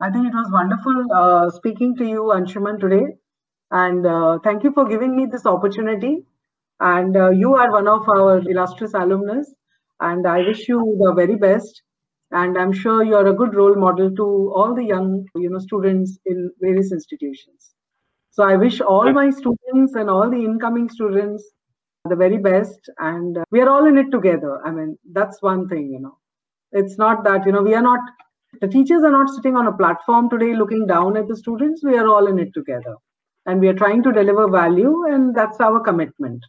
I 0.00 0.10
think 0.10 0.26
it 0.26 0.34
was 0.34 0.50
wonderful 0.50 1.04
uh, 1.14 1.50
speaking 1.50 1.96
to 1.96 2.04
you, 2.04 2.22
Anshuman, 2.34 2.80
today. 2.80 3.04
And 3.70 4.06
uh, 4.06 4.38
thank 4.42 4.64
you 4.64 4.72
for 4.72 4.86
giving 4.88 5.14
me 5.14 5.26
this 5.26 5.46
opportunity. 5.46 6.24
And 6.80 7.16
uh, 7.16 7.30
you 7.30 7.54
are 7.54 7.70
one 7.70 7.86
of 7.86 8.08
our 8.08 8.38
illustrious 8.38 8.94
alumnus. 8.94 9.54
And 10.00 10.26
I 10.26 10.38
wish 10.38 10.66
you 10.66 10.78
the 10.98 11.12
very 11.14 11.36
best. 11.36 11.82
And 12.30 12.58
I'm 12.58 12.72
sure 12.72 13.04
you're 13.04 13.28
a 13.28 13.34
good 13.34 13.54
role 13.54 13.76
model 13.76 14.10
to 14.16 14.52
all 14.56 14.74
the 14.74 14.84
young 14.84 15.26
you 15.36 15.50
know, 15.50 15.58
students 15.58 16.18
in 16.24 16.50
various 16.60 16.90
institutions. 16.90 17.74
So 18.30 18.44
I 18.44 18.56
wish 18.56 18.80
all 18.80 19.12
my 19.12 19.30
students 19.30 19.94
and 19.94 20.08
all 20.08 20.28
the 20.30 20.42
incoming 20.44 20.88
students 20.88 21.44
the 22.08 22.16
very 22.16 22.38
best. 22.38 22.90
And 22.98 23.38
uh, 23.38 23.44
we 23.50 23.60
are 23.60 23.68
all 23.68 23.86
in 23.86 23.98
it 23.98 24.10
together. 24.10 24.60
I 24.64 24.70
mean, 24.70 24.98
that's 25.12 25.40
one 25.40 25.68
thing, 25.68 25.90
you 25.90 26.00
know. 26.00 26.18
It's 26.72 26.98
not 26.98 27.24
that, 27.24 27.46
you 27.46 27.52
know, 27.52 27.62
we 27.62 27.74
are 27.74 27.82
not, 27.82 28.00
the 28.60 28.68
teachers 28.68 29.02
are 29.04 29.10
not 29.10 29.30
sitting 29.30 29.56
on 29.56 29.66
a 29.66 29.72
platform 29.72 30.28
today 30.28 30.54
looking 30.54 30.86
down 30.86 31.16
at 31.16 31.28
the 31.28 31.36
students. 31.36 31.82
We 31.82 31.96
are 31.96 32.08
all 32.08 32.26
in 32.26 32.38
it 32.38 32.52
together. 32.52 32.96
And 33.46 33.60
we 33.60 33.68
are 33.68 33.74
trying 33.74 34.02
to 34.04 34.12
deliver 34.12 34.48
value, 34.48 35.04
and 35.06 35.34
that's 35.34 35.60
our 35.60 35.78
commitment. 35.80 36.42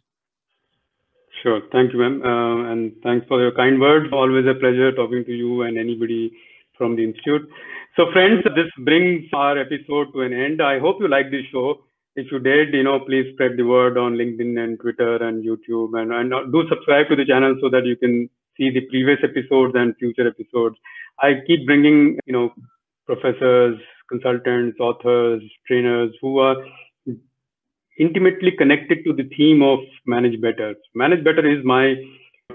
Sure. 1.42 1.60
Thank 1.70 1.92
you, 1.92 1.98
ma'am. 1.98 2.22
Uh, 2.24 2.72
and 2.72 2.92
thanks 3.02 3.26
for 3.28 3.40
your 3.40 3.52
kind 3.52 3.78
words. 3.78 4.06
Always 4.12 4.46
a 4.46 4.54
pleasure 4.54 4.92
talking 4.92 5.24
to 5.26 5.32
you 5.32 5.62
and 5.62 5.76
anybody 5.78 6.32
from 6.76 6.96
the 6.96 7.04
Institute. 7.04 7.48
So, 7.96 8.10
friends, 8.12 8.42
this 8.54 8.70
brings 8.78 9.26
our 9.32 9.58
episode 9.58 10.12
to 10.14 10.22
an 10.22 10.32
end. 10.32 10.62
I 10.62 10.78
hope 10.78 10.96
you 11.00 11.08
like 11.08 11.30
this 11.30 11.44
show. 11.52 11.85
If 12.18 12.32
you 12.32 12.38
did, 12.38 12.72
you 12.72 12.82
know, 12.82 13.00
please 13.00 13.30
spread 13.34 13.58
the 13.58 13.64
word 13.64 13.98
on 13.98 14.14
LinkedIn 14.14 14.58
and 14.58 14.80
Twitter 14.80 15.16
and 15.16 15.44
YouTube, 15.44 16.00
and, 16.00 16.10
and 16.12 16.30
do 16.50 16.66
subscribe 16.70 17.08
to 17.08 17.16
the 17.16 17.26
channel 17.26 17.56
so 17.60 17.68
that 17.68 17.84
you 17.84 17.94
can 17.94 18.30
see 18.56 18.70
the 18.70 18.80
previous 18.88 19.18
episodes 19.22 19.74
and 19.76 19.94
future 19.98 20.26
episodes. 20.26 20.76
I 21.20 21.34
keep 21.46 21.66
bringing, 21.66 22.18
you 22.24 22.32
know, 22.32 22.54
professors, 23.04 23.78
consultants, 24.08 24.80
authors, 24.80 25.42
trainers 25.66 26.14
who 26.22 26.38
are 26.38 26.56
intimately 27.98 28.52
connected 28.52 29.04
to 29.04 29.12
the 29.12 29.28
theme 29.36 29.62
of 29.62 29.80
manage 30.06 30.40
better. 30.40 30.74
Manage 30.94 31.22
better 31.22 31.46
is 31.46 31.62
my 31.64 31.96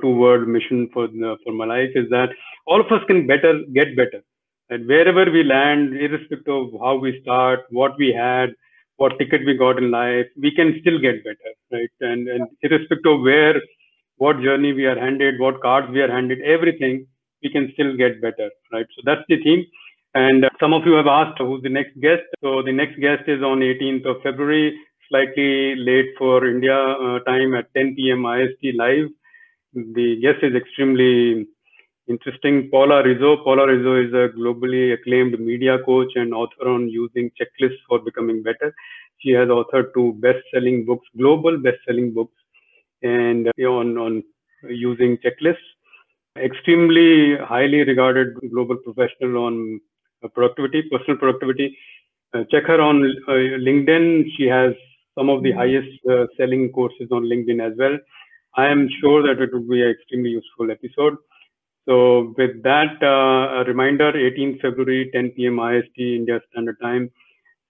two-word 0.02 0.48
mission 0.48 0.90
for 0.92 1.08
for 1.44 1.54
my 1.54 1.66
life. 1.66 1.92
Is 1.94 2.10
that 2.10 2.30
all 2.66 2.82
of 2.82 2.92
us 2.92 3.04
can 3.06 3.28
better 3.28 3.62
get 3.74 3.96
better, 3.96 4.24
and 4.72 4.88
wherever 4.88 5.30
we 5.30 5.44
land, 5.44 5.96
irrespective 5.96 6.48
of 6.48 6.72
how 6.80 6.96
we 6.96 7.20
start, 7.22 7.60
what 7.70 7.96
we 8.00 8.12
had, 8.12 8.56
what 9.02 9.18
ticket 9.20 9.46
we 9.46 9.56
got 9.58 9.78
in 9.84 9.92
life, 9.92 10.28
we 10.46 10.52
can 10.60 10.70
still 10.82 11.00
get 11.08 11.24
better, 11.30 11.52
right? 11.76 11.94
And 12.12 12.28
and 12.36 12.48
irrespective 12.62 13.14
of 13.14 13.22
where, 13.30 13.56
what 14.18 14.42
journey 14.42 14.74
we 14.74 14.86
are 14.86 15.00
handed, 15.00 15.40
what 15.40 15.62
cards 15.62 15.88
we 15.92 16.02
are 16.02 16.12
handed, 16.12 16.42
everything 16.42 17.08
we 17.44 17.50
can 17.52 17.70
still 17.74 17.96
get 17.98 18.22
better, 18.22 18.50
right? 18.72 18.86
So 18.96 19.02
that's 19.06 19.26
the 19.28 19.42
theme. 19.44 19.66
And 20.14 20.46
uh, 20.46 20.50
some 20.60 20.74
of 20.74 20.86
you 20.86 20.94
have 20.94 21.08
asked 21.08 21.40
who's 21.40 21.64
the 21.64 21.70
next 21.80 22.00
guest. 22.02 22.24
So 22.44 22.62
the 22.62 22.72
next 22.82 23.00
guest 23.00 23.24
is 23.28 23.42
on 23.42 23.64
18th 23.64 24.06
of 24.06 24.22
February 24.24 24.78
slightly 25.10 25.76
late 25.76 26.10
for 26.18 26.46
India 26.48 26.78
uh, 26.78 27.20
time 27.32 27.56
at 27.56 27.74
10 27.76 28.12
p.m. 28.12 28.26
IST 28.26 28.74
live. 28.84 29.08
The 29.74 30.20
guest 30.22 30.44
is 30.44 30.56
extremely 30.56 31.48
interesting. 32.12 32.70
Paula 32.70 33.04
Rizzo. 33.04 33.38
Paula 33.44 33.66
Rizzo 33.68 33.94
is 34.06 34.14
a 34.14 34.26
globally 34.38 34.94
acclaimed 34.94 35.40
media 35.40 35.78
coach 35.86 36.12
and 36.16 36.34
author 36.34 36.68
on 36.70 36.90
using 36.90 37.32
checklists 37.40 37.82
for 37.88 38.00
becoming 38.00 38.44
better. 38.44 38.74
She 39.20 39.32
has 39.32 39.48
authored 39.50 39.94
two 39.94 40.14
best-selling 40.26 40.86
books, 40.86 41.08
global 41.18 41.58
best-selling 41.58 42.14
books, 42.14 42.34
and 43.04 43.48
uh, 43.48 43.64
on 43.80 43.98
on 43.98 44.24
using 44.70 45.18
checklists. 45.26 45.70
Extremely 46.38 47.38
highly 47.38 47.84
regarded 47.84 48.36
global 48.52 48.78
professional 48.78 49.38
on 49.46 49.82
uh, 50.24 50.28
productivity, 50.30 50.84
personal 50.92 51.18
productivity. 51.18 51.78
Uh, 52.34 52.44
check 52.52 52.66
her 52.66 52.80
on 52.82 53.04
uh, 53.28 53.32
LinkedIn. 53.68 54.26
She 54.38 54.46
has 54.46 54.74
some 55.18 55.30
of 55.30 55.44
the 55.44 55.52
highest 55.52 55.90
uh, 56.10 56.26
selling 56.38 56.72
courses 56.72 57.10
on 57.12 57.24
LinkedIn 57.24 57.60
as 57.66 57.78
well. 57.78 57.98
I 58.56 58.68
am 58.68 58.88
sure 59.02 59.22
that 59.28 59.42
it 59.42 59.54
would 59.54 59.70
be 59.70 59.82
an 59.82 59.90
extremely 59.90 60.32
useful 60.32 60.72
episode. 60.72 61.18
So 61.88 62.34
with 62.38 62.64
that, 62.64 62.98
uh, 63.04 63.62
a 63.62 63.64
reminder, 63.66 64.12
18th 64.16 64.62
February, 64.62 65.10
10 65.14 65.32
p.m. 65.32 65.60
IST, 65.60 65.98
India 65.98 66.40
Standard 66.52 66.78
Time. 66.82 67.12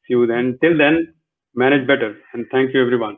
See 0.08 0.14
you 0.16 0.28
then. 0.28 0.58
Till 0.62 0.78
then, 0.78 1.14
manage 1.56 1.88
better. 1.88 2.18
And 2.34 2.48
thank 2.52 2.74
you, 2.74 2.82
everyone. 2.82 3.18